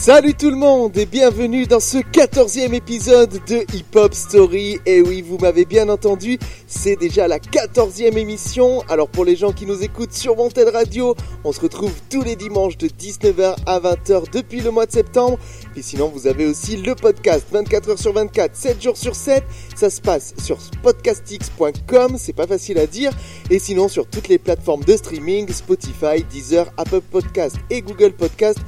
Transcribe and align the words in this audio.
Salut 0.00 0.32
tout 0.32 0.48
le 0.48 0.56
monde 0.56 0.96
et 0.96 1.04
bienvenue 1.04 1.66
dans 1.66 1.78
ce 1.78 1.98
quatorzième 1.98 2.72
épisode 2.72 3.38
de 3.46 3.56
Hip 3.76 3.94
Hop 3.96 4.14
Story. 4.14 4.78
Et 4.86 5.02
oui, 5.02 5.20
vous 5.20 5.36
m'avez 5.36 5.66
bien 5.66 5.90
entendu, 5.90 6.38
c'est 6.66 6.96
déjà 6.96 7.28
la 7.28 7.38
quatorzième 7.38 8.16
émission. 8.16 8.82
Alors 8.88 9.10
pour 9.10 9.26
les 9.26 9.36
gens 9.36 9.52
qui 9.52 9.66
nous 9.66 9.82
écoutent 9.82 10.14
sur 10.14 10.38
Wanted 10.38 10.68
Radio, 10.68 11.14
on 11.44 11.52
se 11.52 11.60
retrouve 11.60 11.92
tous 12.08 12.22
les 12.22 12.34
dimanches 12.34 12.78
de 12.78 12.88
19h 12.88 13.56
à 13.66 13.78
20h 13.78 14.32
depuis 14.32 14.62
le 14.62 14.70
mois 14.70 14.86
de 14.86 14.92
septembre. 14.92 15.38
Et 15.76 15.82
sinon, 15.82 16.08
vous 16.08 16.26
avez 16.26 16.46
aussi 16.46 16.78
le 16.78 16.94
podcast 16.94 17.46
24h 17.52 18.00
sur 18.00 18.14
24, 18.14 18.56
7 18.56 18.82
jours 18.82 18.96
sur 18.96 19.14
7. 19.14 19.44
Ça 19.76 19.90
se 19.90 20.00
passe 20.00 20.32
sur 20.42 20.56
podcastx.com, 20.82 22.16
c'est 22.18 22.32
pas 22.32 22.46
facile 22.46 22.78
à 22.78 22.86
dire. 22.86 23.12
Et 23.50 23.58
sinon, 23.58 23.88
sur 23.88 24.06
toutes 24.06 24.28
les 24.28 24.38
plateformes 24.38 24.82
de 24.82 24.96
streaming, 24.96 25.52
Spotify, 25.52 26.24
Deezer, 26.30 26.72
Apple 26.78 27.02
Podcast 27.02 27.56
et 27.68 27.82
Google 27.82 28.12
Podcast, 28.12 28.58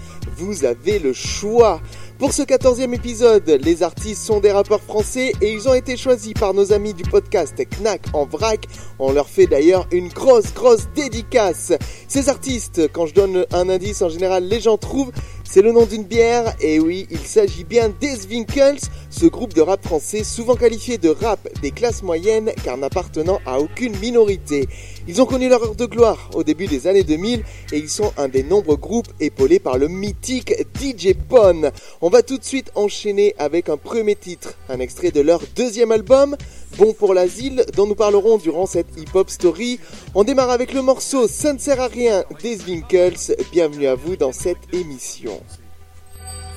vous 0.43 0.65
avez 0.65 0.99
le 0.99 1.13
choix. 1.13 1.81
Pour 2.19 2.33
ce 2.33 2.43
quatorzième 2.43 2.95
épisode, 2.95 3.49
les 3.49 3.83
artistes 3.83 4.23
sont 4.23 4.41
des 4.41 4.51
rappeurs 4.51 4.83
français 4.83 5.33
et 5.41 5.53
ils 5.53 5.69
ont 5.69 5.75
été 5.75 5.97
choisis 5.97 6.35
par 6.35 6.53
nos 6.53 6.73
amis 6.73 6.95
du 6.95 7.05
podcast 7.05 7.55
Knack 7.79 8.03
en 8.13 8.27
vrac. 8.27 8.67
On 8.99 9.13
leur 9.13 9.29
fait 9.29 9.47
d'ailleurs 9.47 9.87
une 9.93 10.09
grosse, 10.09 10.53
grosse 10.53 10.89
dédicace. 10.95 11.73
Ces 12.09 12.29
artistes, 12.29 12.93
quand 12.93 13.07
je 13.07 13.15
donne 13.15 13.47
un 13.53 13.69
indice, 13.69 14.03
en 14.03 14.09
général, 14.09 14.45
les 14.45 14.61
gens 14.61 14.77
trouvent. 14.77 15.13
C'est 15.53 15.61
le 15.61 15.71
nom 15.71 15.85
d'une 15.85 16.05
bière, 16.05 16.57
et 16.63 16.81
oui, 16.81 17.07
il 17.11 17.19
s'agit 17.19 17.65
bien 17.65 17.91
des 17.91 18.25
Winkles, 18.25 18.81
ce 19.11 19.27
groupe 19.27 19.53
de 19.53 19.61
rap 19.61 19.85
français 19.85 20.25
souvent 20.25 20.55
qualifié 20.55 20.97
de 20.97 21.11
rap 21.11 21.47
des 21.61 21.73
classes 21.73 22.03
moyennes 22.03 22.53
car 22.65 22.79
n'appartenant 22.79 23.39
à 23.45 23.61
aucune 23.61 23.95
minorité. 23.99 24.67
Ils 25.07 25.21
ont 25.21 25.27
connu 25.27 25.51
leur 25.51 25.63
heure 25.63 25.75
de 25.75 25.85
gloire 25.85 26.31
au 26.33 26.43
début 26.43 26.69
des 26.69 26.87
années 26.87 27.05
2000 27.05 27.45
et 27.73 27.77
ils 27.77 27.91
sont 27.91 28.15
un 28.17 28.29
des 28.29 28.43
nombreux 28.43 28.79
groupes 28.79 29.13
épaulés 29.21 29.59
par 29.59 29.77
le 29.77 29.89
mythique 29.89 30.55
DJ 30.81 31.13
Pon. 31.29 31.71
On 32.01 32.09
va 32.09 32.23
tout 32.23 32.39
de 32.39 32.45
suite 32.45 32.73
enchaîner 32.75 33.35
avec 33.37 33.69
un 33.69 33.77
premier 33.77 34.17
titre, 34.17 34.55
un 34.71 34.81
extrait 34.81 35.11
de 35.11 35.21
leur 35.21 35.43
deuxième 35.55 35.93
album, 35.93 36.35
Bon 36.79 36.95
pour 36.95 37.13
l'asile, 37.15 37.65
dont 37.77 37.87
nous 37.87 37.95
parlerons 37.95 38.39
durant 38.39 38.67
cette 38.67 38.89
hip-hop 38.97 39.29
story. 39.29 39.79
On 40.15 40.25
démarre 40.25 40.51
avec 40.51 40.73
le 40.73 40.83
morceau 40.83 41.29
Ça 41.29 41.53
ne 41.53 41.59
sert 41.59 41.81
à 41.81 41.89
rien 41.89 42.25
des 42.43 42.59
Winkles. 42.67 43.37
Bienvenue 43.53 43.87
à 43.87 43.95
vous 43.95 44.17
dans 44.17 44.33
cette 44.33 44.73
émission. 44.73 45.41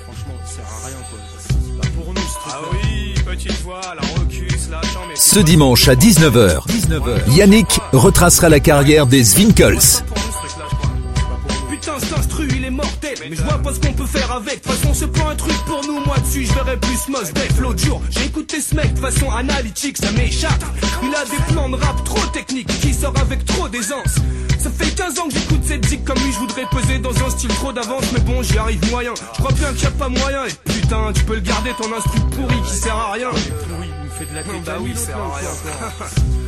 Franchement, 0.03 0.33
ça 0.45 0.55
sert 0.55 0.65
à 0.65 0.87
rien 0.87 0.97
quoi. 1.09 1.81
Pas 1.81 1.87
pour 1.89 2.13
nous 2.13 2.21
ce 2.21 2.39
truc. 2.39 2.53
Ah 2.53 2.61
oui, 2.71 3.13
petite 3.25 3.61
voix, 3.63 3.81
la 3.95 4.21
recus, 4.21 4.69
la 4.71 4.81
chambre. 4.83 5.11
Ce 5.15 5.39
dimanche 5.39 5.87
à 5.89 5.95
19h, 5.95 6.61
Yannick 7.35 7.79
retracera 7.91 8.47
la 8.47 8.61
carrière 8.61 9.07
des 9.07 9.35
Winkles. 9.35 10.03
Putain, 11.85 11.99
cet 11.99 12.17
instru, 12.17 12.47
il 12.55 12.65
est 12.65 12.71
mortel. 12.71 13.13
Mais 13.19 13.35
je 13.35 13.43
vois 13.43 13.59
pas 13.59 13.71
ce 13.71 13.79
qu'on 13.79 13.93
peut 13.93 14.07
faire 14.07 14.31
avec. 14.31 14.55
De 14.55 14.59
toute 14.61 14.71
façon, 14.71 14.91
c'est 14.95 15.11
pas 15.11 15.29
un 15.29 15.35
truc 15.35 15.55
pour 15.67 15.85
nous. 15.85 16.03
Moi 16.03 16.17
dessus, 16.17 16.43
je 16.43 16.53
verrais 16.53 16.77
plus 16.77 17.07
Mos 17.09 17.31
Def 17.31 17.59
l'autre 17.59 17.77
jour. 17.77 18.01
J'ai 18.09 18.25
écouté 18.25 18.59
ce 18.59 18.73
mec 18.73 18.95
de 18.95 18.99
façon 18.99 19.29
analytique, 19.29 19.97
ça 19.97 20.11
m'échappe. 20.13 20.63
Il 21.03 21.13
a 21.13 21.23
des 21.25 21.53
plans 21.53 21.69
de 21.69 21.75
rap 21.75 22.03
trop 22.03 22.25
techniques 22.33 22.69
qui 22.79 22.91
sort 22.91 23.13
avec 23.21 23.45
trop 23.45 23.69
d'aisance. 23.69 24.15
Ça 24.57 24.71
fait 24.71 24.95
15 24.95 25.19
ans 25.19 25.27
que 25.27 25.35
j'écoute 25.35 25.61
cette 25.63 25.85
zik 25.85 26.03
comme 26.03 26.17
lui, 26.17 26.31
je 26.33 26.39
voudrais 26.39 26.65
peser 26.71 26.97
dans 26.97 27.23
un 27.23 27.29
style 27.29 27.49
trop 27.49 27.71
d'avance, 27.71 28.05
mais 28.13 28.21
bon, 28.21 28.41
j'y 28.41 28.57
arrive 28.57 28.83
moyen. 28.89 29.13
Je 29.33 29.37
crois 29.37 29.51
bien 29.51 29.71
qu'il 29.73 29.83
y 29.83 29.85
a 29.85 29.91
pas 29.91 30.09
moyen. 30.09 30.45
Et 30.45 30.71
putain, 30.71 31.13
tu 31.13 31.23
peux 31.23 31.35
le 31.35 31.41
garder 31.41 31.69
ton 31.79 31.95
instru 31.95 32.19
pourri 32.31 32.59
qui 32.63 32.73
sert 32.73 32.95
à 32.95 33.11
rien. 33.11 33.29
Il 33.31 34.05
me 34.05 34.09
fait 34.09 34.25
de 34.25 34.33
la. 34.33 34.41
Bah 34.65 34.79
oui, 34.81 34.89
il 34.91 34.97
sert 34.97 35.17
à 35.17 35.35
rien. 35.37 35.49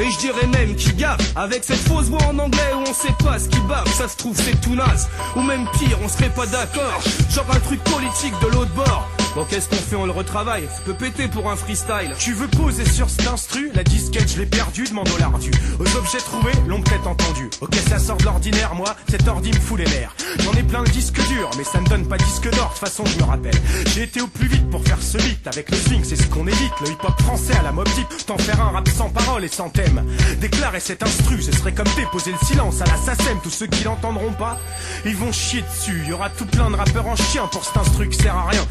Et 0.00 0.10
je 0.10 0.18
dirais 0.18 0.46
même 0.46 0.76
qu'il 0.76 0.96
gaffe. 0.96 1.20
Avec 1.36 1.64
cette 1.64 1.76
fausse 1.88 2.06
voix 2.06 2.22
en 2.28 2.38
anglais 2.38 2.72
où 2.74 2.88
on 2.88 2.94
sait 2.94 3.14
pas 3.24 3.38
ce 3.38 3.48
qui 3.48 3.60
bave 3.60 3.86
Ça 3.92 4.08
se 4.08 4.16
trouve 4.16 4.36
c'est 4.36 4.60
tout 4.60 4.74
naze. 4.74 5.08
Ou 5.36 5.42
même 5.42 5.66
pire 5.78 5.98
on 6.02 6.08
serait 6.08 6.30
pas 6.30 6.46
d'accord. 6.46 7.00
Genre 7.30 7.46
un 7.50 7.60
truc 7.60 7.82
politique 7.84 8.34
de 8.40 8.46
l'autre 8.48 8.72
bord 8.74 9.08
Bon 9.38 9.44
qu'est-ce 9.44 9.68
qu'on 9.68 9.76
fait 9.76 9.94
on 9.94 10.04
le 10.04 10.10
retravaille. 10.10 10.64
Peut 10.84 10.94
péter 10.94 11.28
pour 11.28 11.48
un 11.48 11.54
freestyle. 11.54 12.12
Tu 12.18 12.32
veux 12.32 12.48
poser 12.48 12.84
sur 12.84 13.08
cet 13.08 13.28
instru? 13.28 13.70
La 13.72 13.84
disquette 13.84 14.28
je 14.32 14.40
l'ai 14.40 14.46
perdue, 14.46 14.82
demande 14.82 15.08
au 15.14 15.16
lardu 15.16 15.52
Aux 15.78 15.96
objets 15.96 16.18
trouvés, 16.18 16.50
l'ont 16.66 16.82
peut-être 16.82 17.06
entendu 17.06 17.48
Ok 17.60 17.76
ça 17.88 18.00
sort 18.00 18.16
de 18.16 18.24
l'ordinaire, 18.24 18.74
moi. 18.74 18.96
Cet 19.08 19.28
ordi 19.28 19.52
me 19.52 19.60
fout 19.60 19.78
les 19.78 19.84
nerfs. 19.84 20.12
J'en 20.40 20.52
ai 20.54 20.64
plein 20.64 20.82
le 20.82 20.88
disque 20.88 21.24
dur, 21.28 21.50
mais 21.56 21.62
ça 21.62 21.80
me 21.80 21.86
donne 21.86 22.08
pas 22.08 22.18
disque 22.18 22.50
d'or. 22.50 22.64
De 22.64 22.70
toute 22.70 22.78
façon 22.78 23.04
je 23.06 23.16
me 23.16 23.22
rappelle. 23.22 23.54
J'ai 23.94 24.02
été 24.02 24.20
au 24.20 24.26
plus 24.26 24.48
vite 24.48 24.68
pour 24.70 24.82
faire 24.82 25.00
ce 25.00 25.18
beat. 25.18 25.46
Avec 25.46 25.70
le 25.70 25.76
swing 25.76 26.02
c'est 26.02 26.16
ce 26.16 26.26
qu'on 26.26 26.48
évite. 26.48 26.80
Le 26.80 26.88
hip-hop 26.88 27.22
français 27.22 27.54
à 27.60 27.62
la 27.62 27.70
mob 27.70 27.86
deep 27.94 28.08
T'en 28.26 28.38
faire 28.38 28.60
un 28.60 28.70
rap 28.70 28.88
sans 28.88 29.08
parole 29.08 29.44
et 29.44 29.48
sans 29.48 29.70
thème. 29.70 30.04
Déclarer 30.40 30.80
cet 30.80 31.04
instru, 31.04 31.40
ce 31.40 31.52
serait 31.52 31.72
comme 31.72 31.86
déposer 31.96 32.32
le 32.32 32.44
silence 32.44 32.80
à 32.82 32.86
la 32.86 32.96
SACEM. 32.96 33.38
Tous 33.44 33.50
ceux 33.50 33.68
qui 33.68 33.84
l'entendront 33.84 34.32
pas, 34.32 34.58
ils 35.06 35.14
vont 35.14 35.30
chier 35.30 35.62
dessus. 35.62 36.02
Y 36.08 36.12
aura 36.12 36.28
tout 36.28 36.46
plein 36.46 36.70
de 36.70 36.74
rappeurs 36.74 37.06
en 37.06 37.14
chien 37.14 37.46
pour 37.52 37.64
cet 37.64 37.76
instru 37.76 38.08
qui 38.08 38.18
sert 38.18 38.36
à 38.36 38.48
rien. 38.48 38.66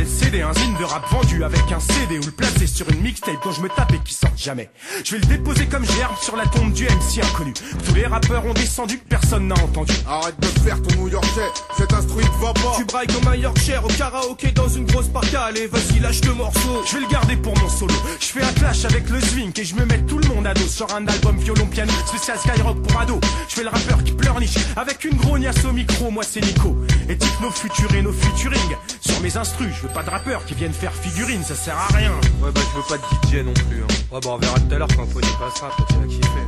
Le 0.00 0.06
céder 0.06 0.42
un 0.42 0.52
zine 0.52 0.76
de 0.78 0.84
rap 0.84 1.08
vendu 1.10 1.42
avec 1.44 1.60
un 1.72 1.80
CD 1.80 2.18
ou 2.18 2.24
le 2.24 2.30
placer 2.30 2.66
sur 2.66 2.88
une 2.90 3.00
mixtape 3.00 3.42
dont 3.44 3.52
je 3.52 3.60
me 3.60 3.68
tape 3.68 3.92
et 3.92 3.98
qui 4.04 4.14
sort 4.14 4.30
jamais. 4.36 4.70
Je 5.04 5.12
vais 5.12 5.20
le 5.20 5.26
déposer 5.26 5.66
comme 5.66 5.84
gerbe 5.84 6.16
sur 6.20 6.36
la 6.36 6.46
tombe 6.46 6.72
du 6.72 6.84
MC 6.84 7.22
inconnu. 7.22 7.52
Tous 7.84 7.94
les 7.94 8.06
rappeurs 8.06 8.44
ont 8.44 8.54
descendu 8.54 8.98
personne 8.98 9.48
n'a 9.48 9.54
entendu. 9.56 9.92
Arrête 10.06 10.38
de 10.38 10.46
faire 10.60 10.80
ton 10.82 10.96
New 10.96 11.08
Yorkais, 11.08 11.50
cet 11.76 11.92
instru 11.92 12.22
il 12.22 12.28
te 12.28 12.44
va 12.44 12.52
pas. 12.52 12.76
Tu 12.76 12.84
brailles 12.84 13.06
comme 13.06 13.28
un 13.28 13.36
Yorkshire 13.36 13.84
au 13.84 13.88
karaoké 13.88 14.50
dans 14.52 14.68
une 14.68 14.86
grosse 14.86 15.08
parka. 15.08 15.44
Allez, 15.44 15.66
vas-y, 15.66 16.00
lâche 16.00 16.20
le 16.24 16.34
morceau. 16.34 16.82
Je 16.86 16.94
vais 16.94 17.00
le 17.00 17.08
garder 17.08 17.36
pour 17.36 17.58
mon 17.58 17.68
solo. 17.68 17.94
Je 18.20 18.26
fais 18.26 18.42
un 18.42 18.52
clash 18.52 18.84
avec 18.84 19.08
le 19.10 19.20
swing 19.20 19.52
et 19.58 19.64
je 19.64 19.74
me 19.74 19.84
mets 19.84 20.02
tout 20.02 20.18
le 20.18 20.28
monde 20.28 20.46
à 20.46 20.54
dos 20.54 20.68
sur 20.68 20.94
un 20.94 21.06
album 21.06 21.38
violon 21.38 21.66
piano 21.66 21.92
spécial 22.06 22.38
Skyrock 22.38 22.82
pour 22.82 23.00
ado. 23.00 23.20
Je 23.48 23.54
fais 23.54 23.62
le 23.64 23.70
rappeur 23.70 24.04
qui 24.04 24.12
pleurniche 24.12 24.56
avec 24.76 25.04
une 25.04 25.16
grognasse 25.16 25.64
au 25.64 25.72
micro. 25.72 26.10
Moi 26.10 26.22
c'est 26.22 26.40
Nico. 26.40 26.76
Et 27.08 27.16
nos 27.40 27.50
futurs 27.50 27.94
et 27.94 28.02
nos 28.02 28.12
futuring. 28.12 28.76
Sur 29.00 29.20
mes 29.20 29.36
instrus, 29.36 29.74
je 29.74 29.82
veux 29.86 29.92
pas 29.92 30.02
de 30.02 30.10
rappeurs 30.10 30.44
qui 30.44 30.54
viennent 30.54 30.72
faire 30.72 30.92
figurine, 30.92 31.42
ça 31.42 31.54
sert 31.54 31.76
à 31.76 31.86
rien. 31.96 32.12
Ouais 32.42 32.50
bah 32.52 32.60
je 32.70 32.76
veux 32.76 32.84
pas 32.86 32.98
de 32.98 33.26
DJ 33.28 33.44
non 33.44 33.54
plus. 33.54 33.82
Hein. 33.82 33.86
Ouais 34.12 34.20
bah 34.22 34.30
on 34.32 34.36
verra 34.36 34.58
tout 34.60 34.74
à 34.74 34.78
l'heure 34.78 34.88
quand 34.94 35.06
Pony 35.06 35.28
passera, 35.38 35.70
peut-être 35.76 35.88
qu'il 35.88 35.98
va 35.98 36.06
kiffer. 36.06 36.46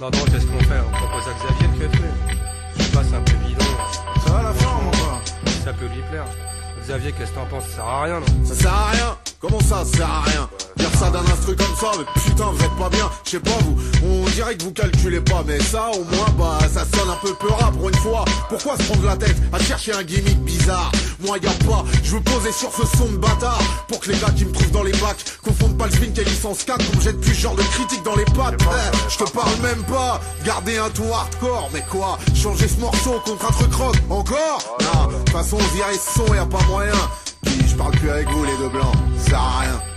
Non 0.00 0.10
non 0.10 0.24
qu'est-ce 0.26 0.46
qu'on 0.46 0.60
fait? 0.60 0.80
On 0.86 0.96
propose 0.96 1.28
à 1.28 1.32
Xavier 1.32 1.68
de 1.68 1.82
le 1.84 1.88
fait. 1.88 1.98
Je 2.76 2.82
sais 2.82 2.90
pas 2.90 3.02
c'est 3.04 3.16
un 3.16 3.22
peu 3.22 3.36
bidon. 3.46 3.64
Ça 4.26 4.32
va 4.32 4.42
la 4.42 4.52
forme 4.52 4.88
ou 4.88 4.90
pas? 4.90 5.20
Ça 5.64 5.72
peut 5.72 5.86
lui 5.86 6.02
plaire. 6.10 6.26
Xavier, 6.82 7.12
qu'est-ce 7.12 7.30
que 7.30 7.36
t'en 7.36 7.46
penses? 7.46 7.64
Ça 7.68 7.76
sert 7.76 7.84
à 7.84 8.02
rien, 8.02 8.20
non? 8.20 8.44
Ça 8.44 8.54
sert 8.54 8.74
à 8.74 8.90
rien 8.90 9.16
Comment 9.40 9.60
ça, 9.60 9.84
ça 9.84 9.96
sert 9.96 10.10
à 10.10 10.22
rien? 10.22 10.48
Dire 10.76 10.90
ça 10.98 11.10
d'un 11.10 11.21
ça, 11.82 11.90
mais 11.98 12.22
putain, 12.22 12.44
vous 12.44 12.64
êtes 12.64 12.76
pas 12.78 12.88
bien. 12.88 13.10
Je 13.24 13.30
sais 13.30 13.40
pas, 13.40 13.58
vous, 13.64 13.76
on 14.06 14.24
dirait 14.30 14.56
que 14.56 14.62
vous 14.62 14.72
calculez 14.72 15.20
pas, 15.20 15.42
mais 15.44 15.58
ça, 15.58 15.90
au 15.90 16.04
moins, 16.04 16.30
bah, 16.38 16.58
ça 16.72 16.84
sonne 16.96 17.10
un 17.10 17.26
peu 17.26 17.34
peura 17.34 17.72
pour 17.72 17.88
une 17.88 17.96
fois. 17.96 18.24
Pourquoi 18.48 18.76
se 18.76 18.84
prendre 18.84 19.04
la 19.04 19.16
tête 19.16 19.36
à 19.52 19.58
chercher 19.58 19.92
un 19.92 20.04
gimmick 20.04 20.38
bizarre? 20.44 20.92
Moi, 21.20 21.38
y 21.38 21.46
a 21.46 21.50
pas, 21.66 21.84
je 22.04 22.12
veux 22.12 22.20
poser 22.20 22.52
sur 22.52 22.72
ce 22.72 22.86
son 22.96 23.06
de 23.06 23.16
bâtard 23.16 23.60
pour 23.88 23.98
que 23.98 24.12
les 24.12 24.18
gars 24.18 24.30
qui 24.36 24.44
me 24.44 24.52
trouvent 24.52 24.70
dans 24.70 24.84
les 24.84 24.92
bacs 24.92 25.24
confondent 25.42 25.76
pas 25.76 25.86
le 25.86 25.92
swing 25.92 26.18
et 26.20 26.24
licence 26.24 26.62
4 26.64 26.90
comme 26.90 27.00
jette 27.00 27.20
plus 27.20 27.34
ce 27.34 27.40
genre 27.40 27.56
de 27.56 27.62
critique 27.62 28.02
dans 28.04 28.16
les 28.16 28.24
pattes. 28.26 28.54
Eh, 28.60 29.10
je 29.10 29.24
te 29.24 29.30
parle 29.30 29.56
même 29.62 29.82
pas. 29.84 30.20
Garder 30.44 30.78
un 30.78 30.90
ton 30.90 31.12
hardcore, 31.12 31.68
mais 31.72 31.84
quoi? 31.90 32.18
Changer 32.34 32.68
ce 32.68 32.78
morceau 32.78 33.20
contre 33.24 33.46
un 33.46 33.52
truc 33.52 33.74
rock 33.74 33.96
Encore? 34.08 34.78
Non, 34.80 35.06
de 35.06 35.14
toute 35.14 35.30
façon, 35.30 35.58
on 35.60 35.74
dirait 35.74 35.94
ce 35.94 36.20
son, 36.20 36.34
y 36.34 36.38
a 36.38 36.46
pas 36.46 36.62
moyen. 36.68 36.92
Puis 37.44 37.58
je 37.68 37.74
parle 37.74 37.92
plus 37.92 38.10
avec 38.10 38.28
vous, 38.28 38.44
les 38.44 38.56
deux 38.58 38.68
blancs. 38.68 38.94
Ça 39.18 39.30
sert 39.30 39.40
à 39.40 39.60
rien. 39.60 39.91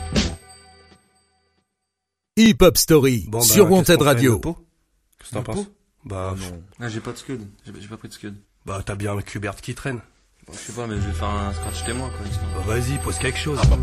Hip 2.38 2.57
Hop 2.62 2.78
Story 2.78 3.26
Bon, 3.29 3.37
bah, 3.40 3.43
sur 3.46 3.72
Wanted 3.72 4.02
Radio. 4.02 4.40
Qu'est-ce 4.40 5.29
que 5.29 5.35
t'en 5.35 5.43
penses 5.43 5.67
Bah, 6.03 6.35
non. 6.37 6.61
Ah, 6.82 6.90
j'ai 6.90 6.99
pas 6.99 7.14
de 7.14 7.17
scud. 7.17 7.47
J'ai 7.66 7.72
j'ai 7.79 7.87
pas 7.87 7.96
pris 7.96 8.09
de 8.09 8.14
scud. 8.14 8.35
bah 8.66 8.82
t'as 8.85 8.96
bien 8.96 9.17
un 9.17 9.22
Cubert 9.22 9.55
qui 9.55 9.73
traîne. 9.73 10.02
Bon, 10.46 10.52
je 10.52 10.58
sais 10.58 10.73
pas, 10.73 10.85
mais 10.85 10.96
je 10.96 11.08
vais 11.08 11.14
faire 11.14 11.29
un 11.29 11.53
scratch 11.53 11.85
témoin, 11.85 12.09
quoi. 12.09 12.26
Bah, 12.58 12.73
vas-y, 12.76 12.97
pose 12.99 13.17
quelque 13.20 13.40
chose. 13.40 13.58
Oh, 13.72 13.76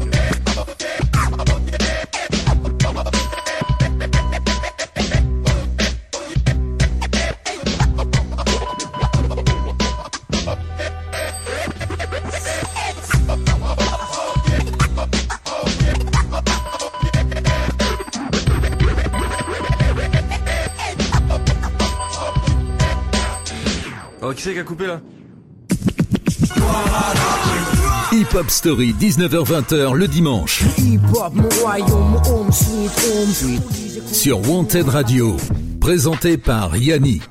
qui 24.43 24.49
c'est 24.49 24.55
qui 24.55 24.59
a 24.59 24.65
coupé 24.65 24.87
là 24.89 25.01
Hip 28.13 28.35
Hop 28.35 28.51
Story 28.51 28.93
19h-20h 29.01 29.95
le 29.95 30.09
dimanche 30.09 30.65
sur 34.13 34.51
Wanted 34.51 34.89
Radio. 34.89 35.37
présenté 35.81 36.37
par 36.37 36.77
Yannick. 36.77 37.23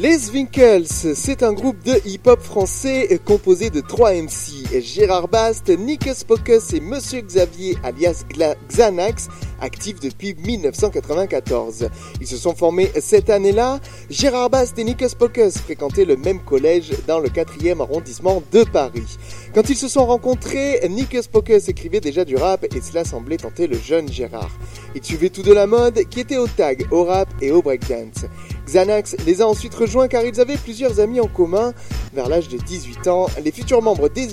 Les 0.00 0.30
Winkles, 0.30 0.84
c'est 1.14 1.42
un 1.42 1.52
groupe 1.52 1.82
de 1.84 1.94
hip-hop 2.06 2.40
français 2.42 3.18
composé 3.24 3.70
de 3.70 3.80
trois 3.80 4.12
MC, 4.12 4.57
Gérard 4.70 5.28
Bast, 5.28 5.70
Nickus 5.70 6.24
Pocus 6.24 6.74
et 6.74 6.80
Monsieur 6.80 7.22
Xavier 7.22 7.78
alias 7.82 8.24
Xanax, 8.68 9.28
actifs 9.62 9.98
depuis 9.98 10.34
1994. 10.34 11.88
Ils 12.20 12.26
se 12.26 12.36
sont 12.36 12.54
formés 12.54 12.90
cette 13.00 13.30
année-là. 13.30 13.80
Gérard 14.10 14.50
Bast 14.50 14.78
et 14.78 14.84
Nickus 14.84 15.14
Pocus 15.14 15.56
fréquentaient 15.56 16.04
le 16.04 16.16
même 16.16 16.40
collège 16.40 16.92
dans 17.06 17.18
le 17.18 17.30
4e 17.30 17.80
arrondissement 17.80 18.42
de 18.52 18.64
Paris. 18.64 19.16
Quand 19.54 19.70
ils 19.70 19.76
se 19.76 19.88
sont 19.88 20.04
rencontrés, 20.04 20.86
Nickus 20.90 21.28
Pocus 21.28 21.68
écrivait 21.70 22.00
déjà 22.00 22.26
du 22.26 22.36
rap 22.36 22.64
et 22.64 22.80
cela 22.82 23.04
semblait 23.06 23.38
tenter 23.38 23.68
le 23.68 23.78
jeune 23.78 24.12
Gérard. 24.12 24.50
Ils 24.94 25.04
suivaient 25.04 25.30
tout 25.30 25.42
de 25.42 25.52
la 25.52 25.66
mode 25.66 26.04
qui 26.10 26.20
était 26.20 26.36
au 26.36 26.46
tag, 26.46 26.86
au 26.90 27.04
rap 27.04 27.28
et 27.40 27.50
au 27.50 27.62
breakdance. 27.62 28.26
Xanax 28.66 29.16
les 29.24 29.40
a 29.40 29.48
ensuite 29.48 29.74
rejoints 29.74 30.08
car 30.08 30.24
ils 30.24 30.40
avaient 30.40 30.58
plusieurs 30.58 31.00
amis 31.00 31.20
en 31.20 31.26
commun. 31.26 31.72
Vers 32.12 32.28
l'âge 32.28 32.48
de 32.48 32.58
18 32.58 33.08
ans, 33.08 33.26
les 33.42 33.50
futurs 33.50 33.80
membres 33.80 34.08
des 34.08 34.28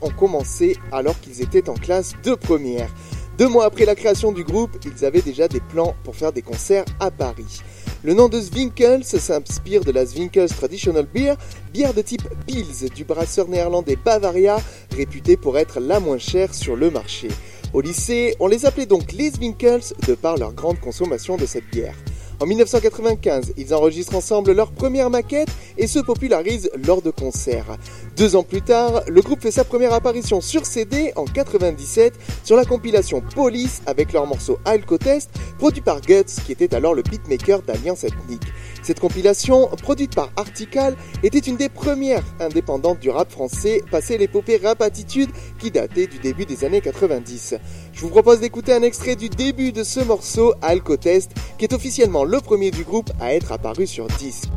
Ont 0.00 0.10
commencé 0.10 0.76
alors 0.92 1.18
qu'ils 1.18 1.42
étaient 1.42 1.68
en 1.68 1.74
classe 1.74 2.12
de 2.22 2.36
première. 2.36 2.88
Deux 3.36 3.48
mois 3.48 3.64
après 3.64 3.84
la 3.84 3.96
création 3.96 4.30
du 4.30 4.44
groupe, 4.44 4.70
ils 4.84 5.04
avaient 5.04 5.22
déjà 5.22 5.48
des 5.48 5.58
plans 5.58 5.96
pour 6.04 6.14
faire 6.14 6.32
des 6.32 6.40
concerts 6.40 6.84
à 7.00 7.10
Paris. 7.10 7.62
Le 8.04 8.14
nom 8.14 8.28
de 8.28 8.40
Zwinkels 8.40 9.02
s'inspire 9.02 9.82
de 9.82 9.90
la 9.90 10.06
Zwinkels 10.06 10.50
Traditional 10.50 11.06
Beer, 11.12 11.34
bière 11.72 11.94
de 11.94 12.02
type 12.02 12.22
Pils 12.46 12.90
du 12.94 13.02
brasseur 13.02 13.48
néerlandais 13.48 13.96
Bavaria, 13.96 14.58
réputé 14.94 15.36
pour 15.36 15.58
être 15.58 15.80
la 15.80 15.98
moins 15.98 16.18
chère 16.18 16.54
sur 16.54 16.76
le 16.76 16.88
marché. 16.92 17.26
Au 17.72 17.80
lycée, 17.80 18.36
on 18.38 18.46
les 18.46 18.66
appelait 18.66 18.86
donc 18.86 19.10
les 19.10 19.30
Zwinkels 19.30 19.94
de 20.06 20.14
par 20.14 20.36
leur 20.36 20.52
grande 20.52 20.78
consommation 20.78 21.36
de 21.36 21.46
cette 21.46 21.68
bière. 21.72 21.96
En 22.38 22.44
1995, 22.44 23.54
ils 23.56 23.72
enregistrent 23.72 24.14
ensemble 24.14 24.52
leur 24.52 24.70
première 24.70 25.08
maquette 25.08 25.48
et 25.78 25.86
se 25.86 25.98
popularisent 25.98 26.70
lors 26.86 27.00
de 27.00 27.10
concerts. 27.10 27.78
Deux 28.16 28.36
ans 28.36 28.42
plus 28.42 28.60
tard, 28.60 29.02
le 29.08 29.22
groupe 29.22 29.40
fait 29.40 29.50
sa 29.50 29.64
première 29.64 29.94
apparition 29.94 30.42
sur 30.42 30.66
CD 30.66 31.12
en 31.16 31.24
97 31.24 32.12
sur 32.44 32.56
la 32.56 32.66
compilation 32.66 33.22
Police 33.34 33.80
avec 33.86 34.12
leur 34.12 34.26
morceau 34.26 34.58
Alcotest, 34.66 35.30
produit 35.58 35.80
par 35.80 36.02
Guts 36.02 36.24
qui 36.44 36.52
était 36.52 36.74
alors 36.74 36.94
le 36.94 37.02
beatmaker 37.02 37.62
d'Alliance 37.62 38.04
Ethnique. 38.04 38.42
Cette 38.82 39.00
compilation, 39.00 39.68
produite 39.82 40.14
par 40.14 40.30
Article, 40.36 40.94
était 41.22 41.38
une 41.38 41.56
des 41.56 41.68
premières 41.70 42.22
indépendantes 42.38 43.00
du 43.00 43.10
rap 43.10 43.32
français, 43.32 43.82
passé 43.90 44.18
l'épopée 44.18 44.60
Rap 44.62 44.82
Attitude 44.82 45.30
qui 45.58 45.70
datait 45.70 46.06
du 46.06 46.18
début 46.18 46.44
des 46.44 46.64
années 46.64 46.82
90. 46.82 47.56
Je 47.96 48.02
vous 48.02 48.10
propose 48.10 48.40
d'écouter 48.40 48.74
un 48.74 48.82
extrait 48.82 49.16
du 49.16 49.30
début 49.30 49.72
de 49.72 49.82
ce 49.82 50.00
morceau, 50.00 50.52
Alcotest, 50.60 51.32
qui 51.56 51.64
est 51.64 51.72
officiellement 51.72 52.24
le 52.24 52.42
premier 52.42 52.70
du 52.70 52.84
groupe 52.84 53.10
à 53.20 53.32
être 53.32 53.52
apparu 53.52 53.86
sur 53.86 54.06
disque. 54.06 54.50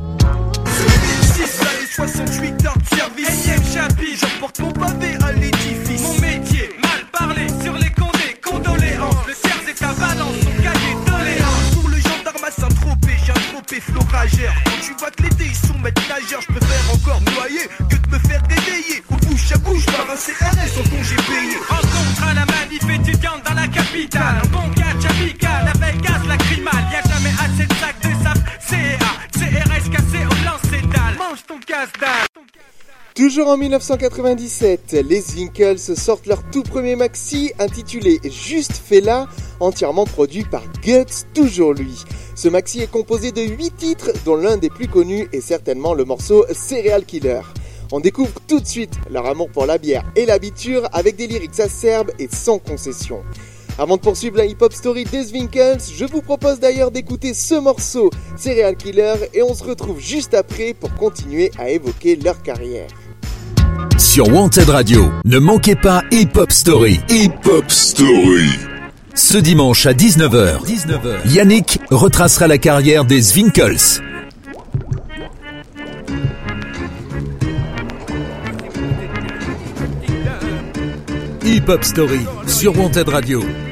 68 1.96 2.66
heures 2.66 2.78
de 2.78 2.96
service, 2.98 3.46
énième 3.46 3.64
chapitre, 3.64 4.28
j'emporte 4.28 4.60
mon 4.60 4.72
pavé 4.74 5.16
à 5.24 5.32
l'édifice. 5.32 6.02
Mon 6.02 6.20
métier, 6.20 6.70
mal 6.82 7.06
parlé 7.14 7.48
sur 7.64 7.74
les 7.76 7.92
condés, 7.92 8.36
condoléances. 8.44 9.26
Le 9.26 9.34
cerf 9.34 9.70
est 9.70 9.74
ta 9.74 9.94
balance, 9.94 10.36
son 10.44 10.62
cahier 10.62 10.96
doléances. 11.06 11.76
Pour 11.76 11.88
le 11.88 11.98
gendarme 11.98 12.44
à 12.46 12.52
Saint-Tropez, 12.52 13.18
j'ai 13.26 13.32
un 13.32 13.54
tropé 13.54 13.80
floragère. 13.80 14.54
Quand 14.66 14.82
tu 14.82 14.94
vois 15.00 15.12
que 15.12 15.24
l'été 15.24 15.46
ils 15.46 15.68
sont 15.68 15.80
maîtres 15.80 16.02
nageurs, 16.10 16.42
je 16.42 16.54
préfère 16.54 16.94
encore 16.94 17.22
noyer 17.36 17.68
que 17.90 17.96
de 17.96 18.12
me 18.12 18.20
faire 18.20 18.42
réveiller. 18.42 18.59
Bouche 19.50 19.58
à 19.58 19.70
bouche 19.70 19.86
par 19.88 20.12
un 20.12 20.16
CRS 20.16 20.70
sans 20.76 20.90
congé 20.96 21.16
payé. 21.16 21.58
Rencontre 21.68 22.24
à 22.24 22.34
la 22.36 22.46
manif 22.46 22.84
étudiante 22.84 23.42
dans 23.44 23.56
la 23.56 23.68
capitale. 23.68 24.42
Un 24.44 24.48
bon 24.50 24.70
catch 24.76 25.10
amical, 25.10 25.66
la 25.66 25.74
Vegas, 25.74 26.22
la 26.28 26.38
crimale. 26.38 26.86
Y'a 26.92 27.02
jamais 27.10 27.34
assez 27.40 27.66
de 27.66 27.74
sacs 27.74 28.00
de 28.00 28.24
sable. 28.24 28.44
CA, 28.60 29.10
CRS 29.34 29.90
cassé 29.90 30.26
au 30.26 30.46
lancer 30.46 30.86
dalle. 30.94 31.18
Mange 31.18 31.44
ton 31.48 31.58
casse-dalle. 31.66 32.28
Toujours 33.16 33.48
en 33.48 33.58
1997, 33.58 34.98
les 35.04 35.24
Winkles 35.36 35.80
sortent 35.80 36.28
leur 36.28 36.44
tout 36.52 36.64
premier 36.64 36.96
maxi 36.96 37.52
intitulé 37.58 38.20
Juste 38.24 38.74
Fela, 38.88 39.28
entièrement 39.60 40.06
produit 40.06 40.44
par 40.44 40.64
Guts, 40.84 41.26
toujours 41.34 41.74
lui. 41.74 42.04
Ce 42.36 42.50
maxi 42.50 42.82
est 42.82 42.92
composé 42.92 43.32
de 43.32 43.42
8 43.42 43.76
titres, 43.76 44.12
dont 44.26 44.36
l'un 44.36 44.58
des 44.58 44.70
plus 44.70 44.88
connus 44.88 45.28
est 45.34 45.42
certainement 45.42 45.96
le 45.96 46.06
morceau 46.06 46.46
Serial 46.54 47.04
Killer. 47.04 47.42
On 47.92 48.00
découvre 48.00 48.34
tout 48.48 48.60
de 48.60 48.68
suite 48.68 48.94
leur 49.10 49.26
amour 49.26 49.50
pour 49.50 49.66
la 49.66 49.80
bière 49.80 50.04
et 50.16 50.26
l'habiture 50.26 50.88
avec 50.92 51.16
des 51.16 51.26
lyrics 51.26 51.60
acerbes 51.60 52.12
et 52.20 52.28
sans 52.32 52.60
concession. 52.60 53.22
Avant 53.80 53.96
de 53.96 54.02
poursuivre 54.02 54.38
la 54.38 54.46
hip-hop 54.46 54.74
story 54.74 55.06
des 55.06 55.32
Winkles, 55.32 55.80
je 55.96 56.06
vous 56.06 56.22
propose 56.22 56.60
d'ailleurs 56.60 56.92
d'écouter 56.92 57.34
ce 57.34 57.56
morceau, 57.56 58.12
Serial 58.38 58.76
Killer, 58.76 59.16
et 59.34 59.42
on 59.42 59.56
se 59.56 59.64
retrouve 59.64 60.00
juste 60.00 60.34
après 60.34 60.74
pour 60.74 60.94
continuer 60.96 61.50
à 61.58 61.70
évoquer 61.70 62.16
leur 62.18 62.44
carrière. 62.44 62.90
Sur 63.98 64.28
Wanted 64.28 64.70
Radio, 64.70 65.10
ne 65.26 65.40
manquez 65.40 65.76
pas 65.76 66.04
Hip 66.12 66.32
Hop 66.36 66.52
Story. 66.52 67.00
Hip 67.10 67.32
Hop 67.46 67.72
Story. 67.72 68.50
Ce 69.16 69.38
dimanche 69.38 69.86
à 69.86 69.94
19h, 69.94 70.64
19h, 70.64 71.32
Yannick 71.34 71.80
retracera 71.90 72.48
la 72.48 72.58
carrière 72.58 73.06
des 73.06 73.34
Winkles. 73.34 74.02
Hip 81.52 81.68
Hop 81.68 81.84
Story 81.84 82.28
sur 82.46 82.78
Wanted 82.78 83.10
Radio. 83.10 83.69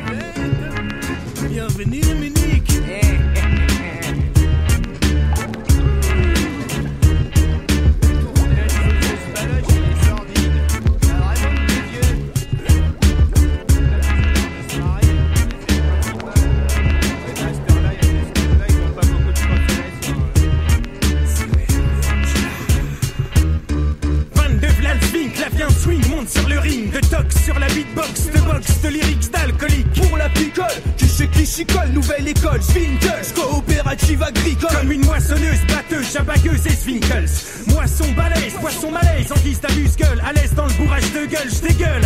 Nouvelle 31.94 32.28
école, 32.28 32.62
Swinkles, 32.62 33.34
coopérative 33.34 34.22
agricole. 34.22 34.70
Comme 34.70 34.92
une 34.92 35.06
moissonneuse, 35.06 35.60
batteuse, 35.68 36.12
chabagueuse 36.12 36.68
et 36.68 36.76
swinkles. 36.76 37.26
Moisson 37.68 38.12
balèze, 38.16 38.54
poisson 38.60 38.92
malaise, 38.92 39.32
en 39.32 39.40
guise 39.40 39.60
d'abuse-gueule, 39.62 40.22
à 40.26 40.34
l'aise 40.34 40.54
dans 40.54 40.68
le 40.68 40.74
bourrage 40.74 41.12
de 41.14 41.26
gueule, 41.26 41.50
j'dégueule. 41.50 42.02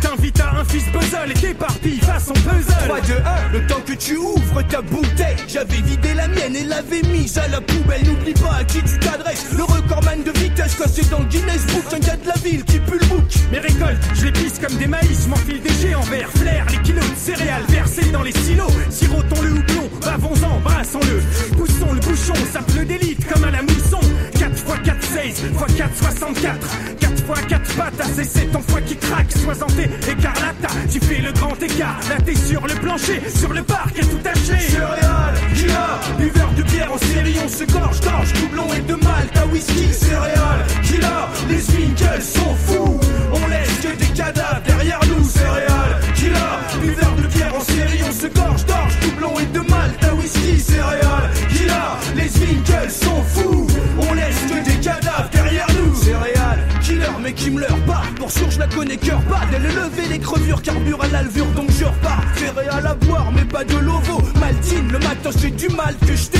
T'invites 0.00 0.40
à 0.40 0.56
un 0.56 0.64
fils 0.64 0.84
puzzle 0.92 1.30
et 1.30 1.34
t'éparpilles 1.34 2.00
façon 2.00 2.32
puzzle. 2.32 2.86
3, 2.86 3.00
2, 3.00 3.14
1, 3.14 3.52
le 3.52 3.66
temps 3.66 3.80
que 3.86 3.92
tu 3.92 4.16
ouvres 4.16 4.62
ta 4.62 4.82
bouteille. 4.82 5.36
J'avais 5.46 5.82
vidé 5.82 6.14
la 6.14 6.26
mienne 6.26 6.56
et 6.56 6.64
l'avais 6.64 7.02
mise 7.02 7.38
à 7.38 7.46
la 7.48 7.60
poubelle. 7.60 8.04
N'oublie 8.04 8.34
pas 8.34 8.56
à 8.60 8.64
qui 8.64 8.82
tu 8.82 8.98
t'adresses. 8.98 9.46
Le 9.56 9.62
recordman 9.90 10.22
de 10.22 10.30
vitesse, 10.38 10.76
c'est 10.92 11.10
dans 11.10 11.18
le 11.18 11.24
Guinness 11.24 11.66
Book, 11.66 11.84
un 11.92 11.98
gars 11.98 12.16
de 12.16 12.28
la 12.28 12.34
ville 12.34 12.64
qui 12.64 12.78
pue 12.78 12.98
le 12.98 13.06
bouc. 13.06 13.24
Mes 13.50 13.58
récoltes, 13.58 13.98
je 14.14 14.26
les 14.26 14.32
pisse 14.32 14.58
comme 14.58 14.76
des 14.76 14.86
maïs, 14.86 15.26
m'enfile 15.28 15.60
des 15.60 15.72
géants 15.74 16.00
verts, 16.02 16.30
flair, 16.36 16.66
les 16.70 16.78
kilos 16.82 17.04
de 17.04 17.16
céréales 17.16 17.64
versés 17.68 18.10
dans 18.12 18.22
les 18.22 18.32
silos. 18.32 18.70
Sirotons 18.88 19.42
le 19.42 19.50
houblon, 19.50 19.90
bavons-en, 20.02 20.60
brassons-le. 20.60 21.56
Poussons 21.56 21.92
le 21.92 22.00
bouchon, 22.00 22.34
ça 22.52 22.60
pleut 22.62 22.84
d'élite 22.84 23.26
comme 23.32 23.44
à 23.44 23.50
la 23.50 23.62
mousson. 23.62 24.00
4 24.38 24.50
x 24.50 24.64
4, 24.84 25.02
16, 25.02 25.24
x 25.26 25.74
4, 25.76 25.96
64. 25.96 26.58
4 27.00 27.12
x 27.12 27.46
4 27.48 27.76
pattes, 27.76 28.10
c'est 28.22 28.52
ton 28.52 28.62
foie 28.62 28.80
qui 28.82 28.96
craque. 28.96 29.32
Soixanté, 29.32 29.90
écarlata, 30.08 30.68
tu 30.90 31.00
fais 31.00 31.20
le 31.20 31.32
grand 31.32 31.60
écart. 31.60 31.98
Là 32.08 32.16
t'es 32.24 32.36
sur 32.36 32.64
le 32.66 32.74
plancher, 32.74 33.20
sur 33.34 33.52
le 33.52 33.62
parc 33.62 33.98
et 33.98 34.02
tout 34.02 34.20
haché. 34.24 34.60
Céréales, 34.70 35.34
killer, 35.54 36.18
buveur 36.18 36.50
de 36.56 36.62
bière 36.62 36.92
en 36.92 36.98
série, 36.98 37.36
on 37.44 37.48
se 37.48 37.64
gorge, 37.64 38.00
gorge, 38.00 38.32
doublon 38.34 38.72
et 38.74 38.80
de 38.80 38.94
à 39.36 39.46
whisky. 39.46 39.92
Céréales, 39.92 40.66
killer, 40.82 41.06
les 41.48 41.74
Winkles 41.74 42.22
sont 42.22 42.54
fous. 42.66 43.00
On 43.32 43.48
laisse 43.48 43.76
que 43.82 43.96
des 43.96 44.12
cadavres 44.12 44.62
derrière 44.66 45.00
nous. 45.08 45.24
Céréales, 45.24 46.00
killer, 46.14 46.80
buveur 46.80 47.14
de 47.16 47.26
bière 47.26 47.54
en 47.54 47.60
série, 47.60 48.00
on 48.08 48.12
se 48.12 48.26
gorge, 48.26 48.66
gorge, 48.66 48.98
doublon 49.00 49.38
et 49.40 49.46
de 49.46 49.60
malt 49.60 50.04
à 50.04 50.14
whisky. 50.14 50.58
Céréales, 50.58 51.30
killer, 51.50 51.90
les 52.16 52.30
Winkles 52.40 52.90
sont 52.90 53.22
fous. 53.22 53.66
On 53.98 54.14
laisse 54.14 54.40
que 54.48 54.64
des 54.64 54.76
cadavres 54.80 55.30
derrière 55.32 55.66
nous. 55.78 55.94
Céréales, 55.94 56.66
killer, 56.82 57.06
mais 57.22 57.32
qui 57.32 57.50
me 57.50 57.60
leurre 57.60 57.84
pas. 57.86 58.02
Pour 58.16 58.30
sûr, 58.30 58.50
je 58.50 58.58
la 58.58 58.66
connais 58.66 58.96
cœur 58.96 59.20
pas. 59.22 59.42
Dès 59.50 59.58
le 59.58 59.68
lever, 59.68 60.08
les 60.10 60.18
crevures 60.18 60.62
carburent 60.62 61.02
à 61.02 61.08
l'alvure, 61.08 61.46
donc 61.56 61.70
je 61.78 61.84
repars. 61.84 62.24
Céréales 62.36 62.86
à 62.86 62.94
boire, 62.94 63.32
mais 63.32 63.44
pas 63.44 63.64
de 63.64 63.76
lovo. 63.76 64.20
Maltine, 64.38 64.90
le 64.92 64.98
matin, 64.98 65.30
c'est 65.36 65.54
du 65.54 65.68
mal 65.68 65.94
que 66.06 66.14
je 66.16 66.30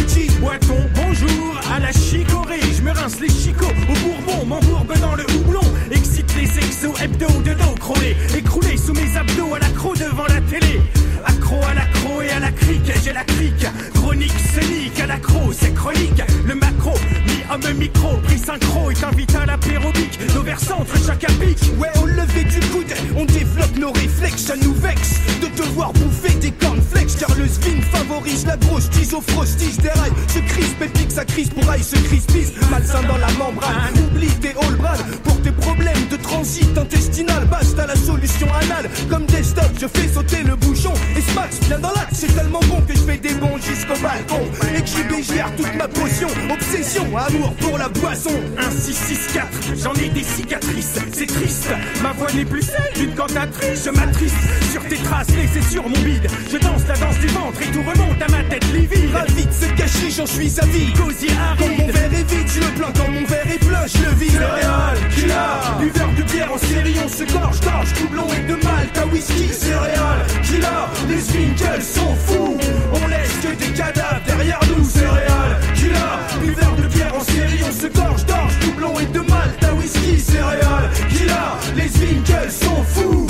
la 0.50 0.58
les 3.18 3.28
chicots 3.28 3.66
au 3.66 3.94
bourbon, 4.04 4.46
m'embourbe 4.46 4.98
dans 5.00 5.14
le 5.16 5.24
houblon. 5.34 5.60
Excite 5.90 6.32
les 6.36 6.58
exos 6.58 7.00
hebdo 7.02 7.26
de 7.44 7.54
dos 7.54 7.74
crôlés, 7.78 8.16
écroulés 8.36 8.76
sous 8.76 8.92
mes 8.92 9.16
abdos 9.16 9.54
à 9.54 9.58
l'accro 9.58 9.94
devant 9.94 10.26
la 10.26 10.40
télé. 10.42 10.80
Accro 11.24 11.56
à 11.68 11.74
l'accro 11.74 12.22
et 12.22 12.30
à 12.30 12.38
la 12.38 12.52
crique, 12.52 12.92
j'ai 13.02 13.12
la 13.12 13.24
clique, 13.24 13.66
Chronique 13.94 14.38
scénique 14.52 15.00
à 15.00 15.06
l'accro, 15.06 15.52
c'est 15.52 15.74
chronique. 15.74 16.22
Le 16.46 16.54
macro, 16.54 16.94
mi-homme 17.26 17.76
micro, 17.76 18.16
prix 18.24 18.38
synchro 18.38 18.90
est 18.90 19.04
invité 19.04 19.36
à 19.36 19.46
l'apérobique. 19.46 20.18
Nos 20.34 20.42
versants 20.42 20.80
entre 20.80 20.96
chaque 21.04 21.24
apic. 21.24 21.58
Ouais, 21.78 21.90
au 22.02 22.06
lever 22.06 22.44
du 22.44 22.60
coude, 22.68 22.94
on 23.16 23.24
développe 23.24 23.76
nos 23.76 23.92
réflexes, 23.92 24.42
ça 24.42 24.56
nous 24.56 24.74
vexe 24.74 25.20
de 25.42 25.46
te 25.46 25.62
voir 25.74 25.92
bouger 25.92 26.09
car 27.18 27.34
le 27.36 27.46
spin 27.46 27.80
favorise 27.92 28.46
la 28.46 28.56
grosse 28.56 28.88
tise 28.90 29.12
au 29.14 29.20
frostige 29.20 29.76
des 29.78 29.90
rails. 29.90 30.12
Se 30.28 30.38
crispe 30.38 30.82
et 30.82 30.88
pique 30.88 31.12
sa 31.12 31.24
crise 31.24 31.50
pour 31.50 31.68
aille 31.68 31.82
se 31.82 31.96
crispise. 31.96 32.52
Malsain 32.70 33.02
dans 33.02 33.18
la 33.18 33.30
membrane, 33.32 33.94
oublie 34.04 34.28
tes 34.40 34.50
all 34.50 34.78
pour 35.24 35.40
tes 35.42 35.52
problèmes 35.52 36.06
de 36.10 36.16
transit 36.16 36.76
intestinal. 36.76 37.46
Basta 37.46 37.86
la 37.86 37.96
solution 37.96 38.48
anale. 38.62 38.88
Comme 39.08 39.26
des 39.26 39.42
stops, 39.42 39.80
je 39.80 39.86
fais 39.86 40.08
sauter 40.08 40.42
le 40.42 40.56
bouchon. 40.56 40.92
Et 41.16 41.20
Smax 41.20 41.60
bien 41.66 41.78
dans 41.78 41.92
l'axe, 41.92 42.20
c'est 42.20 42.34
tellement 42.34 42.60
bon 42.68 42.80
que 42.82 42.94
je 42.94 43.00
fais 43.00 43.18
des 43.18 43.34
bons 43.34 43.58
jusqu'au 43.58 44.00
balcon. 44.00 44.42
Et 44.74 44.80
que 44.80 45.09
toute 45.56 45.74
ma 45.74 45.88
potion. 45.88 46.28
Obsession, 46.52 47.04
amour 47.16 47.54
pour 47.54 47.78
la 47.78 47.88
boisson. 47.88 48.30
1, 48.58 48.70
6, 48.70 48.94
6, 48.94 49.28
4, 49.34 49.46
j'en 49.82 49.94
ai 49.94 50.08
des 50.08 50.22
cicatrices. 50.22 50.98
C'est 51.12 51.26
triste, 51.26 51.68
ma 52.02 52.12
voix 52.12 52.30
n'est 52.32 52.44
plus 52.44 52.62
celle 52.62 52.92
d'une 52.94 53.14
cantatrice. 53.14 53.84
Je 53.84 53.90
m'attriste 53.90 54.36
sur 54.72 54.82
tes 54.86 54.96
traces 54.96 55.30
laissées 55.30 55.66
sur 55.70 55.82
mon 55.84 55.98
bide. 56.00 56.28
Je 56.50 56.58
danse 56.58 56.86
la 56.88 56.96
danse 56.96 57.18
du 57.18 57.28
ventre 57.28 57.60
et 57.62 57.72
tout 57.72 57.82
remonte 57.82 58.20
à 58.22 58.28
ma 58.30 58.42
tête 58.44 58.64
livide. 58.72 59.14
Ravi 59.14 59.46
de 59.46 59.52
se 59.52 59.66
cacher, 59.72 60.10
j'en 60.10 60.26
suis 60.26 60.52
avis. 60.60 60.92
Cosy 60.92 61.28
Quand 61.58 61.68
mon 61.68 61.86
verre 61.86 62.12
est 62.12 62.30
vide, 62.30 62.48
je 62.48 62.60
le 62.60 62.74
plains. 62.76 62.92
Quand 62.96 63.10
mon 63.10 63.24
verre 63.24 63.46
est 63.50 63.58
plein, 63.58 63.86
je 63.86 64.04
le 64.04 64.14
vide. 64.16 64.32
Céréales, 64.32 64.98
killa. 65.14 65.78
verre 65.94 66.14
de 66.16 66.22
bière 66.22 66.52
en 66.52 66.58
série, 66.58 66.96
on 67.04 67.08
se 67.08 67.24
gorge, 67.32 67.60
gorge, 67.60 67.92
doublon 68.00 68.26
et 68.34 68.46
de 68.46 68.54
malte 68.64 68.98
à 68.98 69.06
whisky. 69.06 69.48
Céréales, 69.48 70.26
killa. 70.42 70.90
Les 71.08 71.22
Winkles 71.32 71.82
sont 71.82 72.14
fous. 72.26 72.58
On 72.92 73.08
laisse 73.08 73.36
que 73.42 73.54
des 73.54 73.72
cadavres 73.72 74.20
derrière 74.26 74.60
nous. 74.68 74.84
Céréales, 74.84 75.29
killa. 75.74 76.20
verre 76.54 76.76
de 76.76 76.86
bière 76.94 77.14
en 77.14 77.24
série, 77.24 77.60
on 77.68 77.72
se 77.72 77.86
gorge, 77.86 78.26
gorge, 78.26 78.58
doublon 78.60 78.98
et 79.00 79.06
de 79.06 79.20
malte 79.20 79.64
à 79.64 79.74
whisky. 79.74 80.18
Céréales, 80.18 80.90
killa. 81.08 81.56
Les 81.76 81.90
Winkles 81.98 82.50
sont 82.50 82.82
fous. 82.84 83.29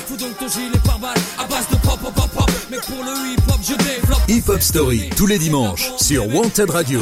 Hip 4.51 4.55
Hop 4.55 4.61
Story, 4.61 5.09
tous 5.15 5.27
les 5.27 5.37
dimanches, 5.39 5.93
sur 5.95 6.27
Wanted 6.27 6.69
Radio. 6.71 6.99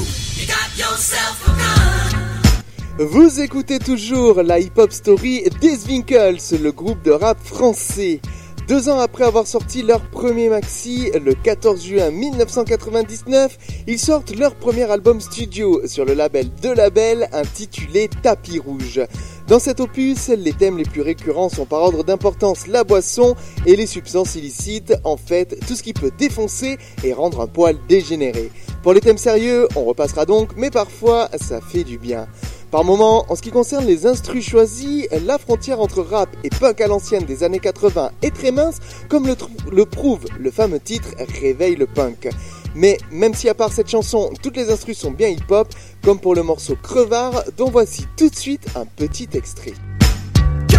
Vous 3.00 3.42
écoutez 3.42 3.80
toujours 3.80 4.44
la 4.44 4.60
hip-hop 4.60 4.92
story 4.92 5.46
des 5.60 5.88
Winkles, 5.88 6.38
le 6.62 6.72
groupe 6.72 7.02
de 7.02 7.10
rap 7.10 7.40
français. 7.44 8.22
Deux 8.68 8.88
ans 8.88 9.00
après 9.00 9.24
avoir 9.24 9.48
sorti 9.48 9.82
leur 9.82 10.02
premier 10.02 10.48
maxi, 10.48 11.10
le 11.20 11.34
14 11.34 11.84
juin 11.84 12.12
1999, 12.12 13.58
ils 13.88 13.98
sortent 13.98 14.36
leur 14.38 14.54
premier 14.54 14.84
album 14.84 15.20
studio 15.20 15.82
sur 15.88 16.06
le 16.06 16.14
label 16.14 16.52
De 16.62 16.70
Label 16.70 17.30
intitulé 17.34 18.12
Tapis 18.22 18.60
Rouge. 18.60 19.02
Dans 19.50 19.58
cet 19.58 19.80
opus, 19.80 20.28
les 20.28 20.54
thèmes 20.54 20.78
les 20.78 20.84
plus 20.84 21.02
récurrents 21.02 21.50
sont 21.50 21.66
par 21.66 21.82
ordre 21.82 22.04
d'importance 22.04 22.68
la 22.68 22.84
boisson 22.84 23.36
et 23.66 23.76
les 23.76 23.88
substances 23.88 24.36
illicites, 24.36 24.94
en 25.04 25.18
fait 25.18 25.60
tout 25.68 25.74
ce 25.74 25.82
qui 25.82 25.94
peut 25.94 26.12
défoncer 26.16 26.78
et 27.04 27.14
rendre 27.14 27.42
un 27.42 27.48
poil 27.48 27.76
dégénéré. 27.88 28.52
Pour 28.84 28.94
les 28.94 29.02
thèmes 29.02 29.18
sérieux, 29.18 29.68
on 29.76 29.86
repassera 29.86 30.28
donc, 30.28 30.52
mais 30.56 30.70
parfois 30.70 31.30
ça 31.42 31.62
fait 31.62 31.84
du 31.84 31.98
bien. 31.98 32.28
Par 32.70 32.84
moment, 32.84 33.26
en 33.30 33.36
ce 33.36 33.42
qui 33.42 33.50
concerne 33.50 33.88
les 33.88 34.06
instrus 34.06 34.48
choisis, 34.48 35.08
la 35.26 35.40
frontière 35.40 35.80
entre 35.80 36.04
rap 36.04 36.30
et 36.44 36.52
punk 36.52 36.80
à 36.82 36.86
l'ancienne 36.86 37.26
des 37.26 37.44
années 37.44 37.58
80 37.58 38.12
est 38.22 38.36
très 38.36 38.52
mince, 38.52 38.78
comme 39.10 39.26
le, 39.26 39.36
le 39.72 39.86
prouve 39.86 40.26
le 40.40 40.52
fameux 40.52 40.80
titre 40.80 41.16
Réveille 41.42 41.76
le 41.76 41.88
punk. 41.88 42.30
Mais 42.76 42.98
même 43.12 43.34
si 43.34 43.50
à 43.50 43.54
part 43.54 43.72
cette 43.72 43.90
chanson, 43.90 44.32
toutes 44.42 44.58
les 44.58 44.72
instrus 44.72 44.98
sont 44.98 45.12
bien 45.12 45.30
hip-hop, 45.30 45.68
comme 46.04 46.20
pour 46.20 46.36
le 46.36 46.44
morceau 46.44 46.76
Crevard, 46.82 47.44
dont 47.58 47.70
voici 47.70 48.06
tout 48.18 48.30
de 48.30 48.36
suite 48.36 48.68
un 48.76 48.86
petit 48.86 49.30
extrait. 49.34 49.74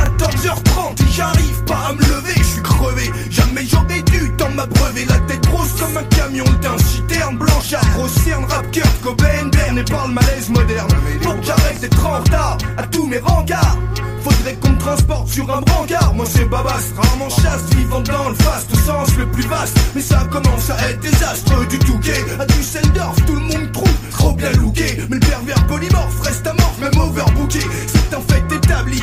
14h30 0.04 1.02
et 1.02 1.12
j'arrive 1.12 1.64
pas 1.64 1.88
à 1.88 1.92
me 1.92 2.00
lever, 2.00 2.34
je 2.36 2.44
suis 2.44 2.62
crevé. 2.62 3.10
Jamais 3.30 3.64
j'aurais 3.66 4.02
dû 4.02 4.30
tant 4.36 4.50
m'abreuver 4.50 5.04
la 5.06 5.18
tête 5.20 5.46
grosse 5.48 5.72
comme 5.78 5.96
un 5.96 6.04
camion 6.04 6.44
d'un 6.62 6.78
citerne 6.78 7.36
blanchard, 7.36 7.84
grosse 7.94 8.14
cerne, 8.24 8.44
rap 8.44 8.70
Kurt 8.70 9.00
Cobain, 9.02 9.46
Berne 9.52 9.78
et 9.78 9.84
parle 9.84 10.12
malaise 10.12 10.48
moderne. 10.48 10.88
Pour 11.22 11.38
que 11.40 11.46
j'arrête 11.46 11.80
d'être 11.80 12.06
en 12.06 12.18
retard 12.18 12.58
à 12.76 12.82
tous 12.84 13.06
mes 13.06 13.18
rencarts. 13.18 13.76
Faudrait 14.22 14.54
qu'on 14.54 14.70
me 14.70 14.78
transporte 14.78 15.28
sur 15.28 15.50
un 15.50 15.62
brancard. 15.62 16.14
Moi 16.14 16.26
c'est 16.28 16.44
Babas, 16.44 16.92
rarement 16.96 17.30
chasse, 17.30 17.64
vivant 17.76 18.00
dans 18.00 18.28
le 18.28 18.34
fast, 18.34 18.70
au 18.72 18.76
sens 18.76 19.16
le 19.16 19.26
plus 19.26 19.46
vaste. 19.46 19.78
Mais 19.94 20.02
ça 20.02 20.26
commence 20.30 20.70
à 20.70 20.90
être 20.90 21.00
désastre 21.00 21.66
du 21.68 21.78
Touquet 21.78 22.24
à 22.38 22.44
Düsseldorf, 22.46 23.16
tout 23.26 23.34
le 23.34 23.40
monde 23.40 23.72
trouve 23.72 23.94
trop 24.10 24.32
bien 24.32 24.50
looké. 24.52 24.98
Mais 25.08 25.16
le 25.16 25.20
pervers 25.20 25.66
polymorphe 25.66 26.20
reste 26.22 26.46
amorphe, 26.46 26.78
même 26.80 27.00
overbooké. 27.00 27.60
C'est 27.86 28.14
un 28.14 28.20
fait 28.20 28.54
établi. 28.54 29.00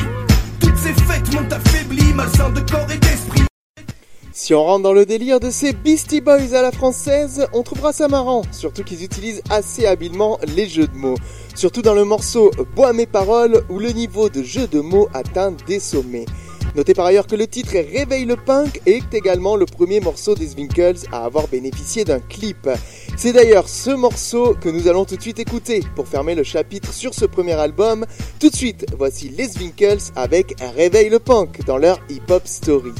Si 4.32 4.54
on 4.54 4.64
rentre 4.64 4.82
dans 4.84 4.92
le 4.94 5.04
délire 5.04 5.40
de 5.40 5.50
ces 5.50 5.74
Beastie 5.74 6.22
Boys 6.22 6.54
à 6.54 6.62
la 6.62 6.72
française, 6.72 7.46
on 7.52 7.62
trouvera 7.62 7.92
ça 7.92 8.08
marrant, 8.08 8.42
surtout 8.50 8.82
qu'ils 8.82 9.04
utilisent 9.04 9.42
assez 9.50 9.84
habilement 9.84 10.38
les 10.56 10.66
jeux 10.66 10.86
de 10.86 10.96
mots. 10.96 11.18
Surtout 11.54 11.82
dans 11.82 11.92
le 11.92 12.04
morceau 12.04 12.50
Bois 12.74 12.94
mes 12.94 13.06
paroles 13.06 13.62
où 13.68 13.78
le 13.78 13.90
niveau 13.90 14.30
de 14.30 14.42
jeu 14.42 14.66
de 14.66 14.80
mots 14.80 15.08
atteint 15.12 15.52
des 15.66 15.80
sommets. 15.80 16.24
Notez 16.76 16.94
par 16.94 17.06
ailleurs 17.06 17.26
que 17.26 17.36
le 17.36 17.46
titre 17.46 17.74
est 17.74 17.88
Réveille 17.92 18.24
le 18.24 18.36
punk 18.36 18.80
et 18.86 18.98
est 18.98 19.14
également 19.14 19.56
le 19.56 19.66
premier 19.66 20.00
morceau 20.00 20.34
des 20.34 20.54
Winkles 20.54 21.06
à 21.12 21.24
avoir 21.24 21.48
bénéficié 21.48 22.04
d'un 22.04 22.20
clip. 22.20 22.68
C'est 23.16 23.32
d'ailleurs 23.32 23.68
ce 23.68 23.90
morceau 23.90 24.54
que 24.60 24.68
nous 24.68 24.88
allons 24.88 25.04
tout 25.04 25.16
de 25.16 25.22
suite 25.22 25.38
écouter 25.38 25.82
pour 25.96 26.06
fermer 26.06 26.34
le 26.34 26.44
chapitre 26.44 26.92
sur 26.92 27.14
ce 27.14 27.24
premier 27.24 27.54
album. 27.54 28.06
Tout 28.38 28.50
de 28.50 28.56
suite, 28.56 28.86
voici 28.96 29.28
les 29.28 29.58
Winkles 29.58 30.12
avec 30.14 30.54
Réveille 30.76 31.08
le 31.08 31.18
punk 31.18 31.64
dans 31.66 31.78
leur 31.78 31.98
hip-hop 32.08 32.42
story. 32.46 32.92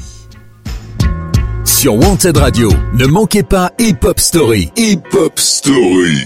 Sur 1.79 1.95
Wanted 1.95 2.35
Radio, 2.35 2.69
ne 2.93 3.05
manquez 3.05 3.43
pas 3.43 3.71
Hip 3.79 3.99
Hop 4.03 4.19
Story. 4.19 4.69
Hip 4.75 5.03
Hop 5.13 5.39
Story. 5.39 6.25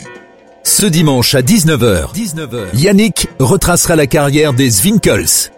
Ce 0.64 0.88
dimanche 0.88 1.36
à 1.36 1.42
19h, 1.42 2.14
19h, 2.16 2.70
Yannick 2.74 3.28
retracera 3.38 3.96
la 3.96 4.08
carrière 4.08 4.54
des 4.54 4.70
Zwinkels. 4.70 5.52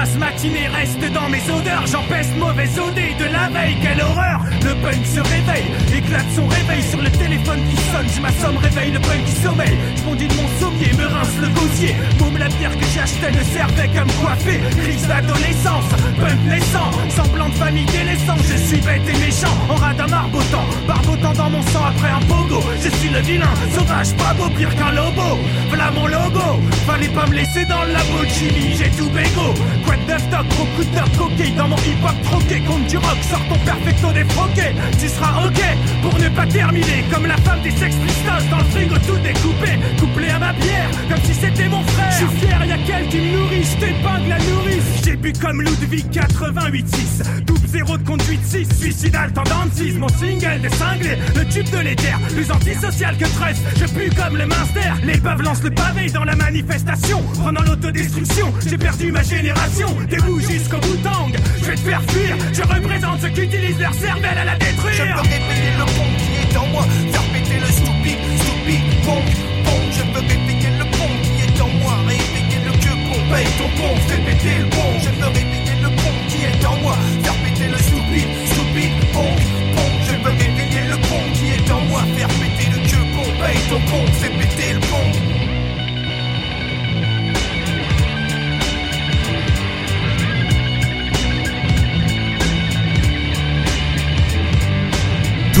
Fait 0.00 0.18
la 0.18 0.18
crasse 0.18 0.18
matinée, 0.18 0.68
reste 0.68 1.12
dans 1.12 1.28
mes 1.28 1.42
odeurs. 1.50 1.86
J'empeste 1.86 2.36
mauvaise 2.36 2.78
odée 2.78 3.14
de 3.18 3.24
la 3.24 3.48
veille, 3.48 3.76
quelle 3.82 4.00
horreur! 4.00 4.40
Le 4.62 4.74
punk 4.82 5.06
se 5.06 5.20
réveille, 5.20 5.70
éclate 5.94 6.26
son 6.34 6.46
réveil 6.46 6.82
sur 6.82 7.00
le 7.00 7.10
téléphone 7.10 7.60
qui 7.68 7.76
sonne. 7.76 8.06
Je 8.14 8.20
m'assomme, 8.20 8.56
réveille 8.58 8.92
le 8.92 9.00
punk 9.00 9.24
qui 9.24 9.32
sommeille. 9.32 9.76
Je 9.96 10.26
de 10.26 10.34
mon 10.34 10.48
sommier, 10.60 10.92
me 10.98 11.06
rince 11.06 11.36
le 11.40 11.48
gosier. 11.48 11.94
Môme 12.18 12.38
la 12.38 12.48
bière 12.48 12.76
que 12.76 12.84
j'achetais 12.94 13.32
ne 13.32 13.42
servait 13.42 13.88
qu'à 13.88 14.04
me 14.04 14.12
coiffer. 14.20 14.60
Crise 14.82 15.06
d'adolescence, 15.06 15.88
punk 16.20 16.40
naissant, 16.48 16.90
semblant 17.08 17.48
de 17.48 17.54
famille 17.54 17.86
délaissant. 17.86 18.36
Je 18.48 18.56
suis 18.56 18.80
bête 18.80 19.02
et 19.08 19.18
méchant, 19.18 19.54
en 19.68 19.74
radin 19.74 20.06
marbotant. 20.06 20.66
Barbotant 20.86 21.32
dans 21.32 21.50
mon 21.50 21.62
sang 21.62 21.84
après 21.86 22.10
un 22.10 22.20
pogo. 22.26 22.62
Je 22.82 22.90
suis 22.90 23.10
le 23.10 23.20
vilain, 23.20 23.54
sauvage, 23.74 24.14
pas 24.16 24.34
beau, 24.34 24.48
pire 24.56 24.74
qu'un 24.76 24.92
lobo. 24.92 25.38
Voilà 25.68 25.90
mon 25.90 26.06
logo, 26.06 26.60
fallait 26.86 27.08
pas 27.08 27.26
me 27.26 27.34
laisser 27.34 27.64
dans 27.64 27.82
le 27.84 27.92
labo 27.92 28.24
Jimmy, 28.28 28.76
j'ai 28.76 28.90
tout 28.90 29.08
bégo. 29.10 29.54
De 30.00 30.12
neuf 30.12 30.30
toc, 30.30 30.46
gros 30.48 30.66
coup 30.76 30.84
de 30.84 31.18
coquille 31.18 31.54
dans 31.56 31.68
mon 31.68 31.76
hip-hop 31.76 32.22
troqué. 32.24 32.60
Compte 32.60 32.86
du 32.86 32.96
rock, 32.96 33.18
sors 33.28 33.44
ton 33.48 33.58
perfecto 33.64 34.12
défroqué. 34.12 34.74
Tu 34.98 35.08
seras 35.08 35.46
ok 35.46 35.60
pour 36.02 36.18
ne 36.18 36.28
pas 36.28 36.46
terminer 36.46 37.04
comme 37.12 37.26
la 37.26 37.36
femme 37.38 37.62
des 37.62 37.70
Sex 37.70 37.94
Pistols 37.94 38.48
dans 38.50 38.58
le 38.58 38.64
frigo 38.64 38.94
tout 39.06 39.18
découpé. 39.18 39.78
Couplé 39.98 40.28
à 40.30 40.38
ma 40.38 40.52
bière, 40.52 40.90
comme 41.08 41.22
si 41.24 41.34
c'était 41.34 41.68
mon 41.68 41.82
frère. 41.82 42.12
Je 42.12 42.26
suis 42.26 42.46
fier, 42.46 42.64
y'a 42.64 42.78
qu'elle 42.78 43.08
qui 43.08 43.18
me 43.18 43.36
nourrit, 43.36 43.64
je 43.64 44.28
la 44.28 44.38
nourrice. 44.38 45.04
J'ai 45.04 45.16
bu 45.16 45.32
comme 45.32 45.62
Ludwig 45.62 46.06
88-6, 46.10 47.44
double 47.44 47.66
zéro 47.66 47.96
de 47.98 48.02
conduite 48.02 48.44
6, 48.44 48.68
suicidal 48.78 49.32
tendance 49.32 49.72
6, 49.74 49.94
mon 49.94 50.08
single 50.08 50.60
des 50.60 50.70
cinglés, 50.70 51.18
le 51.34 51.44
tube 51.46 51.68
de 51.70 51.78
l'éther, 51.78 52.18
plus 52.34 52.50
antisocial 52.50 53.16
que 53.16 53.24
Tress. 53.24 53.58
Je 53.76 53.86
pue 53.86 54.10
comme 54.10 54.36
le 54.36 54.46
minster, 54.46 54.92
les 55.04 55.18
baves 55.18 55.42
lancent 55.42 55.62
le 55.62 55.70
pavé 55.70 56.10
dans 56.10 56.24
la 56.24 56.36
manifestation. 56.36 57.22
Prenant 57.42 57.62
l'autodestruction, 57.62 58.52
j'ai 58.66 58.78
perdu 58.78 59.12
ma 59.12 59.22
génération. 59.22 59.79
Debout 59.80 60.40
jusqu'au 60.40 60.76
bout 60.76 60.96
tang, 61.02 61.32
je 61.58 61.64
vais 61.64 61.74
te 61.74 61.80
faire 61.80 62.02
fuir. 62.10 62.36
Je 62.52 62.62
représente 62.62 63.20
ceux 63.22 63.30
qui 63.30 63.40
utilisent 63.42 63.80
leur 63.80 63.94
cervelle 63.94 64.36
à 64.36 64.44
la 64.44 64.56
détruire. 64.56 64.92
Je 64.92 65.02
veux 65.02 65.20
réveiller 65.24 65.72
le 65.78 65.84
pont 65.86 66.10
qui 66.20 66.30
est 66.36 66.56
en 66.58 66.66
moi, 66.66 66.82
faire 67.10 67.22
péter 67.32 67.58
le 67.58 67.66
stupide, 67.66 68.20
stupide, 68.44 68.88
pont, 69.06 69.24
pont. 69.64 69.82
Je 69.96 70.02
veux 70.12 70.20
réveiller 70.20 70.70
le 70.76 70.84
pont 70.84 71.14
qui 71.24 71.32
est 71.48 71.60
en 71.62 71.68
moi, 71.80 71.94
réveiller 72.04 72.60
le 72.66 72.72
queue 72.76 72.98
con. 73.08 73.20
Paye 73.32 73.46
ton 73.56 73.70
pont, 73.80 73.96
fais 74.06 74.20
péter 74.20 74.58
le 74.60 74.68
pont. 74.68 74.92
Je 75.00 75.10
veux 75.16 75.32
réveiller 75.32 75.76
le 75.80 75.88
pont 75.96 76.18
qui 76.28 76.38
est 76.44 76.66
en 76.66 76.76
moi, 76.76 76.96
faire 77.22 77.38
péter 77.40 77.68
le 77.72 77.78
stupide, 77.78 78.30
stupide, 78.52 78.96
pont, 79.14 79.34
pont. 79.76 79.92
Je 80.04 80.14
veux 80.20 80.36
réveiller 80.44 80.84
le 80.92 80.96
pont 81.08 81.24
qui 81.32 81.56
est 81.56 81.70
en 81.72 81.80
moi, 81.88 82.02
faire 82.18 82.28
péter 82.28 82.68
le 82.68 82.78
queue 82.84 83.06
con. 83.16 83.24
Paye 83.40 83.60
ton 83.70 83.80
pont, 83.88 84.06
fais 84.20 84.28
péter 84.28 84.74
le 84.74 84.80
pont. 84.80 85.39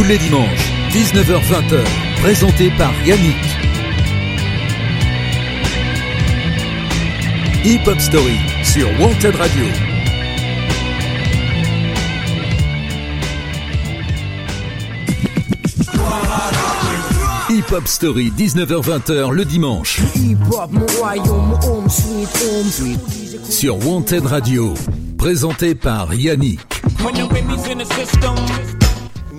Tous 0.00 0.06
les 0.06 0.16
dimanches, 0.16 0.72
19h-20h, 0.92 1.84
présenté 2.22 2.70
par 2.78 2.90
Yannick. 3.04 3.36
Hip 7.66 7.86
Hop 7.86 8.00
Story 8.00 8.38
sur 8.64 8.88
Wanted 8.98 9.36
Radio. 9.36 9.64
Hip 17.50 17.70
Hop 17.70 17.86
Story, 17.86 18.32
19h-20h 18.38 19.30
le 19.32 19.44
dimanche. 19.44 20.00
Sur 23.50 23.86
Wanted 23.86 24.24
Radio. 24.24 24.72
Présenté 25.18 25.74
par 25.74 26.14
Yannick. 26.14 26.60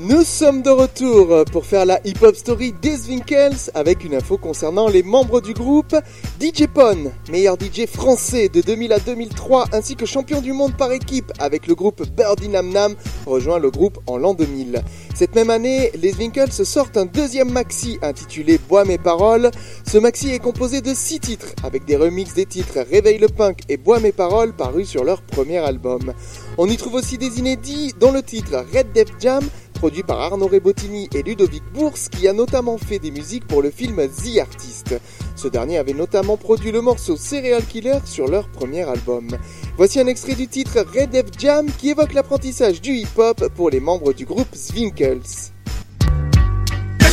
Nous 0.04 0.24
sommes 0.24 0.64
de 0.64 0.72
retour 0.72 1.46
pour 1.52 1.64
faire 1.64 1.86
la 1.86 2.00
hip-hop 2.04 2.36
story 2.36 2.74
des 2.82 3.08
Winkles 3.08 3.70
avec 3.76 4.04
une 4.04 4.16
info 4.16 4.36
concernant 4.36 4.88
les 4.88 5.04
membres 5.04 5.42
du 5.42 5.54
groupe. 5.54 5.96
DJ 6.40 6.66
Pon, 6.66 7.12
meilleur 7.30 7.56
DJ 7.56 7.86
français 7.86 8.50
de 8.50 8.62
2000 8.62 8.94
à 8.94 9.00
2003 9.00 9.66
ainsi 9.74 9.96
que 9.96 10.08
champion 10.08 10.42
du 10.42 10.54
monde 10.54 10.76
par 10.76 10.92
équipe 10.92 11.32
avec 11.38 11.68
le 11.68 11.76
groupe 11.76 12.02
Birdie 12.18 12.50
Nam 12.50 12.70
Nam, 12.70 12.96
rejoint 13.28 13.60
le 13.60 13.70
groupe 13.70 14.00
en 14.08 14.18
l'an 14.18 14.34
2000. 14.34 14.82
Cette 15.14 15.36
même 15.36 15.52
année, 15.52 15.92
les 15.94 16.16
Winkles 16.16 16.52
sortent 16.66 16.98
un 16.98 17.06
deuxième 17.06 17.52
maxi 17.52 18.00
intitulé 18.02 18.58
Bois 18.58 18.86
mes 18.86 18.98
paroles. 18.98 19.52
Ce 19.88 20.00
maxi 20.00 20.32
est 20.32 20.40
composé 20.40 20.82
de 20.82 20.96
6 20.96 21.20
titres 21.20 21.54
avec 21.64 21.86
des 21.86 21.96
remixes 21.96 22.34
des 22.34 22.48
titres 22.48 22.80
Réveille 22.90 23.20
le 23.20 23.28
punk 23.28 23.60
et 23.70 23.78
Bois 23.78 24.00
mes 24.00 24.14
paroles 24.14 24.54
parus 24.54 24.90
sur 24.90 25.04
leur 25.04 25.22
premier 25.22 25.60
album. 25.60 26.12
On 26.58 26.68
y 26.68 26.76
trouve 26.76 26.96
aussi 26.96 27.20
des 27.20 27.38
inédits 27.38 27.94
dont 28.00 28.12
le 28.12 28.24
titre 28.24 28.66
Red 28.74 28.94
Death 28.94 29.14
Jam 29.20 29.44
produit 29.82 30.04
par 30.04 30.22
Arnaud 30.22 30.46
Rebottini 30.46 31.10
et 31.12 31.24
Ludovic 31.24 31.64
Bourse, 31.74 32.08
qui 32.08 32.28
a 32.28 32.34
notamment 32.34 32.78
fait 32.78 33.00
des 33.00 33.10
musiques 33.10 33.48
pour 33.48 33.64
le 33.64 33.72
film 33.72 33.96
The 33.96 34.38
Artist. 34.38 34.94
Ce 35.36 35.48
dernier 35.48 35.80
avait 35.80 35.96
notamment 35.96 36.38
produit 36.38 36.72
le 36.72 36.82
morceau 36.82 37.18
Serial 37.18 37.66
Killer 37.66 37.98
sur 38.06 38.28
leur 38.28 38.48
premier 38.50 38.88
album. 38.88 39.30
Voici 39.78 40.00
un 40.00 40.06
extrait 40.06 40.36
du 40.36 40.48
titre 40.48 40.86
Red 40.96 41.10
Death 41.10 41.34
Jam 41.40 41.66
qui 41.80 41.90
évoque 41.90 42.14
l'apprentissage 42.14 42.80
du 42.80 42.92
hip-hop 42.92 43.48
pour 43.56 43.72
les 43.72 43.80
membres 43.80 44.14
du 44.14 44.24
groupe 44.24 44.54
Zwinkels. 44.56 45.50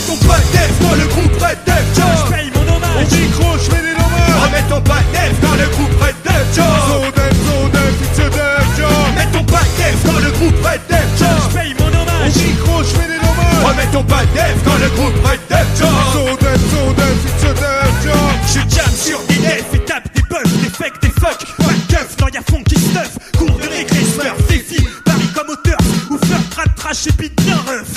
ton 0.06 0.16
dans 0.16 0.94
le 0.94 1.06
groupe 1.06 1.40
Red 1.40 1.58
Death 1.64 1.88
Jam? 1.96 2.18
Je 2.26 2.30
paye 2.30 2.50
mon 2.54 2.76
hommage 2.76 3.12
Au 3.12 3.16
micro, 3.16 3.52
je 3.56 3.70
fais 3.70 3.80
des 3.80 3.94
hommages 3.94 4.42
Remets 4.44 4.68
ton 4.68 4.80
pack 4.82 5.06
dans 5.40 5.54
le 5.54 5.68
groupe 5.70 6.02
Red 6.02 6.16
Death 6.22 6.54
Jam 6.54 6.66
So 6.86 7.00
Death, 7.16 7.36
so 7.46 7.68
Death, 7.70 8.02
it's 8.02 8.18
a 8.18 8.28
Death 8.28 8.76
Jam 8.76 9.14
Mets 9.14 9.32
ton 9.32 9.44
pack 9.44 9.68
dans 10.04 10.18
le 10.18 10.30
groupe 10.32 10.62
Red 10.62 10.82
Death 10.86 11.18
Jam 11.18 11.38
Je 11.48 11.56
paye 11.56 11.74
mon 11.78 11.87
hommage 12.28 12.36
Au 12.36 12.48
micro, 12.48 12.82
je 12.82 12.88
fais 12.88 13.08
des 13.08 13.16
hommages. 13.16 13.64
Remets 13.64 13.92
ton 13.92 14.04
pack 14.04 14.26
dans 14.64 14.74
le 14.74 14.90
groupe 14.90 15.14
Red 15.24 15.40
Death 15.48 15.78
Jam. 15.78 15.88
So 16.12 16.36
Death, 16.36 16.60
so 16.70 16.92
Death, 16.94 17.26
it's 17.26 17.44
a 17.44 17.54
Death 17.54 18.02
Jam 18.04 18.16
Je 18.46 18.76
jam 18.76 18.90
sur 18.94 19.20
des 19.26 19.36
defs 19.36 19.74
et 19.74 19.84
tape 19.84 20.14
des 20.14 20.22
bugs, 20.22 20.42
des 20.62 20.70
fakes, 20.70 21.00
des 21.02 21.08
fuck 21.08 21.38
Pas 21.56 21.64
de 21.64 21.92
keuf, 21.92 22.16
non 22.20 22.28
y'a 22.28 22.42
fond 22.42 22.62
qui 22.62 22.76
stuff. 22.76 23.18
Cours 23.36 23.58
de 23.58 23.68
récré, 23.68 24.04
smurf, 24.04 24.48
défi 24.48 24.84
Paris 25.04 25.28
comme 25.34 25.50
auteur, 25.50 25.78
ou 26.10 26.18
fleur, 26.18 26.40
trad, 26.50 26.74
trash 26.76 27.06
et 27.06 27.12
beat 27.12 27.34
bien 27.42 27.56
ref 27.56 27.94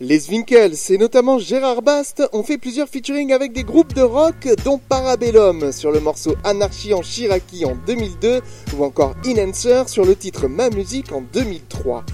Les 0.00 0.18
Zwinkels 0.18 0.76
et 0.90 0.98
notamment 0.98 1.38
Gérard 1.38 1.82
Bast. 1.82 2.22
Ont 2.32 2.42
fait 2.42 2.58
plusieurs 2.58 2.88
featuring 2.88 3.32
avec 3.32 3.52
des 3.52 3.64
groupes 3.64 3.94
de 3.94 4.02
rock 4.02 4.48
dont 4.64 4.78
Parabellum 4.78 5.72
sur 5.72 5.90
le 5.90 6.00
morceau 6.00 6.34
Anarchie 6.44 6.94
en 6.94 7.02
Chiraki 7.02 7.64
en 7.64 7.76
2002 7.86 8.40
ou 8.76 8.84
encore 8.84 9.14
Enhancer 9.26 9.84
sur 9.88 10.04
le 10.04 10.16
titre 10.16 10.48
Ma 10.48 10.70
musique 10.70 11.12
en 11.12 11.22
2003. 11.32 12.04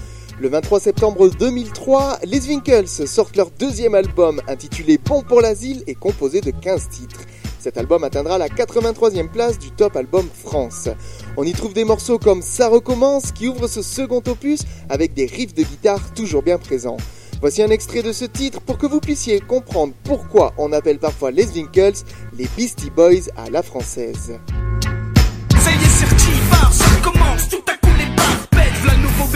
Le 0.41 0.47
23 0.47 0.79
septembre 0.79 1.29
2003, 1.29 2.19
les 2.23 2.39
Zwinkels 2.39 2.87
sortent 2.87 3.35
leur 3.35 3.51
deuxième 3.51 3.93
album 3.93 4.41
intitulé 4.47 4.97
Bon 4.97 5.21
pour 5.21 5.41
l'asile 5.41 5.83
et 5.85 5.95
composé 5.95 6.39
de 6.39 6.51
15 6.51 6.87
titres. 6.87 7.19
Cet 7.59 7.77
album 7.77 8.05
atteindra 8.05 8.37
la 8.37 8.47
83e 8.47 9.27
place 9.27 9.59
du 9.59 9.69
top 9.71 9.97
album 9.97 10.25
France. 10.33 10.87
On 11.35 11.43
y 11.43 11.51
trouve 11.51 11.73
des 11.73 11.83
morceaux 11.83 12.19
comme 12.19 12.41
Ça 12.41 12.69
recommence 12.69 13.33
qui 13.33 13.49
ouvre 13.49 13.67
ce 13.67 13.81
second 13.81 14.23
opus 14.27 14.61
avec 14.87 15.13
des 15.13 15.25
riffs 15.25 15.53
de 15.53 15.63
guitare 15.63 16.13
toujours 16.13 16.41
bien 16.41 16.57
présents. 16.57 16.97
Voici 17.41 17.61
un 17.61 17.69
extrait 17.69 18.01
de 18.01 18.13
ce 18.13 18.23
titre 18.23 18.61
pour 18.61 18.77
que 18.77 18.87
vous 18.87 19.01
puissiez 19.01 19.41
comprendre 19.41 19.93
pourquoi 20.05 20.53
on 20.57 20.71
appelle 20.71 20.99
parfois 20.99 21.31
les 21.31 21.47
Winkles 21.47 22.05
les 22.37 22.47
Beastie 22.55 22.91
Boys 22.91 23.27
à 23.35 23.49
la 23.49 23.61
française. 23.61 24.39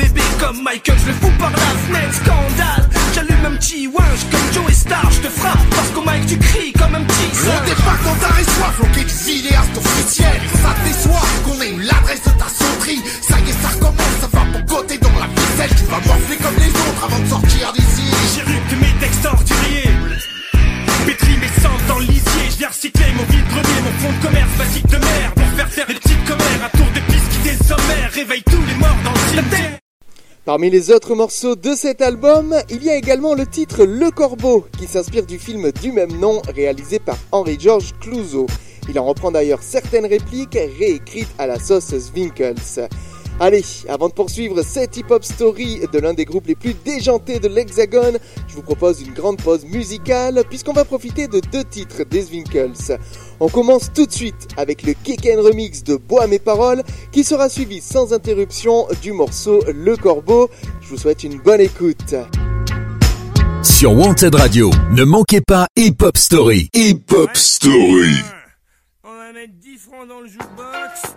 Bébé 0.04 0.22
comme 0.40 0.62
Michael, 0.64 0.98
je 1.04 1.08
le 1.08 1.14
fous 1.14 1.32
par 1.40 1.52
la 1.52 1.58
fenêtre, 1.58 2.14
scandale, 2.14 2.90
j'allume 3.14 3.46
un 3.46 3.56
petit 3.58 3.88
winch 3.88 4.22
comme 4.32 4.48
Joe 4.54 4.72
et 4.72 4.74
Star, 4.74 5.12
je 5.12 5.20
te 5.22 5.30
frappe 5.30 5.66
parce 5.76 5.90
qu'au 5.90 6.02
mic 6.02 6.26
tu 6.28 6.38
cries 6.38 6.74
comme 6.74 6.96
un 6.96 7.04
petit 7.04 7.30
singe. 7.36 7.62
On 7.62 7.66
débarque 7.66 8.04
dans 8.04 8.20
ta 8.24 8.34
soif, 8.44 8.74
floqué 8.76 9.04
du 9.04 9.14
cinéaste 9.14 9.78
officiel, 9.78 10.38
ça 10.62 10.70
te 10.76 10.88
déçoit 10.88 11.28
qu'on 11.46 11.62
ait 11.62 11.70
eu 11.70 11.82
l'adresse 11.82 12.24
de 12.24 12.34
ta 12.42 12.48
sonnerie, 12.50 13.02
ça 13.22 13.36
y 13.40 13.50
est, 13.50 13.62
ça 13.62 13.70
recommence, 13.76 14.16
ça 14.22 14.28
va 14.34 14.44
pour 14.52 14.78
côté 14.78 14.98
dans 14.98 15.18
la 15.20 15.28
ficelle, 15.36 15.76
tu 15.78 15.86
vas 15.86 16.02
morfler 16.08 16.38
comme 16.38 16.58
les 16.58 16.70
autres 16.70 17.04
avant 17.06 17.20
de 17.20 17.30
sortir 17.30 17.74
d'ici. 17.74 18.03
Parmi 30.46 30.70
les 30.70 30.92
autres 30.92 31.16
morceaux 31.16 31.56
de 31.56 31.74
cet 31.74 32.02
album, 32.02 32.54
il 32.70 32.84
y 32.84 32.90
a 32.90 32.98
également 32.98 33.34
le 33.34 33.46
titre 33.46 33.86
Le 33.86 34.12
Corbeau, 34.12 34.66
qui 34.78 34.88
s'inspire 34.88 35.26
du 35.26 35.40
film 35.40 35.72
du 35.72 35.94
même 35.94 36.20
nom 36.20 36.42
réalisé 36.54 37.00
par 37.00 37.16
Henri-Georges 37.32 37.94
Clouzot. 38.02 38.48
Il 38.90 39.00
en 39.00 39.06
reprend 39.06 39.32
d'ailleurs 39.32 39.64
certaines 39.64 40.06
répliques 40.06 40.60
réécrites 40.78 41.34
à 41.38 41.48
la 41.48 41.60
sauce 41.60 41.96
Zwinkels. 41.98 42.90
Allez, 43.40 43.64
avant 43.88 44.10
de 44.10 44.14
poursuivre 44.14 44.62
cette 44.64 44.98
hip-hop 44.98 45.24
story 45.24 45.80
de 45.92 46.00
l'un 46.00 46.14
des 46.14 46.26
groupes 46.26 46.48
les 46.48 46.56
plus 46.56 46.74
déjantés 46.74 47.40
de 47.40 47.48
l'Hexagone, 47.48 48.20
je 48.50 48.56
vous 48.56 48.62
propose 48.62 49.02
une 49.02 49.14
grande 49.14 49.42
pause 49.42 49.64
musicale 49.64 50.44
puisqu'on 50.50 50.74
va 50.74 50.84
profiter 50.84 51.28
de 51.28 51.40
deux 51.40 51.64
titres 51.64 52.04
des 52.04 52.26
Winkles. 52.26 52.98
On 53.44 53.50
commence 53.50 53.92
tout 53.92 54.06
de 54.06 54.12
suite 54.14 54.48
avec 54.56 54.84
le 54.84 54.94
Keken 54.94 55.38
remix 55.38 55.84
de 55.84 55.98
Bois 55.98 56.28
mes 56.28 56.40
paroles 56.40 56.82
qui 57.12 57.26
sera 57.26 57.50
suivi 57.50 57.82
sans 57.82 58.14
interruption 58.14 58.88
du 59.02 59.12
morceau 59.12 59.62
Le 59.68 59.98
Corbeau. 59.98 60.50
Je 60.80 60.88
vous 60.88 60.98
souhaite 60.98 61.26
une 61.26 61.42
bonne 61.42 61.60
écoute. 61.60 62.16
Sur 63.62 63.98
Wanted 63.98 64.34
Radio, 64.36 64.72
ne 64.94 65.04
manquez 65.04 65.42
pas 65.42 65.68
Hip 65.76 65.98
Hop 66.04 66.18
Story. 66.18 66.70
Hip 66.74 67.02
Hop 67.12 67.36
Story. 67.36 68.16
On 69.04 69.10
va 69.10 69.34
mettre 69.34 69.52
10 69.62 69.78
francs 69.78 70.08
dans 70.08 70.22
le 70.22 70.28
jukebox 70.28 71.14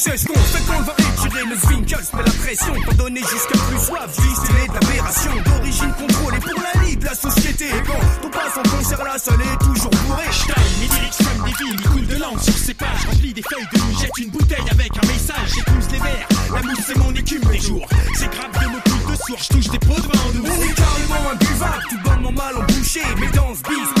ce 0.00 0.24
qu'on 0.26 0.34
fait 0.34 0.62
quand 0.66 0.78
on 0.78 0.82
va 0.82 0.92
retirer 0.94 1.44
le 1.44 1.56
Zwinkels 1.56 2.08
Mais 2.14 2.22
la 2.24 2.32
pression 2.32 2.72
t'en 2.86 2.94
donner 2.94 3.20
jusqu'à 3.20 3.58
plus 3.68 3.78
soif. 3.78 4.16
Distiller 4.16 4.66
d'aberration 4.72 5.32
d'origine 5.44 5.92
contrôlée 5.92 6.38
Pour 6.38 6.62
la 6.62 6.84
libre, 6.84 7.04
la 7.04 7.14
société. 7.14 7.66
Et 7.66 7.82
quand 7.86 8.00
on 8.24 8.30
passe 8.30 8.56
en 8.56 8.76
concert 8.76 9.04
la 9.04 9.18
salle 9.18 9.40
est 9.42 9.64
toujours 9.64 9.90
bourrée. 9.90 10.24
J'taille 10.30 10.64
mes 10.80 10.86
lyrics 10.86 11.18
des 11.44 11.64
villes, 11.64 11.76
il 11.78 11.88
coule 11.88 12.06
de 12.06 12.16
langue 12.16 12.40
sur 12.40 12.56
ces 12.56 12.74
pages 12.74 13.06
Remplis 13.10 13.34
des 13.34 13.42
feuilles 13.42 13.68
de 13.72 13.78
nuit, 13.78 13.96
jette 14.00 14.18
une 14.18 14.30
bouteille 14.30 14.70
avec 14.70 14.90
un 14.96 15.06
message. 15.06 15.50
J'épouse 15.54 15.90
les 15.92 15.98
verres, 15.98 16.28
la 16.54 16.62
mousse 16.62 16.80
c'est 16.86 16.96
mon 16.96 17.14
écume 17.14 17.44
des 17.50 17.58
jours. 17.58 17.86
C'est 18.14 18.30
grave 18.30 18.52
de 18.52 18.68
mon 18.68 18.80
coups 18.80 19.18
de 19.18 19.24
sourd, 19.26 19.38
j'touche 19.42 19.68
des 19.68 19.78
pots 19.80 19.94
de 19.94 20.00
vin. 20.00 20.20
En 20.26 20.32
douce 20.32 20.48
On 20.48 20.62
est 20.62 20.74
carrément 20.74 21.30
imbuvable, 21.30 21.82
tout 21.90 21.98
bonnement 22.04 22.32
mal 22.32 22.56
embouché. 22.56 23.02
Mes 23.20 23.28
danses 23.28 23.62
bis, 23.68 23.99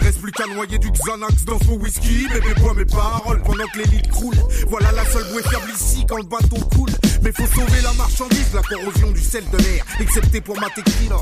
Reste 0.00 0.20
plus 0.20 0.32
qu'à 0.32 0.46
noyer 0.46 0.78
du 0.78 0.90
Xanax 0.90 1.44
dans 1.44 1.58
son 1.60 1.74
whisky. 1.74 2.26
Bébé 2.28 2.54
bois 2.60 2.74
mes 2.74 2.84
paroles 2.84 3.40
pendant 3.42 3.66
que 3.66 3.78
l'élite 3.78 4.08
croule. 4.08 4.36
Voilà 4.68 4.90
la 4.92 5.04
seule 5.04 5.24
bouée 5.30 5.42
fiable 5.42 5.70
ici 5.74 6.04
quand 6.08 6.16
le 6.16 6.24
bateau 6.24 6.56
coule. 6.74 6.90
Mais 7.22 7.32
faut 7.32 7.46
sauver 7.46 7.80
la 7.82 7.92
marchandise, 7.92 8.52
la 8.54 8.62
corrosion 8.62 9.10
du 9.12 9.20
sel 9.20 9.44
de 9.50 9.58
l'air. 9.58 9.84
Excepté 10.00 10.40
pour 10.40 10.58
ma 10.58 10.68
tequila. 10.70 11.16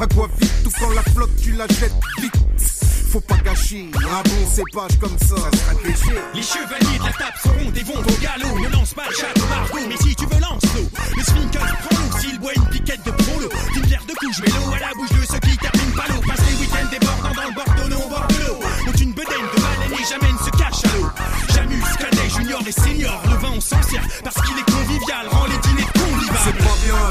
À 0.00 0.06
quoi 0.06 0.28
vite, 0.40 0.52
tout 0.62 0.70
quand 0.78 0.90
la 0.90 1.02
flotte, 1.02 1.34
tu 1.42 1.52
la 1.52 1.66
jettes 1.66 1.92
vite. 2.20 2.32
Faut 3.12 3.20
pas 3.20 3.36
gâcher 3.44 3.90
un 3.94 4.22
bon 4.22 4.46
cépage 4.48 4.98
comme 4.98 5.18
ça, 5.18 5.36
ça 5.36 5.58
sera 5.58 5.74
péché. 5.82 6.16
Les 6.32 6.40
chevaliers 6.40 6.98
de 6.98 7.04
la 7.04 7.12
table 7.12 7.36
seront 7.42 7.70
des 7.70 7.82
vents 7.82 8.00
au 8.00 8.22
galop. 8.22 8.58
Ne 8.58 8.68
lance 8.72 8.94
pas 8.94 9.04
le 9.06 9.14
chat 9.14 9.36
margot, 9.50 9.86
mais 9.86 9.98
si 9.98 10.16
tu 10.16 10.24
veux, 10.24 10.40
lance-l'eau. 10.40 10.88
Le 11.14 11.22
sphincter 11.22 11.58
prend 11.58 11.94
l'eau, 11.94 12.18
s'il 12.18 12.40
boit 12.40 12.54
une 12.56 12.66
piquette 12.68 13.04
de 13.04 13.10
prolo. 13.10 13.50
D'une 13.74 13.82
bière 13.82 14.04
de 14.08 14.14
couche, 14.14 14.40
mais 14.40 14.48
l'eau 14.48 14.72
à 14.74 14.78
la 14.80 14.94
bouche 14.94 15.10
de 15.10 15.26
ceux 15.30 15.38
qui 15.40 15.58
terminent 15.58 15.94
pas 15.94 16.08
l'eau. 16.08 16.22
Passe 16.26 16.40
les 16.48 16.56
week-ends 16.56 16.88
débordant 16.90 17.34
dans 17.36 17.48
le 17.48 17.54
Bordeaux, 17.54 18.02
au 18.02 18.08
bord 18.08 18.26
de 18.28 18.46
l'eau. 18.46 18.58
Ont 18.88 18.96
une 18.96 19.12
bedaine 19.12 19.48
de 19.54 19.60
baleine 19.60 19.92
et 19.92 20.08
jamais 20.08 20.32
ne 20.32 20.38
se 20.38 20.50
cache 20.56 20.80
à 20.82 20.96
l'eau. 20.96 21.10
J'amuse, 21.52 21.96
cadet, 22.00 22.30
junior 22.30 22.62
et 22.66 22.72
senior. 22.72 23.22
Le 23.28 23.36
vin, 23.36 23.52
on 23.56 23.60
s'en 23.60 23.82
sert 23.82 24.08
parce 24.24 24.40
qu'il 24.40 24.56
est 24.56 24.71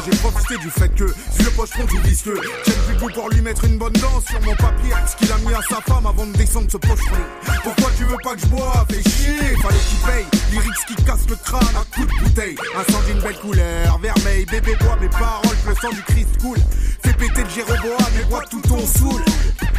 j'ai 0.05 0.17
profité 0.17 0.57
du 0.57 0.69
fait 0.69 0.89
que 0.89 1.05
vu 1.05 1.43
le 1.43 1.51
pocheron 1.51 1.85
tout 1.85 2.01
visqueux, 2.03 2.39
j'ai 2.65 2.93
du 2.93 2.99
coup 2.99 3.09
pour 3.13 3.29
lui 3.29 3.41
mettre 3.41 3.65
une 3.65 3.77
bonne 3.77 3.93
danse 3.93 4.25
sur 4.29 4.41
mon 4.41 4.55
papier, 4.55 4.93
ce 5.07 5.15
qu'il 5.15 5.31
a 5.31 5.37
mis 5.37 5.53
à 5.53 5.61
sa 5.69 5.81
femme 5.81 6.05
avant 6.05 6.25
de 6.25 6.33
descendre 6.33 6.67
ce 6.71 6.77
pocheron. 6.77 7.17
Pourquoi 7.63 7.91
tu 7.97 8.05
veux 8.05 8.17
pas 8.23 8.35
que 8.35 8.41
je 8.41 8.47
boive 8.47 8.85
Fais 8.89 9.09
chier, 9.09 9.55
fallait 9.61 9.77
qu'il 9.89 9.99
paye. 10.05 10.25
Lyrics 10.51 10.85
qui 10.87 10.95
casse 11.03 11.27
le 11.29 11.35
crâne 11.35 11.75
à 11.75 11.95
coups 11.95 12.07
de 12.07 12.23
bouteille. 12.23 12.55
Incendie 12.75 13.11
une 13.11 13.21
belle 13.21 13.39
couleur, 13.39 13.99
vermeil, 13.99 14.45
bébé 14.45 14.75
bois 14.79 14.97
mes 14.99 15.09
paroles, 15.09 15.57
le 15.67 15.75
sang 15.75 15.89
du 15.89 16.01
Christ 16.03 16.37
coule. 16.41 16.59
Fais 17.03 17.13
péter 17.13 17.43
le 17.43 17.49
Jéroboam 17.49 18.13
et 18.19 18.25
bois 18.25 18.43
tout 18.49 18.61
ton 18.61 18.79
saoul. 18.85 19.21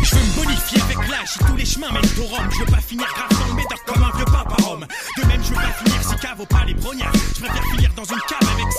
Je 0.02 0.14
veux 0.14 0.20
me 0.20 0.44
bonifier 0.44 0.80
avec 0.82 1.08
l'âge 1.08 1.38
tous 1.46 1.56
les 1.56 1.64
chemins 1.64 1.92
mènent 1.92 2.02
au 2.20 2.26
Rhum. 2.26 2.48
Je 2.50 2.58
veux 2.60 2.66
pas 2.66 2.80
finir 2.80 3.06
grave 3.14 3.31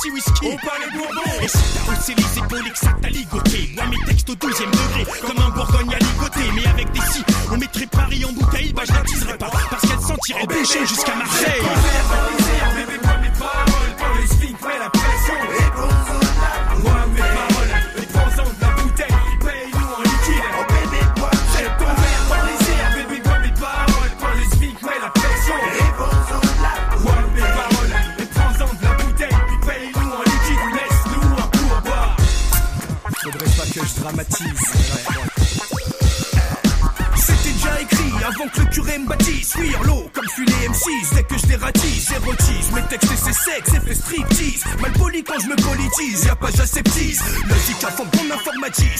six 0.03 0.11
whisky. 0.11 0.47
Au 0.47 0.57
palais 0.57 0.91
Bourbon. 0.93 1.41
Et 1.41 1.47
si 1.47 1.57
t'as 1.73 1.91
haussé 1.91 2.15
les 2.15 2.39
épaules 2.39 2.67
et 2.67 2.71
que 2.71 2.77
ça 2.77 2.93
t'a 3.01 3.09
ligoté, 3.09 3.69
moi 3.75 3.85
mes 3.87 4.05
textes 4.05 4.29
au 4.29 4.35
12 4.35 4.59
degré, 4.59 5.05
comme 5.21 5.39
un 5.39 5.49
bourgogne 5.49 5.93
à 5.93 5.99
ligoter. 5.99 6.51
Mais 6.55 6.67
avec 6.67 6.91
des 6.91 7.01
si, 7.11 7.23
on 7.51 7.57
mettrait 7.57 7.87
Paris 7.87 8.25
en 8.25 8.33
bouteille, 8.33 8.73
bah 8.73 8.83
je 8.85 8.93
l'attiserais 8.93 9.37
pas. 9.37 9.51
Parce 9.69 9.81
qu'elle 9.81 9.99
sentirait 9.99 10.47
boucher 10.47 10.85
jusqu'à 10.85 11.15
Marseille. 11.15 11.61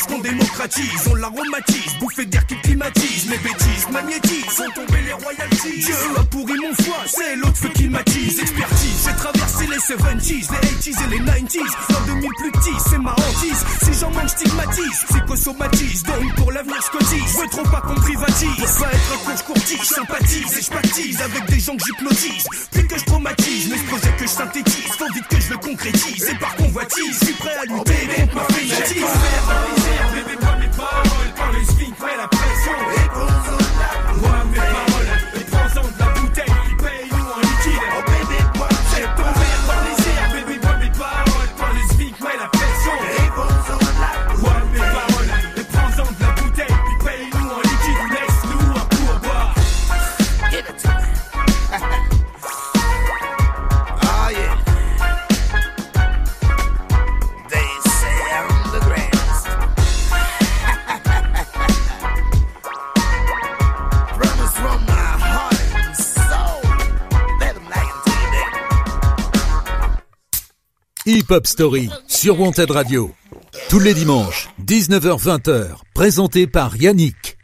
Qu'on 0.08 0.20
démocratise. 0.20 1.08
On 1.10 1.16
l'aromatise, 1.16 1.98
bouffée 2.00 2.26
d'air 2.26 2.46
qui 2.46 2.56
climatise. 2.62 3.28
Mes 3.30 3.38
bêtises 3.38 3.88
magnétisent, 3.92 4.46
font 4.46 4.70
tomber 4.76 5.02
les 5.06 5.14
royalties. 5.14 5.80
Dieu 5.80 5.96
a 6.18 6.24
pourri 6.24 6.54
mon 6.60 6.74
foie, 6.84 7.04
c'est 7.08 7.36
l'autre 7.36 7.58
feu 7.58 7.70
qui 7.70 7.88
m'attise. 7.88 8.40
Expertise, 8.40 9.08
j'ai 9.08 9.16
traversé 9.16 9.68
les 9.68 9.78
70s, 9.78 10.50
les 10.52 10.92
80s 10.92 11.06
et 11.06 11.10
les 11.10 11.20
90s. 11.20 11.60
L'an 11.90 12.00
2000 12.08 12.30
plus 12.38 12.52
petit, 12.52 12.90
c'est 12.90 13.00
ma 13.00 13.12
hantise. 13.12 13.66
Si 13.84 14.00
j'en 14.00 14.12
manque, 14.12 14.30
stigmatise, 14.30 15.06
psychosomatise. 15.10 16.04
Donc 16.04 16.36
pour 16.36 16.52
l'avenir, 16.52 16.78
je 16.86 16.98
cotise. 16.98 17.38
Veux 17.40 17.50
trop 17.50 17.64
pas 17.64 17.82
qu'on 17.82 17.96
privatise. 17.96 18.56
Pour 18.58 18.86
pas 18.86 18.94
être 18.94 19.30
un 19.30 19.44
je 19.82 19.86
sympathise 19.86 20.58
et 20.58 20.62
je 20.62 21.24
avec 21.24 21.46
des 21.46 21.60
gens 21.60 21.76
que 21.76 21.84
j'hypnotise. 21.86 22.46
Hip 71.24 71.32
Hop 71.32 71.48
Story 71.48 71.90
sur 72.06 72.38
Wanted 72.42 72.70
Radio. 72.70 73.10
Tous 73.70 73.80
les 73.80 73.94
dimanches, 73.94 74.50
19h-20h, 74.66 75.68
présenté 75.94 76.48
par 76.48 76.76
Yannick. 76.76 77.38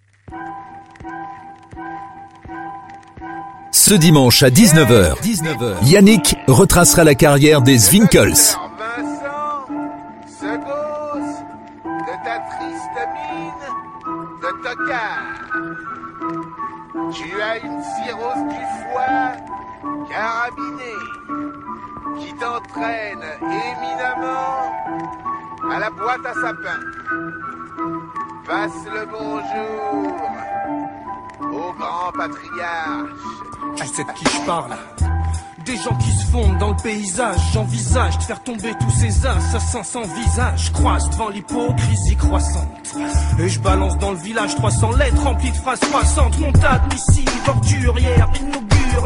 Ce 3.71 3.93
dimanche 3.93 4.43
à 4.43 4.49
19h, 4.49 5.21
19h, 5.21 5.75
Yannick 5.83 6.35
retracera 6.47 7.05
la 7.05 7.15
carrière 7.15 7.61
des 7.61 7.77
Zwinkels. 7.77 8.33
Tu 17.13 17.41
as 17.41 17.57
une 17.59 17.81
cirrhose 18.03 18.43
du 18.49 18.61
foie 18.83 19.31
carabinée 20.09 21.48
qui 22.17 22.33
t'entraîne 22.33 23.23
éminemment 23.41 24.73
à 25.71 25.79
la 25.79 25.89
boîte 25.89 26.25
à 26.25 26.33
sapin. 26.33 26.79
Passe 28.45 28.85
le 28.85 29.05
bonjour 29.05 30.15
au 31.51 31.73
grand 31.73 32.11
patriarche. 32.17 33.09
Tu 33.75 33.87
sais 33.87 34.03
de 34.03 34.11
qui 34.13 34.25
je 34.25 34.45
parle 34.45 34.75
Des 35.65 35.77
gens 35.77 35.95
qui 35.97 36.11
se 36.11 36.25
fondent 36.31 36.57
dans 36.57 36.71
le 36.71 36.81
paysage. 36.81 37.39
J'envisage 37.53 38.17
de 38.17 38.23
faire 38.23 38.43
tomber 38.43 38.73
tous 38.79 38.91
ces 38.91 39.25
assassins 39.25 39.83
sans 39.83 40.03
visage. 40.03 40.71
Croise 40.73 41.09
devant 41.11 41.29
l'hypocrisie 41.29 42.15
croissante. 42.15 42.95
Et 43.39 43.49
je 43.49 43.59
balance 43.59 43.97
dans 43.99 44.11
le 44.11 44.17
village 44.17 44.55
300 44.55 44.93
lettres 44.93 45.23
remplies 45.23 45.51
de 45.51 45.57
phrases 45.57 45.79
croissantes. 45.79 46.39
Montade, 46.39 46.81
missiles, 46.91 47.29
ordurière, 47.47 48.29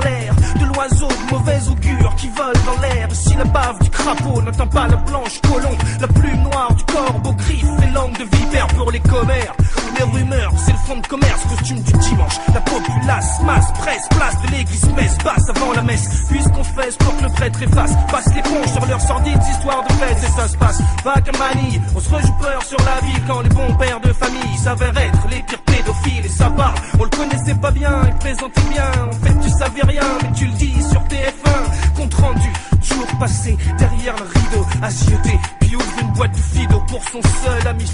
l'air 0.03 0.33
de 0.59 0.65
l'oiseau 0.65 1.07
de 1.07 1.33
mauvais 1.33 1.59
augure 1.69 2.15
qui 2.15 2.29
vole 2.29 2.53
dans 2.65 2.81
l'air. 2.81 3.07
Si 3.11 3.35
la 3.35 3.45
bave 3.45 3.79
du 3.79 3.89
crapaud 3.89 4.41
n'atteint 4.41 4.67
pas 4.67 4.87
la 4.87 4.97
blanche 4.97 5.39
colombe, 5.41 5.79
la 5.99 6.07
plume 6.07 6.43
noire 6.43 6.73
du 6.73 6.83
corbeau 6.85 7.33
griffe 7.33 7.65
les 7.79 7.91
langues 7.91 8.17
de 8.17 8.23
vipère 8.37 8.67
pour 8.67 8.91
les 8.91 8.99
commères. 8.99 9.53
Les 9.97 10.03
rumeurs, 10.03 10.51
c'est 10.57 10.71
le 10.71 10.77
fond 10.79 10.97
de 10.97 11.07
commerce, 11.07 11.41
costume 11.49 11.79
du 11.81 11.91
dimanche. 11.93 12.37
La 12.53 12.61
populace, 12.61 13.41
masse, 13.45 13.71
presse, 13.73 14.07
place 14.09 14.41
de 14.41 14.51
l'église, 14.51 14.89
messe, 14.95 15.17
basse 15.23 15.49
avant 15.49 15.73
la 15.73 15.83
messe. 15.83 16.25
Puisqu'on 16.29 16.63
fait 16.63 16.97
pour 16.97 17.17
que 17.17 17.23
le 17.23 17.29
prêtre 17.29 17.61
efface, 17.61 17.91
passe 18.11 18.33
l'éponge 18.33 18.71
sur 18.71 18.85
leurs 18.85 19.01
sordides 19.01 19.43
histoires 19.49 19.83
de 19.87 19.93
fête 19.93 20.17
et 20.17 20.39
ça 20.39 20.47
se 20.47 20.57
passe. 20.57 20.81
Pas 21.03 21.21
qu'à 21.21 21.31
manie, 21.37 21.79
on 21.95 21.99
se 21.99 22.09
rejoue 22.09 22.33
peur 22.41 22.63
sur 22.63 22.79
la 22.79 23.05
vie 23.05 23.19
quand 23.27 23.41
les 23.41 23.49
bons 23.49 23.73
pères 23.75 23.99
de 24.01 24.13
famille 24.13 24.57
s'avèrent 24.57 24.97
être 24.97 25.27
les 25.29 25.41
pires 25.43 25.61
pédophiles 25.61 26.25
et 26.25 26.29
ça 26.29 26.49
parle. 26.49 26.75
On 26.99 27.03
le 27.03 27.09
connaissait 27.09 27.55
pas 27.55 27.71
bien, 27.71 28.01
il 28.07 28.15
présentait 28.15 28.69
bien. 28.71 28.91
En 29.07 29.25
fait, 29.25 29.39
tu 29.41 29.49
savais 29.49 29.72
rien, 29.81 30.03
mais 30.21 30.31
tu 30.33 30.45
le 30.45 30.53
dis 30.53 30.73
sur 30.81 31.01
TF1. 31.03 31.95
Compte 31.95 32.13
rendu, 32.13 32.53
jour 32.81 33.05
passé, 33.19 33.57
derrière 33.77 34.15
le 34.17 34.25
rideau, 34.25 34.65
assiété. 34.81 35.39
Puis 35.59 35.75
ouvre 35.75 35.99
une 36.01 36.13
boîte 36.13 36.31
de 36.31 36.41
fido 36.41 36.79
pour 36.87 37.03
son 37.09 37.21
seul 37.21 37.67
ami 37.67 37.85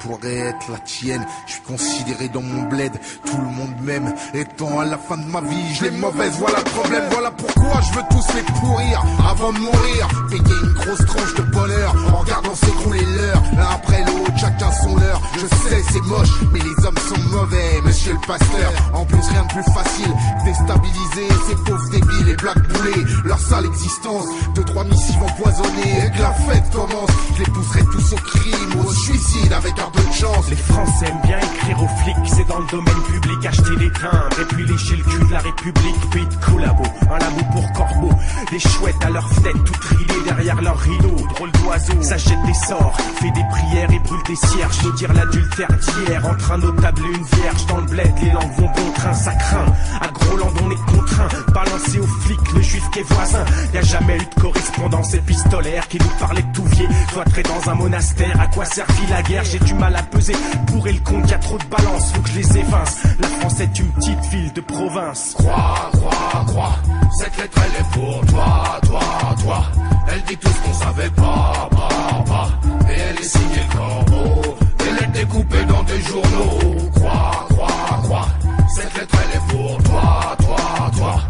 pourrait 0.00 0.36
être 0.36 0.70
la 0.70 0.78
tienne. 0.78 1.24
Je 1.46 1.52
suis 1.52 1.62
considéré 1.62 2.28
dans 2.28 2.42
mon 2.42 2.62
bled, 2.62 2.92
tout 3.24 3.36
le 3.36 3.50
monde 3.50 3.74
m'aime. 3.82 4.14
Étant 4.34 4.80
à 4.80 4.84
la 4.84 4.98
fin 4.98 5.16
de 5.16 5.24
ma 5.24 5.40
vie, 5.40 5.74
je 5.74 5.84
les 5.84 5.90
mauvaise, 5.90 6.32
voilà 6.38 6.58
le 6.58 6.70
problème. 6.70 7.04
Voilà 7.10 7.30
pourquoi 7.30 7.80
je 7.80 7.94
veux 7.94 8.04
tous 8.10 8.34
les 8.34 8.42
pourrir 8.60 9.02
avant 9.28 9.52
de 9.52 9.58
mourir. 9.58 10.08
Payer 10.30 10.54
une 10.64 10.72
grosse 10.74 11.06
tranche 11.06 11.34
de 11.34 11.42
bonheur 11.42 11.94
en 12.12 12.16
regardant 12.18 12.54
s'écrouler 12.54 13.04
l'heure. 13.04 13.42
Après 13.72 14.04
chacun 14.48 14.72
son 14.72 14.96
leurre. 14.96 15.20
Je 15.34 15.46
sais, 15.68 15.82
c'est 15.90 16.02
moche, 16.02 16.28
mais 16.52 16.60
les 16.60 16.86
hommes 16.86 16.98
sont 17.08 17.20
mauvais, 17.30 17.80
monsieur 17.84 18.12
le 18.12 18.26
pasteur. 18.26 18.72
En 18.92 19.04
plus, 19.04 19.20
rien 19.20 19.42
de 19.42 19.48
plus 19.48 19.72
facile, 19.72 20.12
déstabiliser 20.44 21.28
ces 21.48 21.54
pauvres 21.64 21.90
débiles 21.90 22.28
et 22.28 22.36
black 22.36 22.58
boulés. 22.68 23.04
Leur 23.24 23.38
sale 23.38 23.66
existence, 23.66 24.26
deux, 24.54 24.64
trois 24.64 24.84
missives 24.84 25.22
empoisonnées. 25.22 26.10
Que 26.16 26.22
la 26.22 26.32
fête 26.32 26.70
commence, 26.72 27.10
je 27.34 27.44
les 27.44 27.50
pousserai 27.50 27.84
tous 27.92 28.12
au 28.12 28.16
crime 28.16 28.80
au 28.86 28.92
suicide 28.92 29.52
avec 29.52 29.78
un 29.78 29.90
peu 29.90 30.02
de 30.02 30.14
chance. 30.14 30.50
Les 30.50 30.56
Français 30.56 31.06
aiment 31.06 31.20
bien 31.24 31.38
écrire 31.38 31.82
aux 31.82 32.02
flics, 32.02 32.16
c'est 32.26 32.48
dans 32.48 32.58
le 32.58 32.66
domaine 32.66 33.02
public, 33.06 33.46
acheter 33.46 33.76
des 33.76 33.92
timbres 33.92 34.40
et 34.40 34.44
puis 34.46 34.66
lécher 34.66 34.96
le 34.96 35.04
cul 35.04 35.26
de 35.26 35.32
la 35.32 35.40
République, 35.40 36.10
pays 36.10 36.26
de 36.26 36.44
collabo, 36.44 36.84
un 37.10 37.18
labo 37.18 37.44
pour 37.52 37.72
corbeau, 37.72 38.12
des 38.50 38.58
chouettes 38.58 39.04
à 39.04 39.10
leur 39.10 39.28
fenêtre, 39.30 39.64
tout 39.64 39.80
trilées 39.80 40.24
derrière 40.24 40.60
leur 40.62 40.78
rideau, 40.78 41.16
drôle 41.34 41.50
d'oiseau, 41.52 42.02
s'achète 42.02 42.42
des 42.46 42.54
sorts, 42.54 42.96
fait 43.20 43.30
des 43.30 43.44
prières 43.50 43.90
et 43.90 43.98
brûle 44.00 44.22
des 44.26 44.36
cierges, 44.46 44.78
je 44.80 44.88
veux 44.88 44.92
dire 44.94 45.12
l'adultère 45.12 45.68
d'hier, 45.68 46.26
entre 46.26 46.52
un 46.52 46.58
notable 46.58 47.02
et 47.02 47.16
une 47.16 47.24
vierge, 47.24 47.66
dans 47.66 47.78
le 47.78 47.86
bled, 47.86 48.12
les 48.22 48.30
langues 48.30 48.52
vont 48.56 48.66
bon 48.66 48.92
train, 48.94 49.14
ça 49.14 49.32
craint, 49.32 49.66
à 50.00 50.08
Groland 50.08 50.52
on 50.64 50.70
est 50.70 50.92
contraint, 50.92 51.28
balancer 51.52 51.98
aux 51.98 52.06
flics, 52.06 52.52
le 52.54 52.62
juif 52.62 52.84
qui 52.92 53.00
est 53.00 53.12
voisin, 53.12 53.44
y 53.74 53.78
a 53.78 53.82
jamais 53.82 54.16
eu 54.16 54.26
de 54.36 54.40
correspondance 54.40 55.14
épistolaire 55.14 55.88
qui 55.88 55.98
nous 55.98 56.18
parlait 56.18 56.42
de 56.42 56.52
Touvier, 56.52 56.88
cloîtré 57.08 57.42
dans 57.42 57.70
un 57.70 57.74
monastère, 57.74 58.40
à 58.40 58.46
quoi 58.46 58.64
servit 58.64 59.06
la 59.10 59.22
guerre, 59.22 59.44
j'ai 59.44 59.58
du 59.60 59.74
mal 59.74 59.94
à 59.96 60.02
peser, 60.02 60.34
pour 60.66 60.84
le 60.86 61.00
con, 61.04 61.22
y 61.24 61.40
trop 61.40 61.58
de 61.58 61.64
balance, 61.64 62.12
faut 62.12 62.22
que 62.22 62.28
je 62.30 62.38
les 62.38 62.58
évince, 62.58 63.02
la 63.20 63.28
France 63.28 63.60
est 63.60 63.78
une 63.78 63.92
petite 63.92 64.24
ville 64.30 64.52
de 64.52 64.60
province. 64.60 65.34
Crois, 65.38 65.90
crois, 65.92 66.44
crois, 66.46 66.78
cette 67.18 67.36
lettre 67.38 67.58
elle 67.64 67.80
est 67.80 67.90
pour 67.92 68.26
toi, 68.26 68.80
toi, 68.86 69.00
toi. 69.42 69.87
Elle 70.10 70.22
dit 70.22 70.36
tout 70.36 70.48
ce 70.48 70.60
qu'on 70.62 70.72
savait 70.74 71.10
pas, 71.10 71.68
pas, 71.70 72.24
pas. 72.26 72.48
Et 72.90 72.98
elle 72.98 73.18
est 73.18 73.22
signée 73.22 73.66
corbeau, 73.76 74.56
elle 74.80 75.04
est 75.04 75.12
découpée 75.12 75.64
dans 75.64 75.82
des 75.82 76.00
journaux. 76.00 76.90
Crois, 76.94 77.46
crois, 77.50 78.00
crois, 78.02 78.28
cette 78.74 78.94
lettre 78.98 79.14
elle 79.24 79.36
est 79.36 79.52
pour 79.52 79.82
toi, 79.84 80.36
toi, 80.38 80.90
toi. 80.96 81.20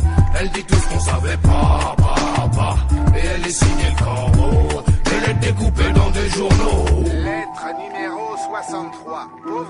Elle 0.41 0.51
dit 0.51 0.64
tout 0.64 0.77
ce 0.77 0.88
qu'on 0.88 1.01
savait 1.01 1.37
pas, 1.38 1.95
pas, 1.97 2.49
pas. 2.57 2.77
Et 3.17 3.27
elle 3.27 3.47
est 3.47 3.51
signée 3.51 3.95
corbeau, 3.99 4.83
elle 5.07 5.31
est 5.31 5.35
découpée 5.35 5.93
dans 5.93 5.98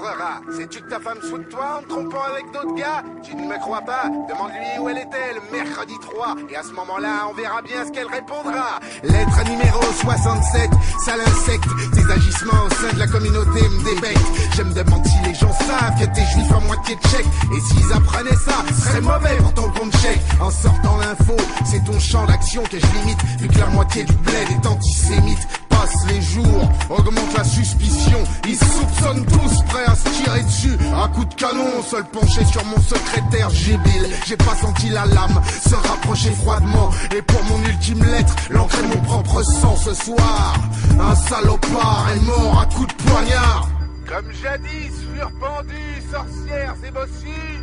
63. 0.08 0.14
Pauvre 0.14 0.18
rat, 0.18 0.40
sais-tu 0.56 0.80
que 0.80 0.88
ta 0.88 1.00
femme 1.00 1.18
sous 1.22 1.38
toi 1.50 1.78
en 1.78 1.82
te 1.82 1.88
trompant 1.88 2.22
avec 2.22 2.44
d'autres 2.52 2.74
gars 2.74 3.02
Tu 3.22 3.34
ne 3.34 3.42
me 3.42 3.58
crois 3.58 3.82
pas 3.82 4.04
Demande-lui 4.28 4.78
où 4.80 4.88
elle 4.88 4.98
était 4.98 5.34
le 5.34 5.56
mercredi 5.56 5.94
3. 6.00 6.36
Et 6.50 6.56
à 6.56 6.62
ce 6.62 6.72
moment-là, 6.72 7.26
on 7.30 7.34
verra 7.34 7.62
bien 7.62 7.84
ce 7.84 7.90
qu'elle 7.90 8.06
répondra. 8.06 8.80
Lettre 9.02 9.44
numéro 9.44 9.82
67, 9.82 10.70
sale 11.04 11.20
insecte, 11.20 11.68
tes 11.94 12.12
agissements 12.12 12.64
au 12.66 12.70
sein 12.70 12.92
de 12.94 12.98
la 12.98 13.06
communauté 13.06 13.60
me 13.60 13.84
débectent. 13.84 14.56
Je 14.56 14.62
me 14.62 14.72
demande 14.72 15.04
si 15.06 15.18
les 15.24 15.34
gens 15.34 15.52
savent 15.52 15.98
que 16.00 16.06
t'es 16.06 16.24
juif 16.32 16.50
à 16.52 16.60
moitié 16.60 16.96
de 16.96 17.08
chèque. 17.08 17.26
Et 17.56 17.60
s'ils 17.60 17.92
apprenaient 17.92 18.36
ça, 18.36 18.64
serait 18.74 19.00
mauvais 19.00 19.36
pour 19.38 19.54
ton 19.54 19.70
compte 19.70 19.96
chèque. 19.98 20.20
En 20.40 20.50
sortant 20.50 20.96
l'info, 20.98 21.36
c'est 21.64 21.84
ton 21.84 21.98
champ 21.98 22.24
d'action 22.26 22.62
que 22.64 22.78
je 22.78 22.86
limite, 22.98 23.22
vu 23.40 23.48
que 23.48 23.58
la 23.58 23.66
moitié 23.66 24.04
du 24.04 24.14
bled 24.14 24.48
est 24.50 24.66
antisémite. 24.66 25.46
Passe 25.78 26.06
les 26.08 26.20
jours, 26.20 26.68
augmente 26.90 27.36
la 27.36 27.44
suspicion. 27.44 28.18
Ils 28.48 28.56
soupçonnent 28.56 29.24
tous 29.26 29.62
prêts 29.68 29.84
à 29.86 29.94
se 29.94 30.08
tirer 30.08 30.42
dessus. 30.42 30.76
À 30.92 31.06
coup 31.06 31.24
de 31.24 31.34
canon, 31.34 31.82
seul 31.88 32.04
penché 32.06 32.44
sur 32.46 32.64
mon 32.64 32.80
secrétaire 32.80 33.48
gébile. 33.50 34.08
J'ai 34.26 34.36
pas 34.36 34.56
senti 34.60 34.88
la 34.88 35.06
lame 35.06 35.40
se 35.46 35.76
rapprocher 35.76 36.32
froidement. 36.32 36.90
Et 37.16 37.22
pour 37.22 37.44
mon 37.44 37.64
ultime 37.64 38.02
lettre, 38.02 38.34
l'encre 38.50 38.82
mon 38.88 39.00
propre 39.02 39.42
sang 39.44 39.76
ce 39.76 39.94
soir. 39.94 40.54
Un 41.00 41.14
salopard 41.14 42.06
est 42.12 42.26
mort 42.26 42.60
à 42.60 42.74
coup 42.74 42.86
de 42.86 42.94
poignard. 42.94 43.68
Comme 44.04 44.32
jadis 44.32 44.92
furent 45.14 45.32
pendus 45.38 46.02
sorcières 46.10 46.74
et 46.84 46.90
bossus, 46.90 47.62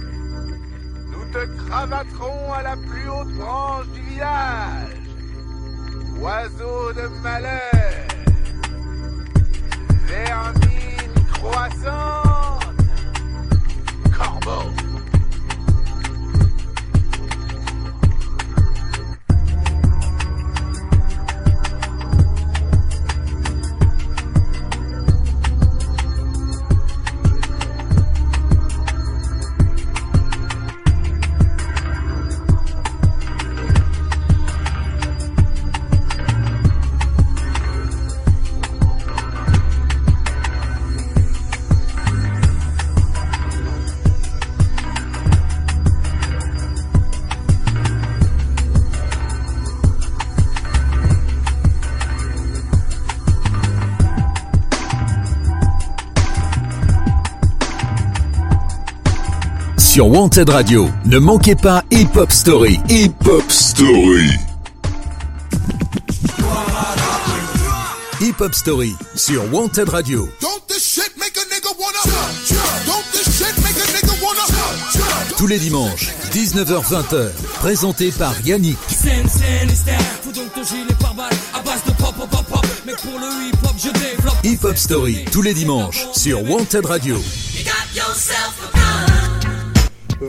nous 1.12 1.34
te 1.34 1.68
cravaterons 1.68 2.54
à 2.54 2.64
la 2.64 2.78
plus 2.78 3.10
haute 3.10 3.34
branche 3.34 3.88
du 3.94 4.02
village. 4.14 5.05
Oiseau 6.22 6.94
de 6.94 7.08
malheur, 7.22 8.08
vermine 10.08 11.14
croissante, 11.34 12.66
corbeau. 14.18 14.85
Sur 59.96 60.10
Wanted 60.10 60.50
Radio, 60.50 60.90
ne 61.06 61.20
manquez 61.20 61.56
pas 61.56 61.82
Hip 61.90 62.18
Hop 62.18 62.30
Story. 62.30 62.82
Hip 62.90 63.14
Hop 63.30 63.50
Story. 63.50 64.30
Hip 68.20 68.36
Hop 68.42 68.54
Story 68.54 68.94
sur 69.16 69.54
Wanted 69.54 69.88
Radio. 69.88 70.28
Tous 75.38 75.48
les 75.48 75.60
dimanches, 75.60 76.12
19h-20h, 76.34 77.30
présenté 77.62 78.12
par 78.12 78.34
Yannick. 78.46 78.78
Hip 84.44 84.60
Hop 84.66 84.78
Story, 84.78 85.26
tous 85.32 85.42
les 85.42 85.54
dimanches, 85.54 86.06
sur 86.12 86.44
Wanted 86.44 86.86
Radio. 86.86 87.16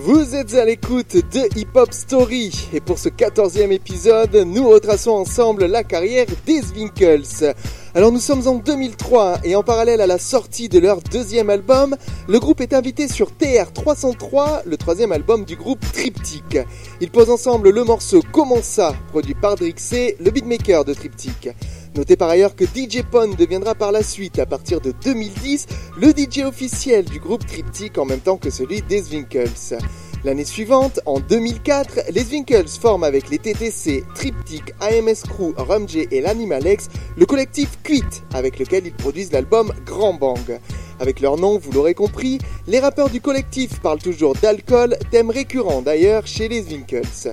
Vous 0.07 0.37
êtes 0.37 0.55
à 0.55 0.65
l'écoute 0.65 1.17
de 1.17 1.59
Hip 1.59 1.71
Hop 1.75 1.93
Story 1.93 2.69
et 2.73 2.79
pour 2.79 2.97
ce 2.97 3.09
quatorzième 3.09 3.73
épisode, 3.73 4.37
nous 4.37 4.69
retraçons 4.69 5.11
ensemble 5.11 5.67
la 5.67 5.83
carrière 5.83 6.27
des 6.47 6.61
Winkles. 6.77 7.57
Alors 7.93 8.13
nous 8.13 8.21
sommes 8.21 8.47
en 8.47 8.55
2003 8.55 9.39
et 9.43 9.57
en 9.57 9.65
parallèle 9.65 10.01
à 10.01 10.07
la 10.07 10.21
sortie 10.21 10.69
de 10.69 10.79
leur 10.79 11.01
deuxième 11.01 11.51
album, 11.51 11.97
le 12.29 12.39
groupe 12.39 12.61
est 12.61 12.73
invité 12.73 13.09
sur 13.09 13.33
TR303, 13.33 14.63
le 14.65 14.77
troisième 14.77 15.11
album 15.11 15.45
du 15.45 15.57
groupe 15.57 15.85
Triptych. 15.93 16.61
Ils 17.01 17.11
posent 17.11 17.31
ensemble 17.31 17.71
le 17.71 17.83
morceau 17.83 18.23
Comment 18.31 18.63
ça, 18.63 18.95
produit 19.09 19.35
par 19.35 19.57
Drixé, 19.57 20.17
le 20.21 20.31
beatmaker 20.31 20.85
de 20.85 20.95
Triptych. 20.95 21.49
Notez 21.97 22.17
par 22.17 22.29
ailleurs 22.29 22.55
que 22.55 22.67
DJ 22.67 23.03
Pon 23.11 23.29
deviendra 23.39 23.75
par 23.75 23.91
la 23.91 24.03
suite, 24.03 24.39
à 24.39 24.45
partir 24.45 24.83
de 24.83 24.93
2010, 25.03 25.67
le 25.99 26.09
DJ 26.09 26.41
officiel 26.41 27.07
du 27.07 27.19
groupe 27.19 27.47
Triptych 27.47 27.97
en 27.97 28.05
même 28.05 28.21
temps 28.21 28.37
que 28.37 28.51
celui 28.51 28.83
des 28.83 29.03
Winkles. 29.13 29.79
L'année 30.23 30.45
suivante, 30.45 31.01
en 31.07 31.21
2004, 31.21 32.11
les 32.13 32.25
Winkles 32.25 32.69
forment 32.69 33.05
avec 33.05 33.31
les 33.31 33.39
TTC, 33.39 34.05
Triptych, 34.15 34.75
AMS 34.81 35.23
Crew, 35.27 35.55
Rum 35.57 35.89
J 35.89 36.07
et 36.11 36.21
l'Animal 36.21 36.67
X 36.67 36.89
le 37.17 37.25
collectif 37.25 37.79
Quit, 37.83 38.03
avec 38.35 38.59
lequel 38.59 38.87
ils 38.87 38.93
produisent 38.93 39.33
l'album 39.33 39.73
Grand 39.87 40.13
Bang. 40.13 40.61
Avec 41.01 41.21
leur 41.21 41.39
nom, 41.39 41.59
vous 41.59 41.73
l'aurez 41.73 41.95
compris, 41.95 42.39
les 42.67 42.79
rappeurs 42.79 43.09
du 43.09 43.23
collectif 43.23 43.81
parlent 43.81 44.03
toujours 44.03 44.35
d'alcool, 44.35 44.99
thème 45.11 45.31
récurrent 45.31 45.81
d'ailleurs 45.81 46.27
chez 46.27 46.49
les 46.49 46.61
Winkles. 46.61 47.33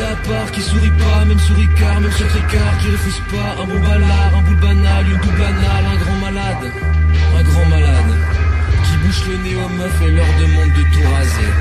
À 0.00 0.14
part 0.28 0.52
qui 0.52 0.60
sourit 0.62 0.90
pas, 0.90 1.24
même 1.24 1.38
sourit 1.40 1.68
car, 1.76 2.00
même 2.00 2.12
sur 2.12 2.28
tricard, 2.28 2.78
qui 2.80 2.90
refuse 2.90 3.20
pas. 3.30 3.62
Un 3.62 3.66
bon 3.66 3.80
balard, 3.80 4.32
un 4.36 4.42
boule 4.42 4.60
banal, 4.60 5.04
une 5.06 5.16
double 5.18 5.38
banale, 5.38 5.84
un 5.92 5.96
grand 5.96 6.16
malade. 6.20 6.72
Un 7.36 7.42
grand 7.42 7.66
malade. 7.66 8.12
Qui 8.84 8.96
bouche 9.04 9.26
le 9.26 9.36
nez 9.42 9.56
aux 9.56 9.68
meufs 9.68 10.02
et 10.02 10.10
leur 10.12 10.26
demande 10.40 10.68
de 10.68 10.82
tout 10.82 11.08
raser. 11.14 11.52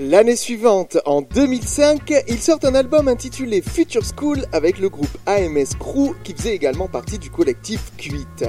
L'année 0.00 0.36
suivante, 0.36 0.98
en 1.06 1.22
2005, 1.22 2.12
ils 2.28 2.38
sortent 2.38 2.66
un 2.66 2.74
album 2.74 3.08
intitulé 3.08 3.62
Future 3.62 4.04
School 4.04 4.44
avec 4.52 4.78
le 4.78 4.90
groupe 4.90 5.16
AMS 5.26 5.76
Crew 5.80 6.14
qui 6.22 6.34
faisait 6.34 6.54
également 6.54 6.88
partie 6.88 7.18
du 7.18 7.30
collectif 7.30 7.80
Cuite. 7.96 8.44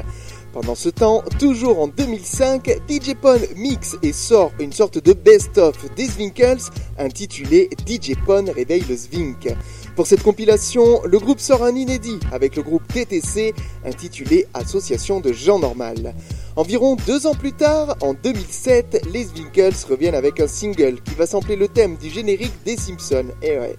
Pendant 0.52 0.74
ce 0.74 0.90
temps, 0.90 1.24
toujours 1.38 1.80
en 1.80 1.88
2005, 1.88 2.82
DJ 2.90 3.14
Pon 3.14 3.40
mixe 3.56 3.98
et 4.02 4.12
sort 4.12 4.52
une 4.60 4.74
sorte 4.74 4.98
de 4.98 5.14
best-of 5.14 5.76
des 5.96 6.08
Zwinkels 6.08 6.62
intitulé 6.98 7.70
DJ 7.88 8.14
Pon 8.26 8.46
réveille 8.56 8.84
le 8.90 8.96
Zwink. 8.96 9.54
Pour 9.96 10.08
cette 10.08 10.24
compilation, 10.24 11.02
le 11.06 11.20
groupe 11.20 11.40
sort 11.40 11.64
un 11.64 11.76
inédit 11.76 12.20
avec 12.32 12.56
le 12.56 12.64
groupe 12.64 12.82
TTC 12.88 13.54
intitulé 13.86 14.48
Association 14.56 15.20
de 15.20 15.34
gens 15.34 15.60
normal. 15.60 16.16
Environ 16.56 16.98
deux 17.06 17.28
ans 17.28 17.36
plus 17.36 17.54
tard, 17.54 17.96
en 18.02 18.16
2007, 18.16 19.08
les 19.14 19.26
Zwinkels 19.26 19.74
reviennent 19.88 20.16
avec 20.16 20.40
un 20.40 20.48
single 20.48 21.00
qui 21.04 21.14
va 21.14 21.28
sampler 21.28 21.58
le 21.58 21.68
thème 21.68 21.96
du 21.96 22.10
générique 22.10 22.54
des 22.66 22.76
Simpsons. 22.76 23.28
Ouais. 23.44 23.76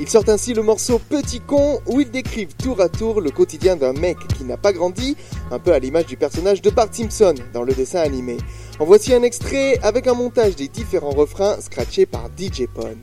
Ils 0.00 0.08
sortent 0.08 0.28
ainsi 0.28 0.54
le 0.54 0.62
morceau 0.62 0.98
Petit 0.98 1.40
con 1.40 1.80
où 1.86 2.00
ils 2.00 2.10
décrivent 2.10 2.54
tour 2.54 2.80
à 2.80 2.88
tour 2.88 3.20
le 3.20 3.30
quotidien 3.30 3.76
d'un 3.76 3.92
mec 3.92 4.16
qui 4.36 4.44
n'a 4.44 4.56
pas 4.56 4.72
grandi, 4.72 5.16
un 5.50 5.58
peu 5.58 5.72
à 5.72 5.78
l'image 5.78 6.06
du 6.06 6.16
personnage 6.16 6.62
de 6.62 6.70
Bart 6.70 6.88
Simpson 6.90 7.34
dans 7.52 7.62
le 7.62 7.72
dessin 7.72 8.00
animé. 8.00 8.38
En 8.78 8.84
voici 8.84 9.14
un 9.14 9.22
extrait 9.22 9.78
avec 9.82 10.06
un 10.06 10.14
montage 10.14 10.56
des 10.56 10.68
différents 10.68 11.10
refrains 11.10 11.60
scratchés 11.60 12.06
par 12.06 12.28
DJ 12.36 12.66
Pon. 12.72 12.96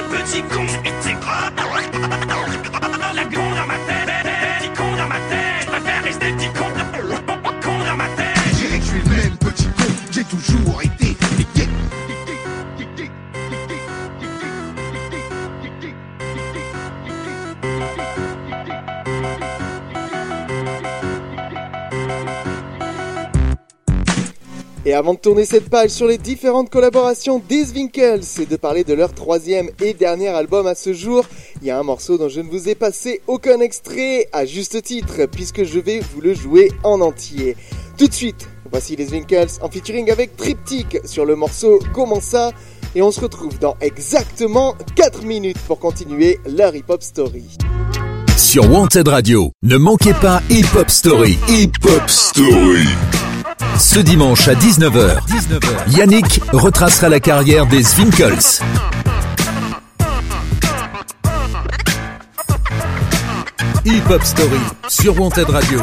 Petit, 0.00 0.42
Et 24.86 24.94
avant 24.94 25.14
de 25.14 25.18
tourner 25.18 25.44
cette 25.44 25.68
page 25.68 25.90
sur 25.90 26.06
les 26.06 26.18
différentes 26.18 26.70
collaborations 26.70 27.42
des 27.48 27.70
Winkles 27.72 28.20
et 28.40 28.46
de 28.46 28.56
parler 28.56 28.84
de 28.84 28.94
leur 28.94 29.12
troisième 29.12 29.70
et 29.82 29.92
dernier 29.92 30.28
album 30.28 30.66
à 30.66 30.74
ce 30.74 30.92
jour, 30.92 31.24
il 31.60 31.68
y 31.68 31.70
a 31.70 31.78
un 31.78 31.82
morceau 31.82 32.16
dont 32.16 32.28
je 32.28 32.40
ne 32.40 32.48
vous 32.48 32.68
ai 32.68 32.74
passé 32.74 33.20
aucun 33.26 33.60
extrait, 33.60 34.28
à 34.32 34.46
juste 34.46 34.82
titre, 34.82 35.26
puisque 35.30 35.64
je 35.64 35.80
vais 35.80 36.00
vous 36.00 36.20
le 36.20 36.32
jouer 36.32 36.70
en 36.84 37.00
entier. 37.00 37.56
Tout 37.98 38.06
de 38.06 38.14
suite, 38.14 38.48
voici 38.70 38.94
les 38.94 39.08
Winkles 39.10 39.58
en 39.60 39.68
featuring 39.68 40.10
avec 40.10 40.36
Triptych 40.36 40.98
sur 41.04 41.24
le 41.24 41.34
morceau 41.34 41.80
Comment 41.92 42.20
ça? 42.20 42.52
Et 42.94 43.02
on 43.02 43.10
se 43.10 43.20
retrouve 43.20 43.58
dans 43.58 43.76
exactement 43.80 44.74
4 44.94 45.24
minutes 45.24 45.58
pour 45.66 45.78
continuer 45.78 46.38
leur 46.46 46.74
hip-hop 46.74 47.02
story. 47.02 47.58
Sur 48.38 48.70
Wanted 48.70 49.08
Radio, 49.08 49.50
ne 49.62 49.76
manquez 49.76 50.14
pas 50.14 50.40
Hip 50.48 50.64
Hop 50.78 50.88
Story. 50.88 51.36
Hip 51.48 51.72
Hop 51.84 52.08
Story. 52.08 52.86
Ce 53.78 53.98
dimanche 53.98 54.48
à 54.48 54.54
19h, 54.54 55.18
Yannick 55.88 56.40
retracera 56.52 57.08
la 57.08 57.20
carrière 57.20 57.66
des 57.66 57.82
Zwinkels. 57.82 58.62
Hip 63.84 64.02
Hop 64.10 64.22
Story 64.22 64.60
sur 64.88 65.18
Wanted 65.20 65.48
Radio. 65.50 65.80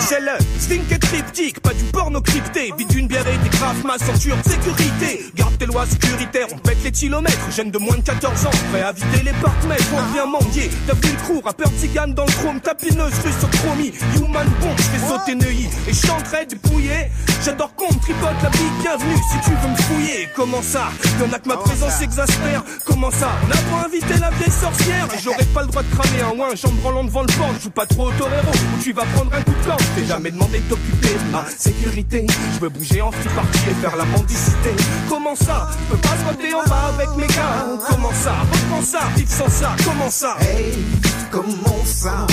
C'est 0.00 0.20
le 0.20 0.32
Zwink 0.60 0.92
et 0.92 0.98
triptyque, 0.98 1.60
pas 1.60 1.72
du 1.74 1.84
porno 1.84 2.20
crypté. 2.20 2.72
Des 3.18 3.48
graphes, 3.50 3.82
ma 3.84 3.98
ceinture 3.98 4.36
de 4.36 4.48
sécurité. 4.48 5.24
Garde 5.34 5.58
tes 5.58 5.66
lois 5.66 5.84
sécuritaires, 5.86 6.46
on 6.52 6.58
pète 6.58 6.78
les 6.84 6.92
kilomètres. 6.92 7.50
Jeune 7.54 7.70
de 7.70 7.78
moins 7.78 7.96
de 7.96 8.02
14 8.02 8.46
ans, 8.46 8.50
prêt 8.70 8.82
à 8.82 8.92
vider 8.92 9.24
les 9.24 9.32
parcs-mètres. 9.42 9.84
On 9.92 10.12
vient 10.12 10.26
mendier, 10.26 10.70
t'as 10.86 10.94
vu 10.94 11.12
le 11.12 11.18
crew, 11.24 11.44
rappeur 11.44 11.68
tzigane 11.78 12.14
dans 12.14 12.24
le 12.24 12.30
chrome, 12.30 12.60
tapineuse, 12.60 13.12
rue 13.24 13.32
sur 13.38 13.50
chromie. 13.50 13.92
Human 14.16 14.46
bomb, 14.60 14.76
j'fais 14.76 15.08
sauter 15.08 15.34
Neuilly 15.34 15.68
et 15.88 15.92
chanterai 15.92 16.46
dépouillé. 16.46 17.10
J'adore 17.44 17.74
qu'on 17.74 17.88
tripote 17.88 18.42
la 18.42 18.50
vie, 18.50 18.70
bienvenue 18.82 19.16
si 19.30 19.48
tu 19.48 19.50
veux 19.50 19.68
me 19.68 19.76
fouiller. 19.76 20.28
Comment 20.36 20.62
ça? 20.62 20.88
Y'en 21.20 21.32
a 21.32 21.38
que 21.38 21.48
ma 21.48 21.56
présence 21.56 22.00
exaspère. 22.00 22.62
Comment 22.84 23.10
ça? 23.10 23.30
On 23.46 23.50
a 23.50 23.56
pas 23.56 23.86
invité 23.88 24.14
la 24.20 24.30
vieille 24.30 24.50
sorcière. 24.50 25.08
Et 25.14 25.22
j'aurais 25.22 25.44
pas 25.46 25.62
le 25.62 25.68
droit 25.68 25.82
de 25.82 25.94
cramer 25.94 26.22
un 26.22 26.38
ouin, 26.38 26.48
j'en 26.54 26.70
branlant 26.70 27.04
devant 27.04 27.22
le 27.22 27.32
banc. 27.38 27.50
Joue 27.62 27.70
pas 27.70 27.86
trop 27.86 28.08
au 28.08 28.12
torero, 28.12 28.52
tu 28.82 28.92
vas 28.92 29.04
prendre 29.14 29.34
un 29.34 29.42
coup 29.42 29.54
de 29.60 29.66
camp. 29.66 29.76
T'es 29.96 30.06
jamais 30.06 30.30
demandé 30.30 30.58
de 30.58 30.68
t'occuper 30.68 31.14
de 31.14 31.30
ma 31.32 31.44
sécurité. 31.56 32.26
Je 32.54 32.60
veux 32.60 32.68
bouger 32.68 33.02
en 33.02 33.07
free 33.10 33.28
party 33.34 33.58
et 33.70 33.74
faire 33.74 33.96
la 33.96 34.04
mendicité. 34.04 34.70
Comment 35.08 35.34
ça 35.34 35.68
Je 35.72 35.94
peux 35.94 36.00
pas 36.00 36.16
se 36.16 36.24
voter 36.24 36.54
en 36.54 36.64
bas 36.64 36.92
avec 36.94 37.08
mes 37.16 37.26
gars. 37.26 37.66
Comment 37.88 38.12
ça 38.12 38.32
Reprends 38.52 38.82
ça, 38.82 39.00
vivre 39.16 39.30
sans 39.30 39.48
ça. 39.48 39.76
Comment 39.84 40.10
ça 40.10 40.36
Hey, 40.40 40.78
comment 41.30 41.84
ça 41.84 42.26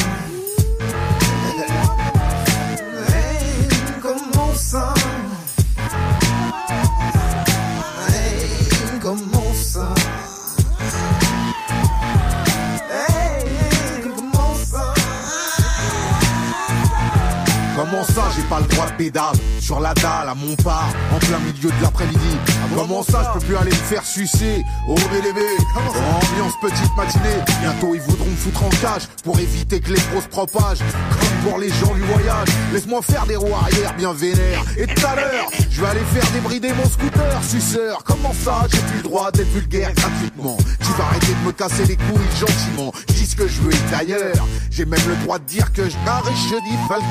Comment 17.85 18.03
ça, 18.03 18.23
j'ai 18.35 18.41
pas 18.43 18.59
le 18.59 18.65
droit 18.65 18.87
de 18.87 18.93
pédale 18.93 19.35
Sur 19.59 19.79
la 19.79 19.93
dalle, 19.93 20.29
à 20.29 20.33
mon 20.33 20.55
part, 20.55 20.89
en 21.13 21.19
plein 21.19 21.37
milieu 21.37 21.69
de 21.69 21.83
l'après-midi. 21.83 22.37
Comment 22.73 23.03
ça, 23.03 23.21
je 23.27 23.39
peux 23.39 23.45
plus 23.45 23.57
aller 23.57 23.69
me 23.69 23.75
faire 23.75 24.03
sucer 24.03 24.63
au 24.87 24.95
BDB 24.95 25.39
Ambiance 25.75 26.53
petite 26.61 26.97
matinée, 26.97 27.43
bientôt 27.61 27.93
ils 27.93 28.01
voudront 28.01 28.25
me 28.25 28.35
foutre 28.35 28.63
en 28.63 28.69
cage 28.69 29.07
pour 29.23 29.39
éviter 29.39 29.79
que 29.81 29.93
les 29.93 29.99
pros 29.99 30.21
se 30.21 30.27
propagent. 30.27 30.79
Comme 30.79 31.51
pour 31.51 31.59
les 31.59 31.69
gens 31.69 31.93
du 31.93 32.01
voyage, 32.01 32.47
laisse-moi 32.73 33.03
faire 33.03 33.27
des 33.27 33.35
roues 33.35 33.53
arrière 33.53 33.93
bien 33.95 34.13
vénères. 34.13 34.63
Et 34.77 34.87
tout 34.87 35.05
à 35.05 35.15
l'heure, 35.15 35.49
je 35.69 35.81
vais 35.81 35.87
aller 35.87 36.05
faire 36.11 36.31
débrider 36.31 36.73
mon 36.73 36.89
scooter, 36.89 37.43
suceur. 37.43 38.03
Comment 38.03 38.33
ça, 38.33 38.65
j'ai 38.71 38.79
plus 38.79 38.97
le 38.97 39.03
droit 39.03 39.31
d'être 39.31 39.51
vulgaire 39.51 39.93
gratuitement 39.93 40.57
Tu 40.79 40.91
vas 40.97 41.03
arrêter 41.05 41.33
de 41.39 41.47
me 41.47 41.51
casser 41.51 41.85
les 41.85 41.97
couilles 41.97 42.39
gentiment. 42.39 42.91
Je 43.09 43.13
dis 43.13 43.27
ce 43.27 43.35
que 43.35 43.47
je 43.47 43.61
veux 43.61 43.73
et 43.73 43.91
d'ailleurs, 43.91 44.47
j'ai 44.71 44.85
même 44.85 45.07
le 45.07 45.15
droit 45.23 45.37
de 45.37 45.45
dire 45.45 45.71
que 45.71 45.83
je 45.87 45.95
n'arrive 46.03 46.35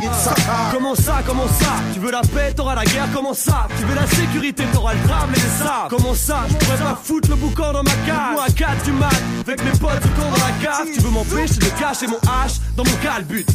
de 0.03 0.15
sa 0.15 0.35
Comment 0.73 0.95
ça, 0.95 1.23
comment 1.27 1.47
ça 1.47 1.75
Tu 1.93 2.01
veux 2.01 2.11
la 2.11 2.21
paix, 2.23 2.53
t'auras 2.55 2.75
la 2.75 2.85
guerre, 2.85 3.09
comment 3.13 3.35
ça 3.35 3.67
Tu 3.79 3.85
veux 3.85 3.95
la 3.95 4.07
sécurité, 4.07 4.65
t'auras 4.73 4.95
le 4.95 5.01
drame 5.07 5.31
et 5.31 5.37
les 5.37 5.65
sables 5.65 5.89
Comment 5.91 6.15
ça 6.15 6.45
Je 6.49 6.55
pourrais 6.55 6.79
pas 6.79 6.99
foutre 7.03 7.31
le 7.31 7.37
boucan 7.37 7.73
dans 7.73 7.83
ma 7.83 7.91
cage. 7.91 8.33
Moi 8.33 8.45
à 8.47 8.51
4 8.51 8.85
du 8.85 8.93
mat, 8.93 9.23
avec 9.47 9.65
mes 9.65 9.71
potes 9.73 10.03
du 10.03 10.09
camp 10.11 10.31
dans 10.31 10.45
la 10.45 10.53
cave. 10.63 10.87
Tu 10.95 11.01
veux 11.01 11.11
m'empêcher 11.11 11.55
de 11.55 11.81
cacher 11.81 12.07
mon 12.07 12.19
hache 12.19 12.55
dans 12.77 12.85
mon 12.85 12.97
calbut. 13.03 13.47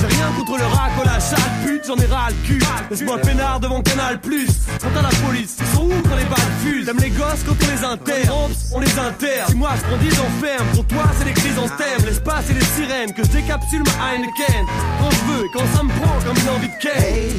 J'ai 0.00 0.06
rien 0.06 0.26
contre 0.36 0.58
le 0.58 0.66
rack, 0.66 0.92
la 1.04 1.20
sale 1.20 1.38
pute, 1.64 1.84
j'en 1.86 1.96
ai 1.96 2.06
ras 2.06 2.30
le 2.30 2.46
cul. 2.46 2.62
Laisse-moi 2.90 3.18
peinard 3.18 3.60
devant 3.60 3.82
Canal 3.82 4.20
Plus. 4.20 4.50
Quant 4.80 4.98
à 4.98 5.02
la 5.02 5.08
police, 5.26 5.56
ils 5.60 5.76
sont 5.76 5.84
où 5.84 6.02
quand 6.08 6.16
les 6.16 6.24
balles 6.24 6.54
fusent 6.64 6.86
T'aimes 6.86 7.00
les 7.00 7.10
gosses 7.10 7.42
quand 7.46 7.54
on 7.54 7.70
les 7.70 7.84
interne. 7.84 8.52
On 8.72 8.80
les 8.80 8.98
interne. 8.98 9.48
Si 9.48 9.54
moi 9.54 9.70
je 9.76 9.82
prends 9.82 9.96
10 9.96 10.08
enferme 10.20 10.66
Pour 10.74 10.86
toi 10.86 11.04
c'est 11.18 11.24
les 11.24 11.32
chrysanthèmes 11.32 12.04
L'espace 12.04 12.50
et 12.50 12.54
les 12.54 12.64
sirènes. 12.64 13.12
Que 13.12 13.22
je 13.24 13.30
décapsule 13.30 13.82
ma 13.84 14.12
Heineken. 14.12 14.64
Quand 15.00 15.10
je 15.10 15.32
veux 15.32 15.44
et 15.44 15.50
quand 15.52 15.66
ça 15.76 15.82
me 15.82 15.88
prend 15.90 16.18
comme 16.26 16.36
une 16.36 16.48
envie 16.54 16.68
de 16.68 16.76
ken 16.76 16.92
Hey, 16.96 17.32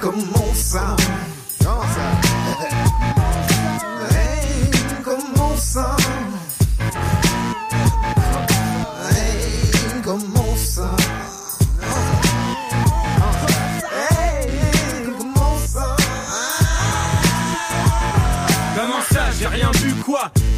comment 0.00 0.54
ça 0.54 0.96
Comment 1.62 1.82
ça? 1.94 2.08
Hey, 4.16 4.70
comment 5.02 5.56
ça 5.56 5.95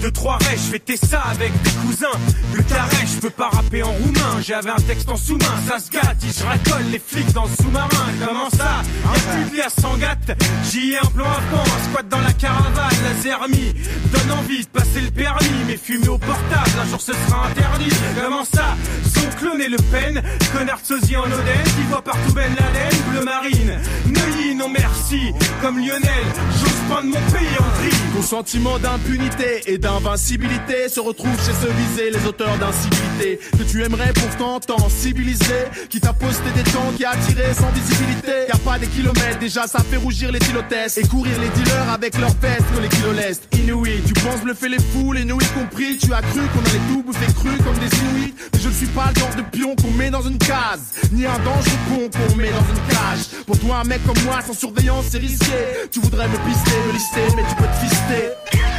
Deux, 0.03 0.11
trois 0.12 0.36
rêches, 0.38 0.61
je 0.66 0.72
fêtais 0.72 0.96
ça 0.96 1.22
avec 1.30 1.51
des 1.62 1.70
cousins. 1.86 2.07
Le 2.55 2.62
carré, 2.62 2.96
je 3.05 3.20
peux 3.20 3.30
pas 3.30 3.49
rapper 3.49 3.82
en 3.82 3.90
roumain. 3.92 4.40
J'avais 4.40 4.70
un 4.70 4.76
texte 4.76 5.09
en 5.09 5.16
sous-main, 5.16 5.55
ça 5.68 5.78
se 5.80 5.90
gâte. 5.90 6.18
Je 6.22 6.44
racole 6.44 6.86
les 6.92 7.01
flics 7.05 7.32
dans 7.32 7.44
le 7.44 7.51
sous-marin. 7.61 8.07
Comment 8.24 8.49
ça 8.51 8.82
Y'a 9.05 9.32
plus 9.34 9.44
de 9.51 9.55
vie 9.57 9.61
à 9.62 9.68
Sangatte. 9.70 10.38
J'y 10.70 10.92
ai 10.92 10.99
un 10.99 11.07
plan 11.07 11.24
à 11.24 11.40
fond, 11.51 11.62
un 11.62 11.90
squat 11.90 12.09
dans 12.09 12.20
la 12.20 12.32
caravane. 12.32 12.94
La 13.05 13.22
zermie 13.22 13.74
donne 14.12 14.38
envie 14.38 14.61
de 14.62 14.68
passer 14.68 15.01
le 15.01 15.11
permis. 15.11 15.64
Mais 15.66 15.76
fumer 15.76 16.09
au 16.09 16.18
portable, 16.18 16.70
un 16.80 16.88
jour 16.88 17.01
ce 17.01 17.12
sera 17.12 17.46
interdit. 17.49 17.90
Comment 18.22 18.44
ça 18.44 18.76
Son 19.12 19.38
clone 19.38 19.61
et 19.61 19.68
Le 19.68 19.78
Pen. 19.90 20.22
Connard 20.57 20.80
sosie 20.84 21.16
en 21.16 21.24
Oden. 21.24 21.64
Qui 21.64 21.82
voit 21.90 22.03
partout 22.03 22.32
Ben 22.34 22.51
Laden. 22.55 22.99
Bleu 23.11 23.24
marine. 23.24 23.78
Neuilly, 24.07 24.55
non 24.55 24.68
merci. 24.68 25.32
Comme 25.61 25.78
Lionel, 25.78 26.24
j'ose 26.61 26.78
prendre 26.88 27.07
mon 27.09 27.20
pays 27.32 27.57
en 27.59 27.80
tri. 27.80 27.90
Ton 28.14 28.22
sentiment 28.22 28.78
d'impunité 28.78 29.62
et 29.66 29.78
d'invincibilité 29.89 30.89
se 30.89 31.01
retrouve 31.01 31.34
chez 31.39 31.53
ceux 31.62 31.72
visés, 31.72 32.11
les 32.11 32.26
auteurs 32.26 32.57
d'incivilité. 32.59 33.41
Que 33.57 33.62
tu 33.62 33.82
aimerais 33.82 34.12
pourtant 34.12 34.61
t'en 34.61 34.89
civiliser. 34.91 35.64
Qui 35.89 35.99
t'a 35.99 36.12
posté 36.12 36.51
des 36.55 36.62
temps, 36.70 36.93
qui 36.97 37.05
a 37.07 37.11
attiré 37.11 37.55
sans 37.55 37.70
visibilité. 37.70 38.51
A 38.53 38.59
pas 38.59 38.78
des 38.78 38.86
kilomètres, 38.86 39.39
déjà 39.39 39.66
ça 39.66 39.80
fait 39.80 39.97
rougir 39.97 40.30
les 40.30 40.41
tilotesses. 40.41 40.99
Et 40.99 41.07
courir 41.09 41.32
les 41.41 41.49
dealers 41.49 41.91
avec 41.91 42.18
leurs 42.18 42.36
fesses 42.36 42.64
que 42.74 42.82
les 42.82 42.89
kilos 42.89 43.16
l'est. 43.16 43.41
Inouï, 43.55 44.03
tu 44.07 44.12
penses 44.12 44.43
bluffer 44.43 44.68
les 44.68 44.78
foules, 44.78 45.18
y 45.20 45.26
compris. 45.26 45.97
Tu 45.97 46.12
as 46.12 46.20
cru 46.20 46.41
qu'on 46.53 46.64
allait 46.68 46.86
tout 46.93 47.03
bouffer 47.03 47.32
cru 47.32 47.57
comme 47.64 47.78
des 47.78 47.97
inouïs. 47.97 48.34
Mais 48.53 48.61
je 48.61 48.68
ne 48.68 48.74
suis 48.74 48.89
pas 48.89 49.11
le 49.14 49.20
genre 49.20 49.34
de 49.36 49.43
pion 49.57 49.74
qu'on 49.74 49.93
met 49.93 50.11
dans 50.11 50.22
une 50.22 50.39
case. 50.39 50.84
Ni 51.12 51.24
un 51.24 51.39
danger 51.39 51.78
con 51.89 52.11
qu'on 52.12 52.36
met 52.36 52.51
dans 52.51 52.66
une 52.74 52.95
cage. 52.95 53.45
Pour 53.47 53.59
toi, 53.59 53.80
un 53.82 53.84
mec 53.84 54.05
comme 54.07 54.22
moi, 54.24 54.41
sans 54.47 54.53
surveillance, 54.53 55.07
c'est 55.11 55.18
risqué. 55.18 55.59
Tu 55.91 56.01
voudrais 56.01 56.28
me 56.28 56.36
pister, 56.47 56.76
me 56.86 56.93
lister, 56.93 57.36
mais 57.36 57.43
tu 57.49 57.55
peux 57.57 57.64
te 57.64 57.86
fister. 57.86 58.78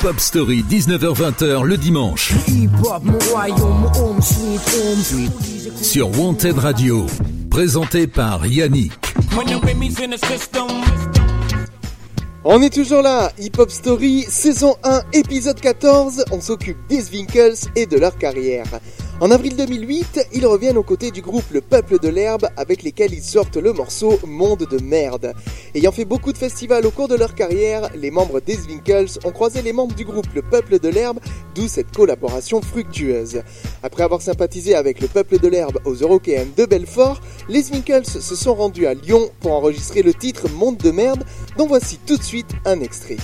Hip 0.00 0.06
Hop 0.06 0.20
Story, 0.20 0.64
19h-20h 0.70 1.64
le 1.64 1.76
dimanche. 1.76 2.32
Sur 5.82 6.20
Wanted 6.20 6.58
Radio. 6.58 7.06
Présenté 7.50 8.06
par 8.06 8.46
Yannick. 8.46 8.92
On 12.44 12.62
est 12.62 12.72
toujours 12.72 13.02
là, 13.02 13.32
Hip 13.40 13.58
Hop 13.58 13.70
Story, 13.70 14.24
saison 14.28 14.76
1, 14.84 15.02
épisode 15.14 15.60
14. 15.60 16.24
On 16.30 16.40
s'occupe 16.40 16.78
des 16.88 17.10
Winkles 17.10 17.68
et 17.74 17.86
de 17.86 17.98
leur 17.98 18.16
carrière. 18.16 18.66
En 19.20 19.32
avril 19.32 19.56
2008, 19.56 20.28
ils 20.32 20.46
reviennent 20.46 20.78
aux 20.78 20.84
côtés 20.84 21.10
du 21.10 21.22
groupe 21.22 21.50
Le 21.50 21.60
Peuple 21.60 21.98
de 21.98 22.08
l'Herbe 22.08 22.46
avec 22.56 22.84
lesquels 22.84 23.12
ils 23.12 23.22
sortent 23.22 23.56
le 23.56 23.72
morceau 23.72 24.16
Monde 24.24 24.64
de 24.70 24.80
merde. 24.80 25.34
Ayant 25.74 25.90
fait 25.90 26.04
beaucoup 26.04 26.32
de 26.32 26.38
festivals 26.38 26.86
au 26.86 26.92
cours 26.92 27.08
de 27.08 27.16
leur 27.16 27.34
carrière, 27.34 27.90
les 27.96 28.12
membres 28.12 28.38
des 28.38 28.56
Winkles 28.68 29.18
ont 29.24 29.32
croisé 29.32 29.60
les 29.60 29.72
membres 29.72 29.96
du 29.96 30.04
groupe 30.04 30.32
Le 30.36 30.42
Peuple 30.42 30.78
de 30.78 30.88
l'Herbe, 30.88 31.18
d'où 31.56 31.66
cette 31.66 31.90
collaboration 31.90 32.62
fructueuse. 32.62 33.42
Après 33.82 34.04
avoir 34.04 34.22
sympathisé 34.22 34.76
avec 34.76 35.00
Le 35.00 35.08
Peuple 35.08 35.40
de 35.40 35.48
l'Herbe 35.48 35.80
aux 35.84 35.94
Eurockéennes 35.94 36.52
de 36.56 36.64
Belfort, 36.64 37.20
les 37.48 37.68
Winkles 37.72 38.06
se 38.06 38.36
sont 38.36 38.54
rendus 38.54 38.86
à 38.86 38.94
Lyon 38.94 39.30
pour 39.40 39.50
enregistrer 39.50 40.02
le 40.02 40.14
titre 40.14 40.48
Monde 40.48 40.76
de 40.76 40.92
merde, 40.92 41.24
dont 41.56 41.66
voici 41.66 41.98
tout 42.06 42.18
de 42.18 42.22
suite 42.22 42.52
un 42.64 42.80
extrait. 42.80 43.16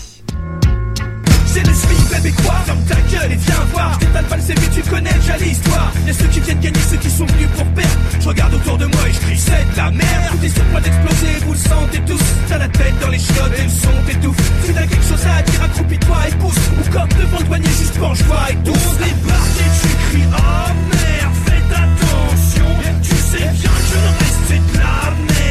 C'est 1.54 1.64
le 1.64 1.72
SMIC, 1.72 2.10
bébé 2.10 2.34
quoi 2.42 2.54
Ferme 2.66 2.82
ta 2.82 2.96
gueule 2.96 3.30
et 3.30 3.36
viens 3.36 3.64
voir. 3.72 3.92
Je 3.94 4.06
t'étale 4.06 4.24
pas 4.24 4.36
le 4.36 4.42
CV, 4.42 4.60
tu 4.74 4.82
connais 4.90 5.12
déjà 5.12 5.36
l'histoire. 5.36 5.92
Y'a 6.04 6.12
ceux 6.12 6.26
qui 6.26 6.40
viennent 6.40 6.58
gagner, 6.58 6.80
ceux 6.90 6.96
qui 6.96 7.08
sont 7.08 7.26
venus 7.26 7.46
pour 7.56 7.64
perdre. 7.66 7.98
Je 8.18 8.28
regarde 8.28 8.54
autour 8.54 8.76
de 8.76 8.86
moi 8.86 9.08
et 9.08 9.12
je 9.12 9.20
crie 9.20 9.38
c'est 9.38 9.64
de 9.70 9.76
la 9.76 9.92
merde. 9.92 10.32
Tout 10.32 10.44
est 10.44 10.48
sur 10.48 10.64
point 10.64 10.80
d'exploser, 10.80 11.32
vous 11.46 11.52
le 11.52 11.58
sentez 11.58 12.00
tous. 12.08 12.24
T'as 12.48 12.58
la 12.58 12.68
tête 12.68 12.98
dans 13.00 13.08
les 13.08 13.20
chiottes 13.20 13.56
et 13.56 13.62
le 13.62 13.68
son 13.68 13.94
t'étouffe. 14.04 14.36
Si 14.66 14.72
t'as 14.74 14.80
quelque 14.80 15.06
chose 15.06 15.26
à 15.30 15.42
dire, 15.42 15.62
accroupis-toi 15.62 16.16
et 16.26 16.34
pousse. 16.42 16.62
Ou 16.74 16.90
comme 16.90 17.08
devant 17.20 17.38
le 17.38 17.44
douanier, 17.44 17.68
juste 17.68 17.98
penche-toi 18.00 18.40
et 18.50 18.56
tousse. 18.66 18.86
On 18.90 19.04
débarque 19.04 19.58
et 19.60 19.70
tu 19.78 19.88
cries 20.10 20.28
oh 20.34 20.72
merde, 20.90 21.34
faites 21.46 21.70
attention. 21.70 22.66
Tu 23.00 23.14
sais 23.14 23.46
bien 23.62 23.70
que 23.70 23.94
le 23.94 24.10
reste 24.18 24.40
c'est 24.48 24.58
de 24.58 25.43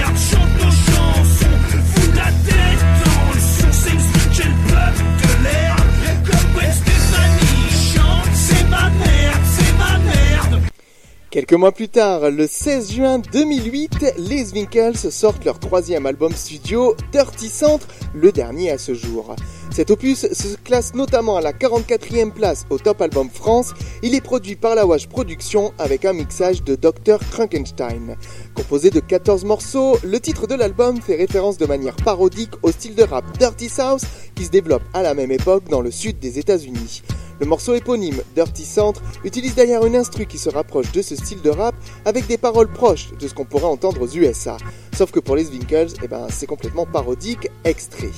Quelques 11.33 11.53
mois 11.53 11.71
plus 11.71 11.89
tard, 11.89 12.29
le 12.29 12.45
16 12.45 12.91
juin 12.91 13.17
2008, 13.17 14.13
les 14.19 14.51
Winkles 14.51 14.95
sortent 14.95 15.43
leur 15.43 15.57
troisième 15.57 16.05
album 16.05 16.31
studio, 16.31 16.95
Dirty 17.11 17.49
Centre, 17.49 17.87
le 18.13 18.31
dernier 18.31 18.69
à 18.69 18.77
ce 18.77 18.93
jour. 18.93 19.35
Cet 19.71 19.89
opus 19.89 20.31
se 20.31 20.55
classe 20.57 20.93
notamment 20.93 21.35
à 21.35 21.41
la 21.41 21.51
44e 21.51 22.29
place 22.29 22.67
au 22.69 22.77
Top 22.77 23.01
Album 23.01 23.31
France. 23.31 23.73
Il 24.03 24.13
est 24.13 24.21
produit 24.21 24.55
par 24.55 24.75
la 24.75 24.85
Wash 24.85 25.09
Productions 25.09 25.73
avec 25.79 26.05
un 26.05 26.13
mixage 26.13 26.63
de 26.63 26.75
Dr. 26.75 27.19
Frankenstein. 27.19 28.15
Composé 28.53 28.91
de 28.91 28.99
14 28.99 29.43
morceaux, 29.43 29.97
le 30.03 30.19
titre 30.19 30.45
de 30.45 30.53
l'album 30.53 31.01
fait 31.01 31.15
référence 31.15 31.57
de 31.57 31.65
manière 31.65 31.95
parodique 31.95 32.53
au 32.61 32.71
style 32.71 32.93
de 32.93 33.01
rap 33.01 33.25
Dirty 33.39 33.69
South 33.69 34.05
qui 34.35 34.45
se 34.45 34.51
développe 34.51 34.83
à 34.93 35.01
la 35.01 35.15
même 35.15 35.31
époque 35.31 35.67
dans 35.67 35.81
le 35.81 35.89
sud 35.89 36.19
des 36.19 36.37
États-Unis. 36.37 37.01
Le 37.43 37.49
morceau 37.49 37.73
éponyme 37.73 38.21
Dirty 38.35 38.63
Centre 38.63 39.01
utilise 39.25 39.53
d'ailleurs 39.53 39.85
une 39.85 39.97
instru 39.97 40.25
qui 40.25 40.37
se 40.37 40.47
rapproche 40.49 40.93
de 40.93 41.01
ce 41.01 41.13
style 41.17 41.41
de 41.41 41.49
rap 41.49 41.75
avec 42.05 42.25
des 42.25 42.37
paroles 42.37 42.71
proches 42.71 43.09
de 43.19 43.27
ce 43.27 43.33
qu'on 43.33 43.43
pourrait 43.43 43.65
entendre 43.65 44.01
aux 44.01 44.07
USA. 44.07 44.55
Sauf 44.95 45.11
que 45.11 45.19
pour 45.19 45.35
les 45.35 45.49
Winkles, 45.49 45.91
eh 46.01 46.07
ben, 46.07 46.27
c'est 46.29 46.45
complètement 46.45 46.85
parodique, 46.85 47.49
extrait. 47.65 48.11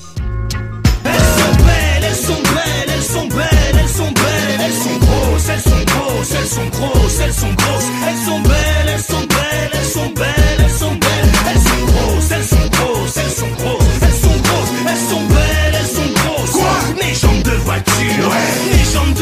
Elles 1.04 1.10
sont 1.10 1.56
belles, 1.58 2.04
elles 2.04 2.14
sont 2.14 3.26
belles, 3.26 3.74
elles 3.74 3.88
sont 3.88 4.12
belles, 4.12 4.60
elles 4.60 4.72
sont 4.72 4.98
grosses, 5.00 5.48
elles 5.48 5.60
sont 5.60 5.84
grosses, 5.84 6.30
elles 6.30 6.46
sont 6.46 6.68
grosses, 6.70 7.20
elles 7.20 7.34
sont 7.34 7.54
grosses, 7.54 7.90
elles 8.08 8.24
sont 8.26 8.40
belles, 8.42 8.88
elles 8.94 9.00
sont 9.00 9.26
belles, 9.26 9.70
elles 9.72 9.84
sont 9.84 10.10
belles, 10.14 10.60
elles 10.60 10.70
sont 10.70 10.94
belles, 10.94 11.15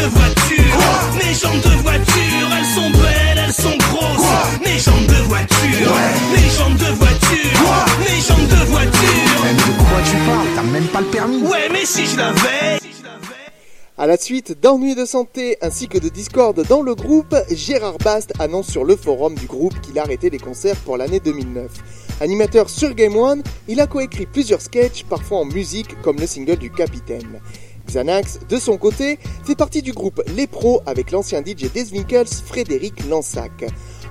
de 0.04 0.08
voiture, 0.10 0.78
mes 1.16 1.34
jambes 1.34 1.60
de 1.62 1.82
voiture, 1.82 2.48
elles 2.58 2.74
sont 2.74 2.90
belles, 2.90 3.44
elles 3.46 3.52
sont 3.52 3.76
grosses. 3.78 4.60
Mes 4.64 4.78
jambes 4.78 5.06
de 5.06 5.22
voiture, 5.28 5.94
mes 6.32 6.50
jambes 6.50 6.76
de 6.76 6.92
voiture, 6.92 7.86
mes 8.00 8.20
jambes 8.20 8.48
de 8.48 8.64
voiture. 8.66 9.40
Mais 9.44 9.54
de 9.54 9.78
quoi 9.78 10.00
tu 10.04 10.16
parles? 10.26 10.48
T'as 10.54 10.62
même 10.62 10.86
pas 10.88 11.00
le 11.00 11.06
permis 11.06 11.42
Ouais, 11.42 11.68
mais 11.72 11.86
si 11.86 12.06
je 12.06 12.16
l'avais. 12.16 12.78
À 13.96 14.06
la 14.06 14.16
suite 14.16 14.60
d'ennuis 14.60 14.96
de 14.96 15.04
santé 15.04 15.56
ainsi 15.62 15.86
que 15.88 15.98
de 15.98 16.08
discorde 16.08 16.66
dans 16.66 16.82
le 16.82 16.94
groupe, 16.94 17.34
Gérard 17.50 17.98
Bast 17.98 18.32
annonce 18.40 18.66
sur 18.66 18.84
le 18.84 18.96
forum 18.96 19.36
du 19.36 19.46
groupe 19.46 19.80
qu'il 19.80 19.98
a 19.98 20.02
arrêté 20.02 20.30
les 20.30 20.38
concerts 20.38 20.76
pour 20.84 20.96
l'année 20.96 21.20
2009. 21.20 21.70
Animateur 22.20 22.68
sur 22.68 22.92
Game 22.94 23.16
One, 23.16 23.42
il 23.68 23.80
a 23.80 23.86
coécrit 23.86 24.26
plusieurs 24.26 24.60
sketchs, 24.60 25.04
parfois 25.04 25.38
en 25.38 25.44
musique, 25.44 26.00
comme 26.02 26.18
le 26.18 26.26
single 26.26 26.56
du 26.56 26.70
Capitaine. 26.70 27.40
Xanax, 27.86 28.40
de 28.48 28.58
son 28.58 28.76
côté, 28.76 29.18
fait 29.44 29.54
partie 29.54 29.82
du 29.82 29.92
groupe 29.92 30.22
Les 30.36 30.46
Pros 30.46 30.80
avec 30.86 31.10
l'ancien 31.10 31.40
DJ 31.40 31.70
des 31.72 31.92
Winkles, 31.92 32.26
Frédéric 32.26 33.06
Lansac. 33.08 33.64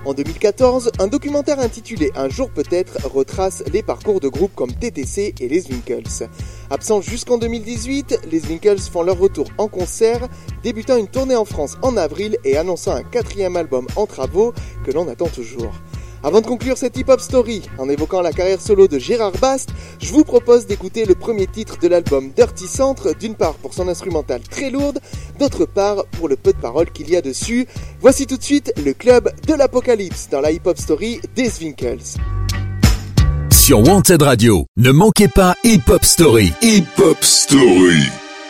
En 0.04 0.12
2014, 0.12 0.92
un 0.98 1.06
documentaire 1.06 1.60
intitulé 1.60 2.10
Un 2.14 2.28
jour 2.28 2.50
peut-être 2.50 3.06
retrace 3.06 3.64
les 3.72 3.82
parcours 3.82 4.20
de 4.20 4.28
groupes 4.28 4.54
comme 4.54 4.72
TTC 4.72 5.34
et 5.40 5.48
les 5.48 5.66
Winkles. 5.70 6.28
Absents 6.68 7.00
jusqu'en 7.00 7.38
2018, 7.38 8.20
les 8.30 8.40
Winkles 8.46 8.80
font 8.80 9.02
leur 9.02 9.18
retour 9.18 9.46
en 9.56 9.68
concert, 9.68 10.28
débutant 10.62 10.96
une 10.96 11.08
tournée 11.08 11.36
en 11.36 11.46
France 11.46 11.78
en 11.80 11.96
avril 11.96 12.36
et 12.44 12.58
annonçant 12.58 12.94
un 12.94 13.02
quatrième 13.02 13.56
album 13.56 13.86
en 13.96 14.06
travaux 14.06 14.52
que 14.84 14.90
l'on 14.90 15.08
attend 15.08 15.28
toujours. 15.28 15.72
Avant 16.24 16.40
de 16.40 16.46
conclure 16.46 16.78
cette 16.78 16.96
hip-hop 16.96 17.20
story, 17.20 17.60
en 17.76 17.86
évoquant 17.90 18.22
la 18.22 18.32
carrière 18.32 18.58
solo 18.58 18.88
de 18.88 18.98
Gérard 18.98 19.32
Bast, 19.42 19.68
je 20.00 20.10
vous 20.10 20.24
propose 20.24 20.64
d'écouter 20.66 21.04
le 21.04 21.14
premier 21.14 21.46
titre 21.46 21.78
de 21.78 21.86
l'album 21.86 22.30
Dirty 22.34 22.66
Centre, 22.66 23.14
d'une 23.14 23.34
part 23.34 23.52
pour 23.56 23.74
son 23.74 23.88
instrumental 23.88 24.40
très 24.40 24.70
lourde, 24.70 25.00
d'autre 25.38 25.66
part 25.66 26.06
pour 26.12 26.28
le 26.28 26.36
peu 26.36 26.54
de 26.54 26.56
paroles 26.56 26.90
qu'il 26.90 27.10
y 27.10 27.16
a 27.16 27.20
dessus. 27.20 27.66
Voici 28.00 28.26
tout 28.26 28.38
de 28.38 28.42
suite 28.42 28.72
le 28.82 28.94
club 28.94 29.30
de 29.46 29.52
l'apocalypse 29.52 30.28
dans 30.30 30.40
la 30.40 30.50
hip-hop 30.50 30.78
story 30.78 31.20
des 31.36 31.50
Winkles. 31.60 32.16
Sur 33.52 33.86
Wanted 33.86 34.22
Radio, 34.22 34.64
ne 34.78 34.92
manquez 34.92 35.28
pas 35.28 35.54
Hip 35.62 35.82
Hop 35.88 36.06
Story. 36.06 36.54
Hip 36.62 36.86
Hop 37.02 37.22
Story. 37.22 38.02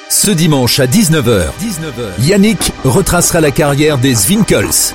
Ce 0.08 0.30
dimanche 0.30 0.78
à 0.78 0.86
19h, 0.86 1.46
19h, 1.60 2.24
Yannick 2.24 2.72
retracera 2.84 3.40
la 3.40 3.50
carrière 3.50 3.98
des 3.98 4.14
Winkles. 4.28 4.94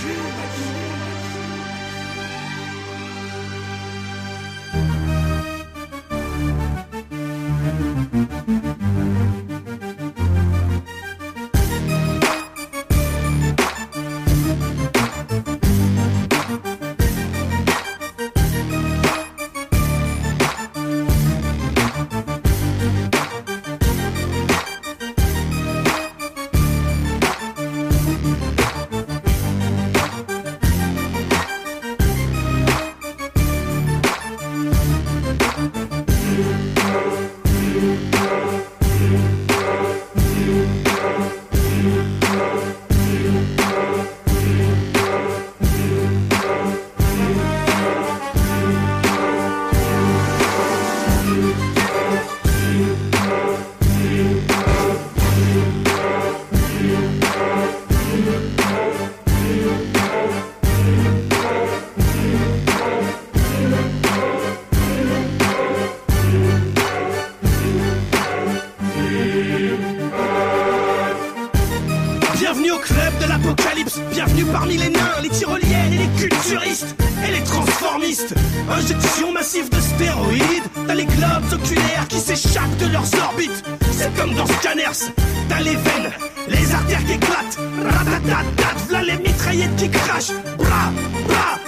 Injection 78.81 79.31
massive 79.31 79.69
de 79.69 79.79
stéroïdes, 79.79 80.63
t'as 80.87 80.95
les 80.95 81.05
globes 81.05 81.53
oculaires 81.53 82.07
qui 82.09 82.17
s'échappent 82.17 82.77
de 82.77 82.87
leurs 82.87 83.13
orbites. 83.27 83.63
C'est 83.91 84.11
comme 84.15 84.33
dans 84.33 84.47
Scanners, 84.47 85.13
t'as 85.47 85.59
les 85.59 85.75
veines, 85.75 86.11
les 86.47 86.73
artères 86.73 87.05
qui 87.05 87.13
éclatent. 87.13 87.59
Ratatatat, 87.85 88.75
v'là 88.89 89.03
les 89.03 89.17
mitraillettes 89.17 89.75
qui 89.75 89.87
crachent. 89.87 90.33
Bra, 90.57 90.91
bra, 91.27 91.59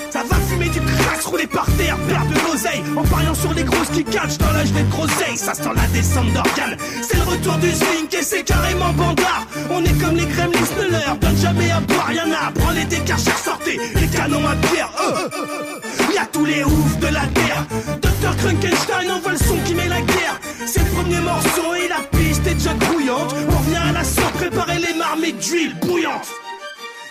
rouler 1.34 1.48
par 1.48 1.66
terre, 1.78 1.98
perdre 2.08 2.30
de 2.30 2.40
l'oseille 2.48 2.84
En 2.96 3.04
pariant 3.04 3.34
sur 3.34 3.54
les 3.54 3.64
grosses 3.64 3.90
qui 3.90 4.04
catchent 4.04 4.38
dans 4.38 4.52
l'âge 4.52 4.72
des 4.72 4.84
groseilles 4.84 5.38
Ça 5.38 5.54
sent 5.54 5.70
la 5.76 5.88
descente 5.88 6.32
d'organes, 6.34 6.78
c'est 7.02 7.18
le 7.18 7.24
retour 7.24 7.56
du 7.58 7.72
zinc 7.72 8.14
et 8.14 8.22
c'est 8.22 8.44
carrément 8.44 8.94
bandard 8.94 9.48
On 9.72 9.84
est 9.84 10.00
comme 10.00 10.16
les 10.16 10.26
gremlins, 10.26 10.60
ne 10.78 10.92
leur 10.92 11.18
donne 11.18 11.38
jamais 11.38 11.72
à 11.72 11.80
boire, 11.80 12.12
y'en 12.14 12.32
a 12.32 12.52
Prends 12.52 12.72
les 12.72 12.86
décachers, 12.86 13.32
sortez, 13.44 13.80
les 13.96 14.08
canons 14.08 14.46
à 14.48 14.56
pierre. 14.68 14.90
Euh. 15.02 16.14
Y'a 16.14 16.26
tous 16.32 16.46
les 16.46 16.64
oufs 16.64 17.00
de 17.00 17.08
la 17.08 17.26
terre. 17.34 17.66
Dr 18.02 18.36
Krunkenstein 18.38 19.12
envoie 19.12 19.32
le 19.32 19.38
son 19.38 19.58
qui 19.66 19.74
met 19.74 19.88
la 19.88 20.02
guerre. 20.02 20.40
C'est 20.66 20.82
le 20.82 20.92
premier 20.92 21.20
morceau 21.20 21.74
et 21.74 21.88
la 21.88 22.02
piste 22.18 22.46
est 22.46 22.54
déjà 22.54 22.74
grouillante. 22.76 23.34
On 23.50 23.58
revient 23.58 23.90
à 23.90 23.92
la 23.92 24.04
sauce, 24.04 24.32
préparer 24.36 24.80
les 24.80 24.94
marmites 24.94 25.40
d'huile 25.40 25.76
bouillante. 25.82 26.28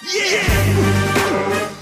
Yeah 0.04 1.81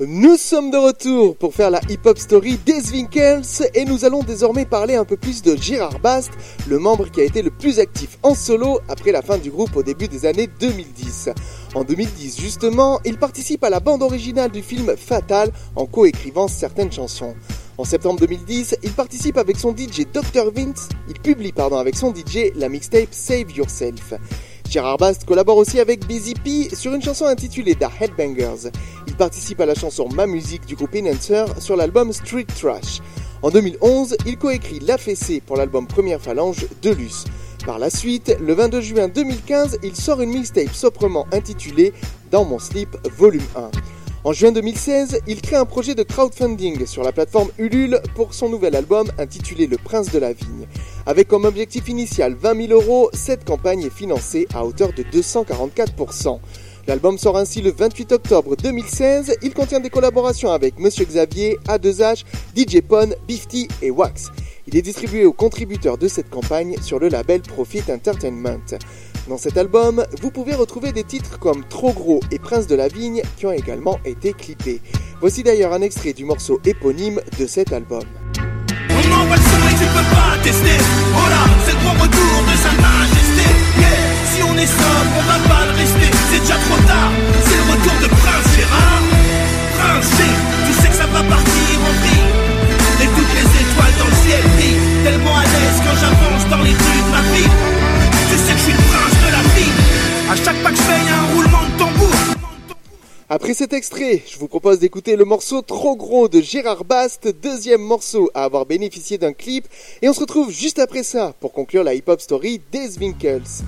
Nous 0.00 0.36
sommes 0.36 0.70
de 0.70 0.76
retour 0.76 1.36
pour 1.36 1.52
faire 1.52 1.70
la 1.70 1.80
hip-hop 1.88 2.16
story 2.18 2.56
des 2.64 2.92
Winkles 2.92 3.42
et 3.74 3.84
nous 3.84 4.04
allons 4.04 4.22
désormais 4.22 4.64
parler 4.64 4.94
un 4.94 5.04
peu 5.04 5.16
plus 5.16 5.42
de 5.42 5.56
Gérard 5.56 5.98
Bast, 5.98 6.30
le 6.68 6.78
membre 6.78 7.10
qui 7.10 7.20
a 7.20 7.24
été 7.24 7.42
le 7.42 7.50
plus 7.50 7.80
actif 7.80 8.16
en 8.22 8.36
solo 8.36 8.78
après 8.88 9.10
la 9.10 9.22
fin 9.22 9.38
du 9.38 9.50
groupe 9.50 9.74
au 9.74 9.82
début 9.82 10.06
des 10.06 10.24
années 10.24 10.48
2010. 10.60 11.30
En 11.74 11.82
2010 11.82 12.40
justement, 12.40 13.00
il 13.04 13.18
participe 13.18 13.64
à 13.64 13.70
la 13.70 13.80
bande 13.80 14.04
originale 14.04 14.52
du 14.52 14.62
film 14.62 14.96
Fatal 14.96 15.50
en 15.74 15.86
coécrivant 15.86 16.46
certaines 16.46 16.92
chansons. 16.92 17.34
En 17.76 17.82
septembre 17.82 18.20
2010, 18.20 18.76
il 18.84 18.92
participe 18.92 19.36
avec 19.36 19.58
son 19.58 19.74
DJ 19.74 20.06
Dr 20.12 20.52
Vince, 20.54 20.88
il 21.08 21.18
publie 21.18 21.50
pardon 21.50 21.76
avec 21.76 21.96
son 21.96 22.14
DJ 22.14 22.52
la 22.54 22.68
mixtape 22.68 23.08
Save 23.10 23.50
Yourself. 23.50 24.14
Gérard 24.70 24.98
Bast 24.98 25.24
collabore 25.24 25.56
aussi 25.56 25.80
avec 25.80 26.06
Busy 26.06 26.34
P 26.34 26.68
sur 26.74 26.92
une 26.92 27.00
chanson 27.00 27.24
intitulée 27.24 27.74
The 27.74 27.86
Headbangers. 28.00 28.70
Il 29.06 29.14
participe 29.14 29.60
à 29.60 29.66
la 29.66 29.74
chanson 29.74 30.10
Ma 30.14 30.26
Musique 30.26 30.66
du 30.66 30.76
groupe 30.76 30.94
Enhancer 30.94 31.46
sur 31.58 31.74
l'album 31.74 32.12
Street 32.12 32.44
Trash. 32.44 33.00
En 33.40 33.48
2011, 33.48 34.18
il 34.26 34.36
coécrit 34.36 34.80
La 34.80 34.98
Fessée 34.98 35.40
pour 35.40 35.56
l'album 35.56 35.86
Première 35.86 36.20
Phalange 36.20 36.66
de 36.82 36.90
Luce. 36.90 37.24
Par 37.64 37.78
la 37.78 37.88
suite, 37.88 38.36
le 38.40 38.52
22 38.52 38.80
juin 38.82 39.08
2015, 39.08 39.78
il 39.82 39.96
sort 39.96 40.20
une 40.20 40.30
mixtape 40.30 40.74
soprement 40.74 41.26
intitulée 41.32 41.94
Dans 42.30 42.44
mon 42.44 42.58
slip 42.58 42.94
volume 43.16 43.46
1. 43.56 43.70
En 44.28 44.34
juin 44.34 44.52
2016, 44.52 45.20
il 45.26 45.40
crée 45.40 45.56
un 45.56 45.64
projet 45.64 45.94
de 45.94 46.02
crowdfunding 46.02 46.84
sur 46.84 47.02
la 47.02 47.12
plateforme 47.12 47.48
Ulule 47.56 47.98
pour 48.14 48.34
son 48.34 48.50
nouvel 48.50 48.76
album 48.76 49.10
intitulé 49.16 49.66
Le 49.66 49.78
Prince 49.78 50.12
de 50.12 50.18
la 50.18 50.34
Vigne. 50.34 50.66
Avec 51.06 51.28
comme 51.28 51.46
objectif 51.46 51.88
initial 51.88 52.34
20 52.34 52.66
000 52.68 52.78
euros, 52.78 53.08
cette 53.14 53.46
campagne 53.46 53.84
est 53.84 53.90
financée 53.90 54.46
à 54.52 54.66
hauteur 54.66 54.90
de 54.92 55.02
244%. 55.02 56.40
L'album 56.86 57.16
sort 57.16 57.38
ainsi 57.38 57.62
le 57.62 57.70
28 57.70 58.12
octobre 58.12 58.54
2016. 58.54 59.34
Il 59.40 59.54
contient 59.54 59.80
des 59.80 59.88
collaborations 59.88 60.52
avec 60.52 60.78
Monsieur 60.78 61.06
Xavier, 61.06 61.56
A2H, 61.66 62.24
DJ 62.54 62.82
Pon, 62.82 63.08
Bifty 63.26 63.66
et 63.80 63.90
Wax. 63.90 64.30
Il 64.66 64.76
est 64.76 64.82
distribué 64.82 65.24
aux 65.24 65.32
contributeurs 65.32 65.96
de 65.96 66.08
cette 66.08 66.28
campagne 66.28 66.76
sur 66.82 66.98
le 66.98 67.08
label 67.08 67.40
Profit 67.40 67.84
Entertainment. 67.90 68.76
Dans 69.28 69.36
cet 69.36 69.58
album, 69.58 70.06
vous 70.22 70.30
pouvez 70.30 70.54
retrouver 70.54 70.92
des 70.92 71.04
titres 71.04 71.38
comme 71.38 71.62
Trop 71.64 71.92
gros 71.92 72.20
et 72.30 72.38
Prince 72.38 72.66
de 72.66 72.74
la 72.74 72.88
Vigne 72.88 73.20
qui 73.36 73.44
ont 73.44 73.52
également 73.52 73.98
été 74.06 74.32
clippés. 74.32 74.80
Voici 75.20 75.42
d'ailleurs 75.42 75.74
un 75.74 75.82
extrait 75.82 76.14
du 76.14 76.24
morceau 76.24 76.58
éponyme 76.64 77.20
de 77.38 77.46
cet 77.46 77.74
album. 77.74 78.00
Si 78.00 78.06
on 84.42 84.56
est 84.56 84.66
sobre, 84.66 85.12
on 85.18 85.22
va 85.22 85.38
pas 85.46 85.66
le 85.66 85.72
rester. 85.76 86.10
C'est 86.30 86.40
déjà 86.40 86.54
trop 86.54 86.78
tard, 86.86 87.12
c'est 87.44 87.56
le 87.56 87.64
retour 87.72 87.92
de 88.00 88.06
Prince 88.08 88.56
Gérard. 88.56 89.02
Prince 89.76 90.08
G, 90.16 90.22
tu 90.66 90.72
sais 90.80 90.88
que 90.88 90.94
ça 90.94 91.06
va 91.06 91.22
partir 91.22 91.80
en 91.84 91.92
vrille. 92.00 92.32
Et 93.00 93.04
les 93.04 93.10
étoiles 93.60 93.96
dans 93.98 94.06
le 94.06 94.14
ciel 94.24 94.42
brillent. 94.56 95.04
Tellement 95.04 95.36
à 95.36 95.42
l'aise 95.42 95.78
quand 95.84 95.96
j'avance 96.00 96.44
dans 96.50 96.62
les 96.62 96.72
rues 96.72 96.76
de 96.76 96.80
ma 97.12 97.20
vie 97.36 97.50
Tu 98.30 98.36
sais 98.38 98.54
que 98.54 98.58
je 98.58 98.64
suis 98.64 98.87
À 100.30 100.36
chaque 100.36 100.62
pas 100.62 100.70
que 100.70 100.76
je 100.76 100.82
fais, 100.82 101.04
y 101.06 101.08
a 101.08 101.18
un 101.20 101.26
roulement 101.32 101.64
de 101.64 101.78
tambour 101.78 102.10
Après 103.30 103.54
cet 103.54 103.72
extrait, 103.72 104.22
je 104.30 104.38
vous 104.38 104.46
propose 104.46 104.78
d'écouter 104.78 105.16
le 105.16 105.24
morceau 105.24 105.62
Trop 105.62 105.96
gros 105.96 106.28
de 106.28 106.42
Gérard 106.42 106.84
Bast, 106.84 107.34
deuxième 107.42 107.80
morceau 107.80 108.30
à 108.34 108.44
avoir 108.44 108.66
bénéficié 108.66 109.16
d'un 109.16 109.32
clip, 109.32 109.64
et 110.02 110.08
on 110.08 110.12
se 110.12 110.20
retrouve 110.20 110.50
juste 110.50 110.80
après 110.80 111.02
ça 111.02 111.32
pour 111.40 111.54
conclure 111.54 111.82
la 111.82 111.94
hip-hop 111.94 112.20
story 112.20 112.60
des 112.70 112.98
Winkles. 112.98 113.62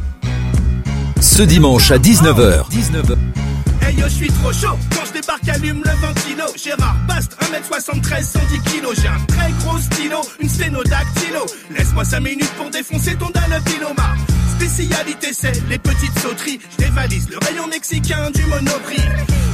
Ce 1.23 1.43
dimanche 1.43 1.91
à 1.93 1.97
19h. 1.97 2.69
19h. 2.71 3.17
Hey 3.83 3.95
yo, 3.97 4.05
je 4.05 4.15
suis 4.15 4.29
trop 4.29 4.53
chaud. 4.53 4.77
Quand 4.95 5.07
je 5.07 5.20
débarque, 5.21 5.49
allume 5.49 5.83
le 5.85 6.07
ventilo. 6.07 6.45
Gérard 6.57 6.97
Bast, 7.07 7.37
1m73, 7.41 8.25
110 8.25 8.61
kilos. 8.71 8.97
J'ai 9.01 9.09
un 9.09 9.25
très 9.27 9.51
gros 9.61 9.79
stylo, 9.79 10.21
une 10.41 10.49
sténodactylo. 10.49 11.47
Laisse-moi 11.77 12.05
5 12.05 12.21
minutes 12.21 12.53
pour 12.57 12.71
défoncer 12.71 13.17
ton 13.17 13.31
dalopiloma. 13.31 14.15
Spécialité, 14.57 15.29
c'est 15.33 15.69
les 15.69 15.79
petites 15.79 16.19
sauteries. 16.19 16.61
Je 16.73 16.85
dévalise 16.85 17.29
le 17.31 17.39
rayon 17.39 17.67
mexicain 17.67 18.31
du 18.31 18.45
monoprix. 18.47 19.03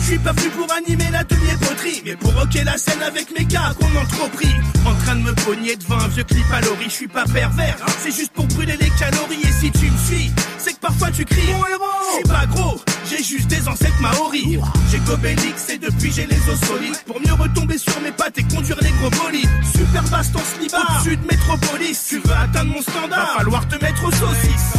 Je 0.01 0.07
suis 0.13 0.19
pas 0.19 0.33
venu 0.33 0.51
pour 0.51 0.73
animer 0.73 1.11
l'atelier 1.11 1.55
poterie, 1.61 2.03
mais 2.05 2.17
pour 2.17 2.33
rocker 2.35 2.65
la 2.65 2.79
scène 2.79 3.03
avec 3.03 3.37
mes 3.37 3.45
gars 3.45 3.73
qu'on 3.79 3.87
en 3.87 4.05
trop 4.07 4.29
pris. 4.29 4.55
En 4.85 4.95
train 5.05 5.17
de 5.17 5.23
me 5.23 5.33
pogner 5.45 5.77
devant 5.77 5.99
un 5.99 6.09
vieux 6.09 6.25
clip 6.25 6.47
à 6.53 6.61
l'ori. 6.61 6.85
Je 6.85 6.91
suis 6.91 7.09
pas 7.09 7.25
pervers, 7.25 7.77
hein. 7.83 7.93
c'est 8.03 8.15
juste 8.15 8.33
pour 8.33 8.47
brûler 8.47 8.77
les 8.81 8.91
calories. 8.99 9.43
Et 9.43 9.53
si 9.53 9.71
tu 9.73 9.91
me 9.91 9.99
suis, 9.99 10.31
que 10.77 10.81
parfois 10.81 11.11
tu 11.11 11.25
cries. 11.25 11.53
Mon 11.53 11.67
héros, 11.67 11.85
je 12.11 12.15
suis 12.17 12.29
pas 12.29 12.47
gros, 12.47 12.81
j'ai 13.09 13.23
juste 13.23 13.49
des 13.49 13.69
ancêtres 13.69 14.01
maoris. 14.01 14.59
J'ai 14.91 14.99
Gobélix 15.01 15.69
et 15.71 15.79
depuis 15.79 16.13
j'ai 16.13 16.27
les 16.27 16.37
os 16.49 16.61
solides. 16.67 16.97
Pour 17.07 17.21
mieux 17.21 17.33
retomber 17.33 17.79
sur 17.79 18.01
mes 18.01 18.13
pattes 18.13 18.39
et 18.39 18.43
conduire 18.45 18.79
les 18.81 18.91
gros 18.91 19.11
bolides. 19.11 19.49
Super 19.75 20.03
baston 20.05 20.41
slibard, 20.57 21.05
de 21.05 21.27
Métropolis. 21.27 22.07
Tu 22.09 22.19
veux 22.19 22.35
atteindre 22.35 22.73
mon 22.73 22.83
standard, 22.83 23.27
va 23.27 23.39
falloir 23.39 23.69
te 23.69 23.77
mettre 23.83 24.05
aux 24.05 24.13
saucisses. 24.13 24.75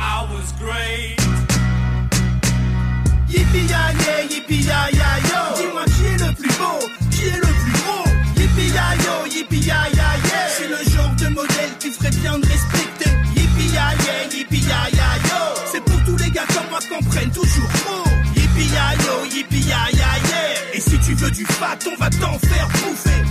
I 0.00 0.24
was 0.32 0.52
great. 0.58 1.18
Yippee 3.28 3.66
ya 3.68 3.92
yeah, 3.92 4.22
yippee 4.30 4.62
ya 4.62 4.90
ya 4.92 5.18
yo. 5.28 5.56
Dis-moi 5.56 5.84
qui 5.84 6.04
est 6.06 6.26
le 6.26 6.32
plus 6.34 6.54
beau, 6.58 6.78
qui 7.10 7.28
est 7.28 7.36
le 7.36 7.40
plus 7.40 7.72
gros. 7.72 8.04
Yippee 8.36 8.70
ya 9.66 10.07
C'est 15.70 15.84
pour 15.84 16.04
tous 16.04 16.16
les 16.16 16.30
gars 16.30 16.46
comme 16.48 16.68
moi 16.70 16.78
qu'on 16.88 17.04
prenne 17.04 17.30
toujours 17.30 17.68
trop. 17.84 18.04
Yippee 18.34 18.72
ya 18.72 18.94
yo, 19.04 19.24
yippee 19.34 19.68
ya 19.68 19.90
yeah. 19.92 20.74
Et 20.74 20.80
si 20.80 20.98
tu 20.98 21.14
veux 21.14 21.30
du 21.30 21.44
fat, 21.44 21.78
on 21.86 21.96
va 22.02 22.10
t'en 22.10 22.38
faire 22.38 22.68
bouffer. 22.68 23.22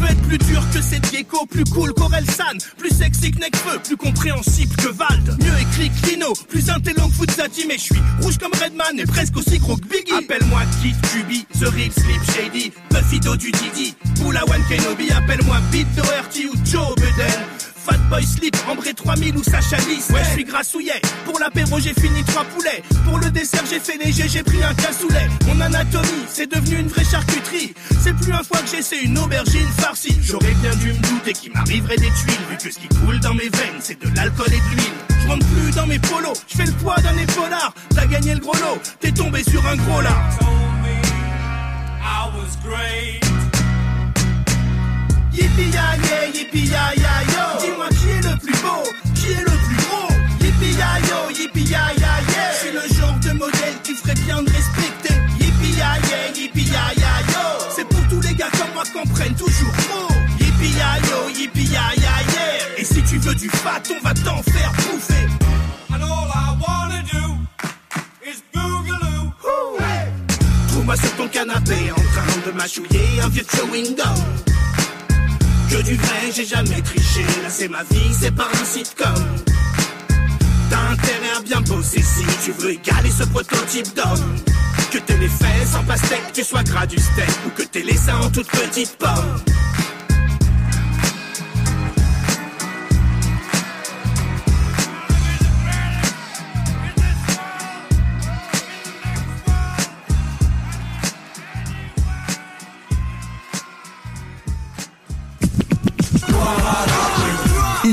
Veux 0.00 0.10
être 0.10 0.22
plus 0.22 0.38
dur 0.38 0.62
que 0.74 0.82
cette 0.82 1.10
gecko, 1.12 1.46
plus 1.46 1.64
cool 1.64 1.92
qu'Orelsan, 1.94 2.58
plus 2.76 2.90
sexy 2.90 3.30
que 3.30 3.38
Nekfeu, 3.38 3.78
plus 3.84 3.96
compréhensible 3.96 4.74
que 4.76 4.88
Vald. 4.88 5.36
Mieux 5.40 5.60
écrit 5.60 5.90
que 5.90 6.10
Lino, 6.10 6.32
plus 6.48 6.70
intello 6.70 7.06
que 7.08 7.30
Fuzati, 7.30 7.66
mais 7.68 7.76
je 7.76 7.82
suis 7.82 8.02
rouge 8.20 8.38
comme 8.38 8.52
Redman 8.52 8.98
et 8.98 9.06
presque 9.06 9.36
aussi 9.36 9.58
gros 9.58 9.76
que 9.76 9.86
Biggie. 9.86 10.12
Appelle-moi 10.18 10.62
Kid 10.82 10.96
Kubi, 11.12 11.46
The 11.60 11.68
Real 11.68 11.92
Sleep 11.92 12.22
Shady, 12.34 12.72
Puffy 12.88 13.20
Do 13.20 13.36
du 13.36 13.52
Didi, 13.52 13.94
One 14.24 14.64
Kenobi, 14.68 15.10
appelle-moi 15.12 15.58
Beat 15.70 15.86
Doherty 15.94 16.46
ou 16.46 16.54
Joe 16.64 16.94
Budden. 16.96 17.61
Fatboy 17.84 18.24
Slip, 18.24 18.56
Ambré 18.68 18.94
3000 18.94 19.36
ou 19.36 19.42
Sacha 19.42 19.76
Lys 19.88 20.10
Ouais, 20.10 20.22
je 20.24 20.30
suis 20.30 20.44
grassouillet. 20.44 21.00
Pour 21.24 21.38
l'apéro, 21.40 21.80
j'ai 21.80 21.94
fini 21.94 22.22
trois 22.24 22.44
poulets. 22.44 22.82
Pour 23.04 23.18
le 23.18 23.30
dessert, 23.30 23.64
j'ai 23.68 23.80
fait 23.80 23.96
léger, 23.98 24.28
j'ai 24.28 24.42
pris 24.42 24.62
un 24.62 24.74
cassoulet. 24.74 25.28
Mon 25.46 25.60
anatomie, 25.60 26.24
c'est 26.28 26.50
devenu 26.50 26.78
une 26.80 26.88
vraie 26.88 27.04
charcuterie. 27.04 27.74
C'est 28.00 28.14
plus 28.14 28.32
un 28.32 28.42
foie 28.42 28.60
que 28.60 28.68
j'essaie 28.68 29.02
une 29.02 29.18
aubergine 29.18 29.66
farcie. 29.78 30.16
J'aurais 30.22 30.54
bien 30.62 30.74
dû 30.76 30.92
me 30.92 30.98
douter 31.08 31.32
qu'il 31.32 31.52
m'arriverait 31.52 31.96
des 31.96 32.10
tuiles, 32.10 32.46
vu 32.50 32.56
que 32.56 32.70
ce 32.72 32.78
qui 32.78 32.88
coule 32.88 33.18
dans 33.20 33.34
mes 33.34 33.48
veines, 33.48 33.80
c'est 33.80 34.00
de 34.00 34.14
l'alcool 34.14 34.48
et 34.48 34.50
de 34.50 34.76
l'huile. 34.76 34.92
Je 35.22 35.28
rentre 35.28 35.46
plus 35.46 35.70
dans 35.72 35.86
mes 35.86 35.98
polos, 35.98 36.40
je 36.48 36.56
fais 36.56 36.66
le 36.66 36.72
poids 36.72 36.96
d'un 36.96 37.16
épaulard. 37.16 37.74
T'as 37.94 38.06
gagné 38.06 38.34
le 38.34 38.40
gros 38.40 38.54
lot, 38.54 38.80
t'es 39.00 39.12
tombé 39.12 39.42
sur 39.44 39.64
un 39.66 39.76
gros 39.76 40.00
là. 40.00 40.16
I 42.04 42.30
was 42.36 42.56
great. 42.62 43.51
Prenne 59.00 59.34
toujours 59.34 59.72
trop. 59.88 60.14
Yippee 60.38 60.76
ya 60.76 60.98
yo, 61.08 61.28
yippee 61.30 61.72
ya 61.72 61.80
yeah. 61.96 62.78
Et 62.78 62.84
si 62.84 63.02
tu 63.02 63.18
veux 63.18 63.34
du 63.34 63.48
fat, 63.48 63.82
on 63.90 64.06
va 64.06 64.14
t'en 64.14 64.42
faire 64.42 64.72
bouffer. 64.72 65.28
And 65.90 66.02
all 66.02 66.28
I 66.28 66.56
wanna 66.60 67.02
do 67.12 67.36
is 68.24 68.42
boogaloo. 68.52 69.32
Trouve-moi 70.68 70.96
sur 70.96 71.16
ton 71.16 71.28
canapé 71.28 71.92
en 71.92 71.94
train 71.94 72.50
de 72.50 72.52
mâchouiller 72.56 73.20
un 73.22 73.28
vieux 73.28 73.44
chewing 73.54 73.94
gum. 73.96 74.06
Que 75.70 75.82
du 75.82 75.94
vrai, 75.94 76.32
j'ai 76.34 76.44
jamais 76.44 76.82
triché. 76.82 77.22
Là, 77.42 77.48
c'est 77.48 77.68
ma 77.68 77.82
vie, 77.84 78.12
c'est 78.18 78.34
pas 78.34 78.48
un 78.52 78.64
sitcom. 78.64 79.14
T'as 80.70 80.92
intérêt 80.92 81.36
à 81.38 81.40
bien 81.42 81.60
bosser 81.62 82.02
si 82.02 82.24
tu 82.44 82.52
veux 82.52 82.72
égaler 82.72 83.10
ce 83.10 83.24
prototype 83.24 83.94
d'homme. 83.94 84.36
Que 84.92 84.98
t'aies 84.98 85.16
les 85.16 85.28
fesses 85.28 85.74
en 85.74 85.84
pastèque, 85.84 86.20
que 86.28 86.32
tu 86.34 86.44
sois 86.44 86.62
gras 86.64 86.84
du 86.84 86.98
steak 86.98 87.30
ou 87.46 87.50
que 87.56 87.62
t'aies 87.62 87.82
les 87.82 88.10
en 88.10 88.28
toute 88.30 88.46
petite 88.48 88.94
pomme. 88.98 89.40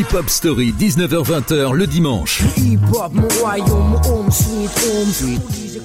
Hip 0.09 0.15
Hop 0.15 0.29
Story, 0.29 0.73
19h-20h 0.79 1.73
le 1.73 1.85
dimanche. 1.85 2.41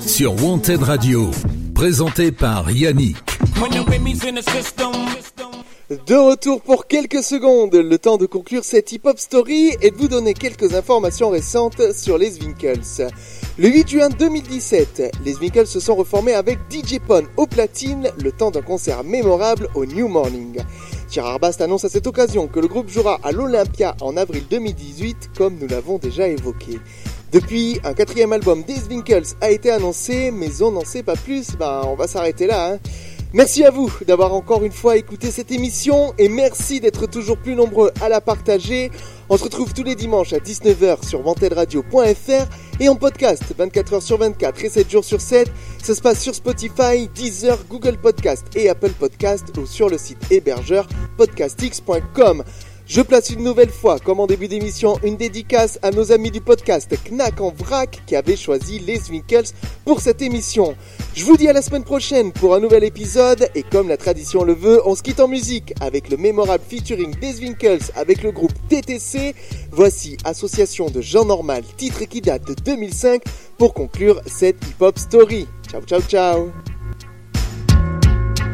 Sur 0.07 0.43
Wanted 0.43 0.83
Radio. 0.83 1.31
Présenté 1.75 2.33
par 2.33 2.70
Yannick. 2.70 3.16
De 6.07 6.14
retour 6.14 6.62
pour 6.62 6.87
quelques 6.87 7.22
secondes, 7.22 7.75
le 7.75 7.99
temps 7.99 8.16
de 8.16 8.25
conclure 8.25 8.64
cette 8.64 8.91
hip-hop 8.93 9.18
story 9.18 9.77
et 9.83 9.91
de 9.91 9.97
vous 9.97 10.09
donner 10.09 10.33
quelques 10.33 10.75
informations 10.75 11.29
récentes 11.29 11.93
sur 11.93 12.16
les 12.16 12.39
Winkles. 12.39 13.11
Le 13.59 13.68
8 13.68 13.89
juin 13.89 14.09
2017, 14.09 15.18
les 15.25 15.37
Winkles 15.37 15.66
se 15.66 15.81
sont 15.81 15.95
reformés 15.95 16.33
avec 16.33 16.59
DJ 16.70 16.99
Pon 17.07 17.25
au 17.37 17.47
platine, 17.47 18.11
le 18.22 18.33
temps 18.33 18.51
d'un 18.51 18.62
concert 18.62 19.05
mémorable 19.05 19.68
au 19.75 19.85
New 19.85 20.09
Morning. 20.09 20.57
Gérard 21.15 21.39
Bast 21.39 21.61
annonce 21.61 21.85
à 21.85 21.89
cette 21.89 22.09
occasion 22.09 22.49
que 22.49 22.59
le 22.59 22.67
groupe 22.67 22.89
jouera 22.89 23.21
à 23.23 23.31
l'Olympia 23.31 23.95
en 24.01 24.17
avril 24.17 24.43
2018, 24.51 25.31
comme 25.39 25.57
nous 25.61 25.69
l'avons 25.69 25.97
déjà 25.97 26.27
évoqué. 26.27 26.81
Depuis, 27.31 27.79
un 27.85 27.95
quatrième 27.95 28.33
album 28.33 28.65
des 28.65 28.83
Winkles 28.91 29.37
a 29.41 29.53
été 29.53 29.71
annoncé, 29.71 30.33
mais 30.33 30.61
on 30.61 30.73
n'en 30.73 30.85
sait 30.85 31.05
pas 31.05 31.15
plus, 31.15 31.53
ben 31.57 31.83
on 31.87 31.95
va 31.95 32.09
s'arrêter 32.09 32.49
là. 32.49 32.73
Hein. 32.73 32.79
Merci 33.35 33.64
à 33.64 33.72
vous 33.72 33.93
d'avoir 34.07 34.32
encore 34.32 34.62
une 34.62 34.70
fois 34.70 34.97
écouté 34.97 35.32
cette 35.32 35.51
émission 35.51 36.14
et 36.18 36.28
merci 36.28 36.78
d'être 36.78 37.09
toujours 37.09 37.37
plus 37.37 37.57
nombreux 37.57 37.91
à 38.01 38.09
la 38.09 38.20
partager. 38.20 38.93
On 39.28 39.37
se 39.37 39.43
retrouve 39.43 39.74
tous 39.74 39.82
les 39.82 39.97
dimanches 39.97 40.32
à 40.32 40.39
19h 40.39 41.05
sur 41.05 41.20
vantedradio.fr 41.20 42.47
et 42.78 42.89
en 42.89 42.95
podcast 42.95 43.43
24h 43.59 44.03
sur 44.03 44.18
24 44.18 44.64
et 44.64 44.68
7 44.68 44.89
jours 44.89 45.05
sur 45.05 45.20
7. 45.20 45.51
Ça 45.82 45.97
se 45.97 46.01
passe 46.01 46.22
sur 46.22 46.32
Spotify, 46.32 47.09
Deezer, 47.12 47.59
Google 47.68 47.97
Podcast 47.99 48.47
et 48.55 48.68
Apple 48.68 48.93
Podcast 48.93 49.47
ou 49.59 49.66
sur 49.66 49.89
le 49.89 49.99
site 49.99 50.30
hébergeur 50.30 50.87
podcastx.com. 51.16 52.45
Je 52.95 53.01
place 53.01 53.30
une 53.30 53.42
nouvelle 53.42 53.70
fois, 53.70 53.99
comme 53.99 54.20
en 54.20 54.28
début 54.28 54.47
d'émission, 54.47 55.01
une 55.03 55.16
dédicace 55.16 55.80
à 55.82 55.90
nos 55.90 56.12
amis 56.12 56.30
du 56.30 56.40
podcast 56.40 56.95
Knack 57.11 57.40
en 57.40 57.51
vrac 57.51 58.03
qui 58.07 58.14
avaient 58.14 58.36
choisi 58.36 58.78
les 58.78 59.01
Winkles 59.11 59.51
pour 59.84 60.01
cette 60.01 60.22
émission. 60.22 60.76
Je 61.12 61.24
vous 61.24 61.36
dis 61.36 61.49
à 61.49 61.53
la 61.53 61.61
semaine 61.61 61.82
prochaine 61.82 62.30
pour 62.30 62.55
un 62.55 62.61
nouvel 62.61 62.84
épisode 62.84 63.49
et 63.57 63.64
comme 63.64 63.88
la 63.88 63.97
tradition 63.97 64.45
le 64.45 64.53
veut, 64.53 64.80
on 64.84 64.95
se 64.95 65.03
quitte 65.03 65.18
en 65.18 65.26
musique 65.26 65.74
avec 65.80 66.09
le 66.09 66.16
mémorable 66.16 66.62
featuring 66.68 67.12
des 67.18 67.40
Winkles 67.40 67.90
avec 67.97 68.22
le 68.22 68.30
groupe 68.30 68.55
TTC. 68.68 69.34
Voici 69.72 70.16
Association 70.22 70.88
de 70.88 71.01
gens 71.01 71.24
normal, 71.24 71.64
titre 71.76 72.05
qui 72.05 72.20
date 72.20 72.47
de 72.47 72.55
2005 72.55 73.24
pour 73.59 73.74
conclure 73.74 74.20
cette 74.24 74.64
hip-hop 74.68 74.97
story. 75.01 75.49
Ciao 75.68 75.82
ciao 75.82 76.01
ciao 76.01 76.74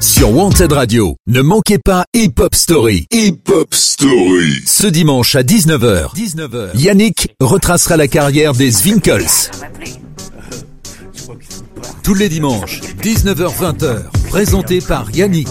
sur 0.01 0.34
Wanted 0.34 0.72
Radio. 0.72 1.16
Ne 1.26 1.42
manquez 1.42 1.78
pas 1.78 2.05
Hip 2.14 2.34
Hop 2.38 2.55
Story. 2.55 3.07
Hip 3.12 3.40
Hop 3.48 3.74
Story. 3.74 4.62
Ce 4.66 4.86
dimanche 4.86 5.34
à 5.36 5.42
19h, 5.42 6.14
19h. 6.14 6.70
Yannick 6.74 7.34
retracera 7.40 7.96
la 7.96 8.09
carrière 8.09 8.55
des 8.55 8.70
Zwinkels. 8.70 9.26
Tous 12.03 12.14
les 12.14 12.28
dimanches, 12.28 12.80
19h-20h, 13.03 14.05
présenté 14.28 14.80
par 14.80 15.11
Yannick. 15.11 15.48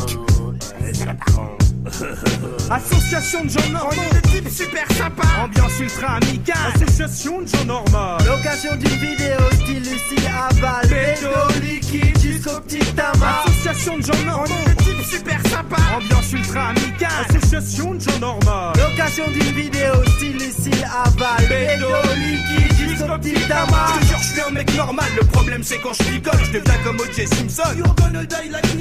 Association 2.71 3.45
de 3.45 3.49
gens 3.49 3.69
normaux. 3.71 3.89
On 3.97 4.17
est 4.17 4.21
des 4.21 4.29
types 4.29 4.49
super 4.49 4.87
sympas. 4.95 5.43
Ambiance 5.43 5.79
ultra 5.79 6.17
amicale. 6.17 6.55
Association 6.75 7.41
de 7.41 7.47
gens 7.47 7.65
normaux. 7.65 8.17
L'occasion 8.25 8.75
d'une 8.75 8.89
vidéo 8.89 9.37
style 9.53 9.79
Lucille 9.79 10.29
Aval, 10.29 10.87
bédo 10.87 11.29
liquide 11.61 12.19
jusqu'au 12.19 12.59
petit 12.61 12.85
tamas. 12.93 13.43
Association 13.45 13.97
de 13.97 14.03
gens 14.03 14.23
normaux. 14.25 14.45
On 14.47 14.69
est 14.69 14.75
des 14.75 14.83
types 14.83 15.03
super 15.03 15.41
sympas. 15.47 15.77
Ambiance 15.97 16.31
ultra 16.31 16.67
amicale. 16.69 17.09
Association 17.29 17.95
de 17.95 18.01
gens 18.01 18.19
normaux. 18.19 18.73
Location 18.77 19.25
d'une 19.31 19.55
vidéo 19.55 19.93
style 20.17 20.33
Lucille 20.33 20.85
Aval, 20.85 21.47
bédo 21.49 21.87
liquide 22.15 22.68
tamas. 23.47 23.93
Je 23.93 23.99
te 23.99 24.05
jure, 24.05 24.19
je 24.19 24.27
suis 24.33 24.41
un 24.41 24.51
mec 24.51 24.75
normal. 24.75 25.05
Le 25.19 25.25
problème, 25.27 25.63
c'est 25.63 25.79
quand 25.79 25.93
je 25.93 26.03
picole, 26.03 26.39
je 26.43 26.59
deviens 26.59 26.77
comme 26.83 26.99
O.J. 26.99 27.27
Simpson. 27.27 27.63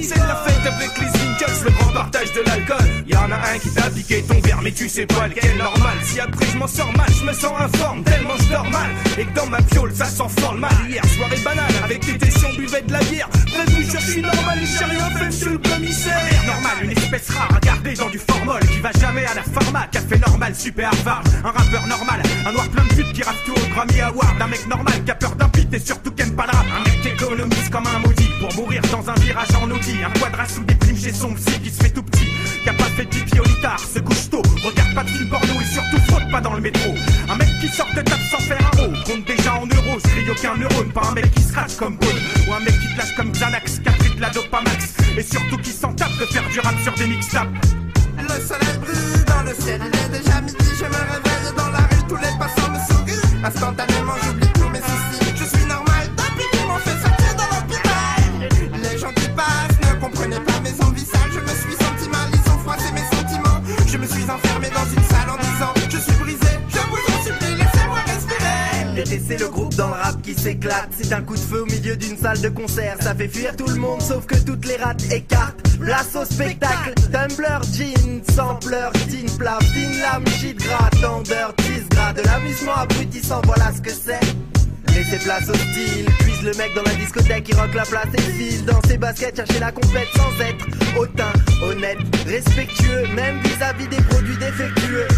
C'est 0.02 0.18
la 0.18 0.36
fête 0.36 0.66
avec 0.66 0.90
les 0.98 1.20
Winkles, 1.20 1.64
le 1.64 1.70
grand 1.70 1.92
partage 1.92 2.32
de 2.32 2.40
l'alcool. 2.40 3.04
Y'en 3.06 3.30
a 3.30 3.36
un 3.36 3.58
qui 3.58 3.70
t'a 3.70 3.90
piqué 3.90 4.22
ton 4.22 4.40
verre, 4.40 4.60
mais 4.62 4.72
tu 4.72 4.88
sais 4.88 5.06
pas 5.06 5.28
lequel 5.28 5.56
normal. 5.56 5.98
Si 6.04 6.20
après 6.20 6.46
je 6.52 6.58
m'en 6.58 6.66
sors 6.66 6.92
mal, 6.96 7.08
je 7.18 7.24
me 7.24 7.32
sens 7.32 7.52
informe, 7.60 8.02
tellement 8.04 8.36
je 8.38 8.52
dors 8.52 8.70
mal. 8.70 8.90
Et 9.18 9.24
que 9.24 9.34
dans 9.34 9.46
ma 9.46 9.60
piole, 9.62 9.92
ça 9.94 10.06
sent 10.06 10.28
fort 10.38 10.54
le 10.54 10.60
mal. 10.60 10.70
Hier, 10.88 11.04
soirée 11.16 11.40
banale, 11.44 11.72
avec 11.84 12.00
tes 12.00 12.18
tessions, 12.18 12.50
buvait 12.56 12.82
de 12.82 12.92
la 12.92 13.00
bière. 13.00 13.28
Prévenu, 13.28 13.84
je 13.84 13.98
suis 13.98 14.22
normal 14.22 14.58
et 14.62 14.66
j'ai 14.66 14.84
rien 14.84 15.10
fait, 15.10 15.26
monsieur 15.26 15.50
le 15.52 15.58
commissaire. 15.58 16.20
Normal, 16.46 16.84
une 16.84 16.90
espèce 16.90 17.30
rare 17.30 17.54
à 17.54 17.60
garder 17.60 17.94
dans 17.94 18.08
du 18.08 18.18
formol 18.18 18.60
qui 18.60 18.80
va 18.80 18.90
jamais 18.92 19.24
à 19.26 19.34
la 19.34 19.42
pharma. 19.42 19.86
Café 19.92 20.18
normal, 20.18 20.54
super 20.54 20.88
Harvard. 20.88 21.24
Un 21.44 21.50
rappeur 21.50 21.86
normal, 21.86 22.22
un 22.46 22.52
noir 22.52 22.68
plein 22.68 22.84
de 22.84 22.94
putes 22.94 23.12
qui 23.12 23.22
rate 23.22 23.36
tout 23.44 23.52
au 23.52 23.74
Grammy 23.74 24.00
Award. 24.09 24.40
Un 24.40 24.46
mec 24.46 24.66
normal 24.66 25.04
qui 25.04 25.11
a 25.11 25.14
peur 25.14 25.34
d'un 25.36 25.48
beat 25.48 25.72
et 25.72 25.78
surtout 25.78 26.11
qui 26.12 26.22
aime 26.22 26.34
pas 26.34 26.46
le 26.46 26.56
rap. 26.56 26.66
Un 26.76 26.82
mec 26.84 27.00
qui 27.02 27.09
économise 27.09 27.68
comme 27.70 27.86
un 27.86 27.98
maudit 27.98 28.30
pour 28.40 28.54
mourir 28.54 28.82
dans 28.90 29.09
un 29.11 29.14
virage 29.14 29.48
en 29.61 29.70
Audi. 29.70 29.96
Un 30.04 30.18
quadra 30.18 30.46
sous 30.46 30.64
des 30.64 30.74
primes 30.74 30.96
chez 30.96 31.12
son 31.12 31.34
psy 31.34 31.61
qui 31.61 31.70
se 31.70 31.82
fait 31.82 31.90
tout 31.90 32.02
petit. 32.02 32.28
Qui 32.62 32.68
a 32.68 32.72
pas 32.72 32.90
fait 32.96 33.04
pipi 33.04 33.38
au 33.38 33.44
litard, 33.44 33.78
se 33.78 33.98
couche 34.00 34.30
tôt. 34.30 34.42
Regarde 34.64 34.94
pas 34.94 35.04
de 35.04 35.11
film 35.11 35.28
porno 35.28 35.54
et 35.61 35.64
surtout 35.64 36.00
frotte 36.09 36.30
pas 36.30 36.40
dans 36.40 36.54
le 36.54 36.61
métro. 36.61 36.94
Un 37.28 37.36
mec 37.36 37.48
qui 37.61 37.68
sort 37.68 37.90
de 37.94 38.02
table 38.02 38.22
sans 38.30 38.40
faire 38.40 38.59
un 38.72 38.76
rond. 38.76 38.92
Compte 39.06 39.24
déjà 39.26 39.54
en 39.54 39.66
euros, 39.66 39.98
se 40.00 40.09
crie 40.09 40.30
aucun 40.30 40.56
neurone. 40.56 40.90
Pas 40.92 41.09
un 41.11 41.14
mec 41.14 41.30
qui 41.34 41.42
se 41.42 41.54
rase 41.54 41.76
comme 41.76 41.96
Bone. 41.96 42.20
Ou 42.48 42.54
un 42.54 42.61
mec 42.61 42.74
qui 42.80 42.88
lâche 42.96 43.14
comme 43.16 43.32
Xanax, 43.32 43.80
qui 43.80 43.88
a 43.88 43.92
pris 43.92 44.14
de 44.14 44.20
la 44.20 44.30
dopamax. 44.30 44.94
Et 45.16 45.22
surtout 45.22 45.59
qui 45.59 45.70
s'en 45.70 45.92
tape 45.92 46.16
de 46.18 46.26
faire 46.26 46.48
du 46.48 46.61
rap 46.61 46.74
sur 46.82 46.94
des 46.94 47.06
mixtapes. 47.06 47.48
Le 48.20 48.28
soleil 48.28 48.78
brille 48.80 49.24
dans 49.26 49.42
le 49.42 49.54
ciel, 49.54 49.80
s'éclate. 71.09 71.11
C'est 71.11 71.14
un 71.14 71.22
coup 71.22 71.34
de 71.34 71.40
feu 71.40 71.62
au 71.62 71.66
milieu 71.66 71.96
d'une 71.96 72.16
salle 72.16 72.40
de 72.40 72.48
concert. 72.48 72.96
Ça 73.00 73.14
fait 73.14 73.28
fuir 73.28 73.56
tout 73.56 73.66
le 73.66 73.76
monde, 73.76 74.00
sauf 74.00 74.26
que 74.26 74.36
toutes 74.36 74.66
les 74.66 74.76
rates 74.76 75.02
écartent. 75.11 75.56
Place 75.80 76.16
au 76.16 76.24
spectacle, 76.24 76.94
Tumblr, 77.12 77.61
jean, 77.72 78.22
sampler, 78.34 78.88
teen, 79.09 79.30
plaf, 79.38 79.61
teen, 79.72 80.00
lame, 80.00 80.26
shit, 80.26 80.59
gras, 80.59 80.90
tendeur, 81.00 81.54
tease, 81.56 81.88
gras. 81.90 82.12
De 82.12 82.22
l'amusement 82.22 82.74
abrutissant, 82.76 83.40
voilà 83.44 83.72
ce 83.74 83.80
que 83.80 83.90
c'est. 83.90 84.20
Laissez 84.94 85.18
place 85.18 85.48
au 85.48 85.54
style, 85.54 86.06
puise 86.18 86.42
le 86.42 86.52
mec 86.54 86.74
dans 86.74 86.82
la 86.82 86.94
discothèque, 86.94 87.48
il 87.48 87.54
rock 87.54 87.72
la 87.74 87.84
place 87.84 88.09
et 88.14 88.20
file 88.20 88.64
dans 88.64 88.80
ses 88.88 88.98
baskets, 88.98 89.36
chercher 89.36 89.61
la 89.61 89.70
complète 89.70 90.09
sans 90.16 90.44
être 90.44 90.66
hautain, 90.98 91.32
honnête, 91.62 91.98
respectueux, 92.26 93.06
même 93.14 93.38
vis-à-vis 93.42 93.86
des 93.86 94.02
produits 94.02 94.36
défectueux. 94.38 95.09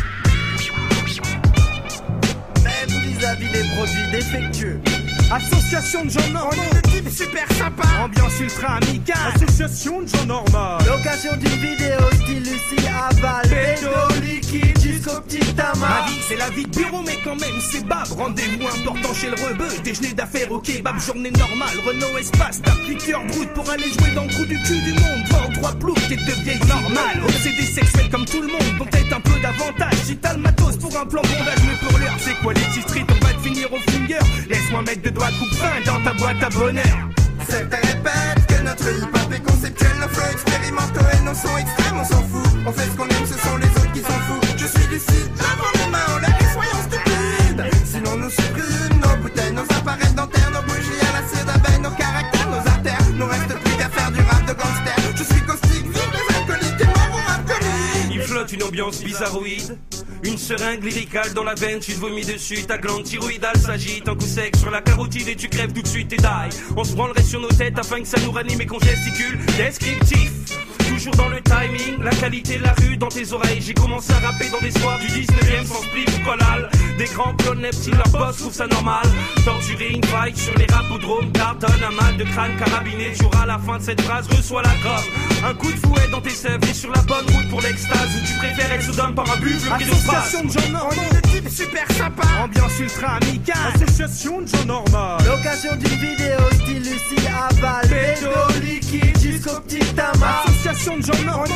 Même 2.63 3.01
vis-à-vis 3.01 3.51
des 3.51 3.69
produits 3.75 4.11
défectueux. 4.13 5.00
Association 5.31 6.05
de 6.05 6.11
gens 6.11 6.29
normaux. 6.33 6.51
On 6.51 6.77
est 6.77 6.83
des 6.83 6.91
types 6.91 7.09
super 7.09 7.47
sympas. 7.57 8.03
Ambiance 8.03 8.41
ultra 8.41 8.79
amicale. 8.79 9.17
Association 9.37 10.03
de 10.03 10.09
gens 10.09 10.27
normaux. 10.27 10.79
Location 10.87 11.37
d'une 11.37 11.49
vidéo 11.51 12.01
style 12.23 12.43
Lucie 12.43 12.89
Aval, 12.89 13.49
bédo 13.49 14.25
liquide 14.25 14.81
jusqu'au 14.81 15.21
petit 15.21 15.39
Ma 15.57 15.63
tamas. 15.63 16.07
vie, 16.09 16.19
c'est 16.29 16.37
la 16.37 16.51
vie 16.51 16.65
de 16.65 16.71
bureau, 16.71 17.03
mais 17.07 17.17
quand 17.23 17.37
même, 17.37 17.61
c'est 17.61 17.87
bab. 17.87 18.09
Rendez-vous 18.11 18.67
important 18.67 19.15
chez 19.15 19.29
le 19.29 19.37
rebeu. 19.37 19.69
Déjeuner 19.85 20.15
d'affaires 20.15 20.51
au 20.51 20.59
kebab, 20.59 20.99
journée 20.99 21.31
normale. 21.31 21.79
Renault 21.87 22.19
Espace, 22.19 22.61
8 22.89 23.13
heures 23.13 23.25
brut 23.27 23.53
pour 23.53 23.71
aller 23.71 23.85
jouer 23.85 24.11
dans 24.17 24.25
le 24.25 24.31
trou 24.31 24.45
du 24.47 24.61
cul 24.63 24.83
du 24.83 24.93
monde. 24.95 25.23
Voir 25.31 25.49
trois 25.53 25.73
ploufs, 25.75 26.09
t'es 26.09 26.17
de 26.17 26.43
vieilles 26.43 26.67
normales. 26.67 27.23
Obsédé 27.23 27.63
sexuel 27.63 28.11
comme 28.11 28.25
tout 28.25 28.43
le 28.43 28.49
monde, 28.49 28.79
donc 28.79 28.91
peut-être 28.91 29.17
un 29.17 29.21
peu 29.21 29.39
d'avantage. 29.39 29.95
Si 30.05 30.17
t'as 30.17 30.33
le 30.33 30.41
matos 30.41 30.77
pour 30.77 30.91
un 30.99 31.07
plan 31.07 31.23
bondage, 31.23 31.61
mais 31.65 31.89
pour 31.89 31.99
l'heure, 32.01 32.17
c'est 32.19 32.35
quoi 32.43 32.53
les 32.53 32.63
petits 32.63 32.83
streets 32.83 33.20
finir 33.43 33.73
au 33.73 33.79
finger. 33.91 34.19
Laisse-moi 34.49 34.83
mettre 34.83 35.03
deux 35.03 35.11
doigts 35.11 35.31
coupe 35.39 35.55
fin 35.55 35.81
dans 35.85 36.03
ta 36.05 36.13
boîte 36.15 36.43
à 36.43 36.49
bonheur. 36.51 36.97
Certains 37.49 37.77
répètent 37.77 38.47
que 38.49 38.63
notre 38.63 38.89
hip-hop 38.89 39.33
est 39.33 39.43
conceptuel, 39.43 39.93
nos 40.01 40.09
flows 40.09 40.33
expérimentaux 40.33 41.07
et 41.13 41.25
nos 41.25 41.35
sons 41.35 41.57
extrêmes, 41.59 41.99
on 42.01 42.05
s'en 42.05 42.23
fout. 42.23 42.51
On 42.67 42.73
fait 42.73 42.89
ce 42.91 42.97
qu'on 42.97 43.09
aime, 43.09 43.27
ce 43.27 43.39
sont 43.39 43.57
les 43.57 43.69
autres 43.69 43.93
qui 43.93 44.01
s'en 44.01 44.21
foutent. 44.29 44.55
Je 44.57 44.67
suis 44.67 44.87
lucide, 44.89 45.31
lavons 45.39 45.73
les 45.75 45.91
mains, 45.91 46.09
on 46.15 46.19
lève 46.19 46.39
et 46.41 46.53
soyons 46.53 46.83
stupides. 46.89 47.65
Sinon 47.85 48.17
nous 48.17 48.31
suppriment 48.31 49.01
nos 49.01 49.17
bouteilles, 49.23 49.53
nos 49.53 49.69
appareils 49.77 50.15
dentaires, 50.15 50.51
nos 50.53 50.63
bougies 50.63 51.01
à 51.09 51.21
la 51.21 51.29
cire 51.29 51.45
d'abeille, 51.47 51.81
nos 51.81 51.91
caractères, 51.91 52.51
nos 52.51 52.65
artères. 52.69 53.07
Nous 53.15 53.27
reste 53.27 53.55
plus 53.63 53.77
qu'à 53.77 53.89
faire 53.89 54.11
du 54.13 54.21
rap 54.21 54.43
de 54.47 54.53
gangster. 54.53 54.97
Je 55.17 55.25
suis 55.25 55.43
caustique, 55.43 55.87
vive 55.87 56.13
les 56.15 56.37
alcooliques 56.37 56.81
et 56.81 56.87
mort 56.87 57.13
au 57.15 57.29
rap 57.29 57.43
comique. 57.47 58.15
Il 58.15 58.23
flotte 58.23 58.53
une 58.53 58.63
ambiance 58.63 59.03
bizarroïde. 59.03 59.79
Une 60.31 60.39
seringue 60.39 60.85
lyricale 60.85 61.35
dans 61.35 61.43
la 61.43 61.55
veine, 61.55 61.81
tu 61.81 61.93
te 61.93 61.99
vomis 61.99 62.25
dessus, 62.25 62.63
ta 62.63 62.79
glande 62.79 63.03
thyroïdale 63.03 63.59
s'agite, 63.59 64.09
un 64.09 64.15
coup 64.15 64.27
sec 64.27 64.55
sur 64.55 64.71
la 64.71 64.81
carotide 64.81 65.27
et 65.27 65.35
tu 65.35 65.49
crèves 65.49 65.73
tout 65.73 65.83
de 65.83 65.89
suite 65.89 66.13
et 66.13 66.19
die. 66.19 66.57
On 66.77 66.85
se 66.85 66.95
branlerait 66.95 67.25
sur 67.25 67.41
nos 67.41 67.49
têtes 67.49 67.77
afin 67.77 68.01
que 68.01 68.07
ça 68.07 68.21
nous 68.21 68.31
ranime 68.31 68.61
et 68.61 68.67
qu'on 68.67 68.79
gesticule. 68.79 69.41
Descriptif, 69.57 70.31
toujours 71.01 71.17
dans 71.17 71.29
le 71.29 71.41
timing, 71.41 72.03
la 72.03 72.11
qualité 72.11 72.59
la 72.59 72.75
rue 72.75 72.97
dans 72.97 73.09
tes 73.09 73.33
oreilles. 73.33 73.61
J'ai 73.61 73.73
commencé 73.73 74.13
à 74.13 74.19
rapper 74.19 74.51
dans 74.51 74.61
des 74.61 74.71
soirs 74.71 74.99
du 74.99 75.07
19ème 75.07 75.65
sans 75.65 75.83
spliff 75.83 76.25
collal. 76.25 76.69
Des 76.99 77.07
grands 77.07 77.35
clones 77.37 77.61
neptines, 77.61 77.97
leur 77.97 78.09
boss 78.09 78.37
trouve 78.37 78.53
ça 78.53 78.67
normal. 78.67 79.07
Torturer 79.45 79.93
une 79.95 80.05
fight 80.05 80.37
sur 80.37 80.55
les 80.59 80.67
rapodromes, 80.67 81.33
cartonne, 81.33 81.83
un 81.83 82.03
mal 82.03 82.17
de 82.19 82.25
crâne 82.25 82.55
carabiné. 82.59 83.13
Tu 83.17 83.25
auras 83.25 83.45
à 83.45 83.47
la 83.47 83.59
fin 83.59 83.79
de 83.79 83.83
cette 83.83 84.01
phrase, 84.03 84.27
reçois 84.29 84.63
la 84.63 84.75
gomme. 84.83 85.51
Un 85.51 85.55
coup 85.55 85.73
de 85.73 85.79
fouet 85.79 86.09
dans 86.11 86.21
tes 86.21 86.31
sèvres 86.31 86.69
et 86.69 86.75
sur 86.75 86.91
la 86.93 87.03
bonne 87.03 87.25
route 87.35 87.49
pour 87.49 87.63
l'extase 87.63 88.09
où 88.17 88.27
tu 88.27 88.35
préfères 88.35 88.73
être 88.73 88.83
sous 88.83 88.97
par 89.15 89.31
un 89.31 89.37
buffle. 89.41 89.73
Association 89.73 90.45
de 90.45 90.51
gens 90.51 91.30
super 91.51 91.87
sympas. 91.93 92.43
Ambiance 92.43 92.79
ultra 92.81 93.17
amicale. 93.17 93.57
Association 93.75 94.43
de 94.43 94.47
gens 94.47 94.65
normaux. 94.67 95.19
Location 95.27 95.77
d'une 95.77 95.99
vidéo 95.99 96.39
style 96.55 96.79
Lucie 96.79 97.27
Aval, 97.27 97.89
bédo 97.89 98.31
liquide 98.63 99.19
jusqu'au 99.21 99.61
petit 99.61 99.95
tamas. 99.95 100.45
Association 100.47 100.99
de 100.99 101.03
gens 101.03 101.25
normaux. 101.25 101.55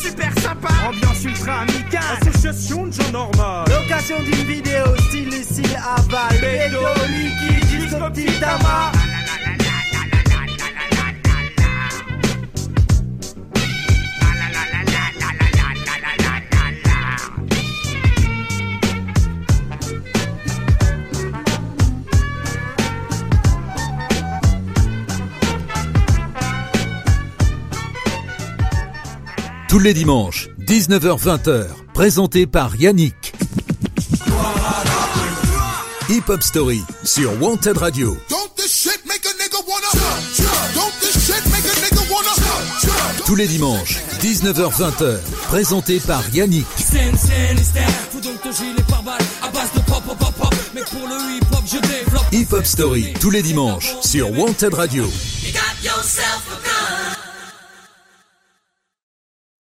super 0.00 0.32
sympas. 0.40 0.88
Ambiance 0.88 1.24
ultra 1.24 1.60
amicale. 1.60 2.02
Association 2.20 2.86
de 2.86 2.92
gens 2.92 3.12
normaux. 3.12 3.64
Location 3.68 4.22
d'une 4.22 4.46
vidéo 4.46 4.84
style 5.08 5.30
Lucille 5.30 5.76
Aval, 5.76 6.40
bédo 6.40 6.80
liquide 7.08 7.68
jusqu'au 7.68 8.10
petit 8.10 8.40
tamas. 8.40 9.11
Tous 29.72 29.78
les 29.78 29.94
dimanches, 29.94 30.50
19h-20h, 30.58 31.64
présenté 31.94 32.46
par 32.46 32.76
Yannick. 32.76 33.32
Hip 36.10 36.24
Hop 36.28 36.42
Story 36.42 36.82
sur 37.04 37.40
Wanted 37.40 37.78
Radio. 37.78 38.14
Don't 38.28 38.54
this 38.54 38.70
shit 38.70 39.00
make 39.06 39.24
a 39.24 39.32
nigga 39.42 39.66
wanna? 39.66 39.86
Don't 40.74 40.92
this 41.00 41.26
shit 41.26 41.42
make 41.46 41.64
a 41.64 41.74
nigga 41.80 42.02
wanna? 42.12 43.24
Tous 43.24 43.34
les 43.34 43.46
dimanches, 43.46 43.96
19h-20h, 44.20 45.20
présenté 45.48 46.00
par 46.00 46.22
Yannick. 46.34 46.66
Hip 52.32 52.52
Hop 52.52 52.66
Story, 52.66 53.14
tous 53.18 53.30
les 53.30 53.40
dimanches 53.40 53.96
sur 54.02 54.38
Wanted 54.38 54.74
Radio. 54.74 55.06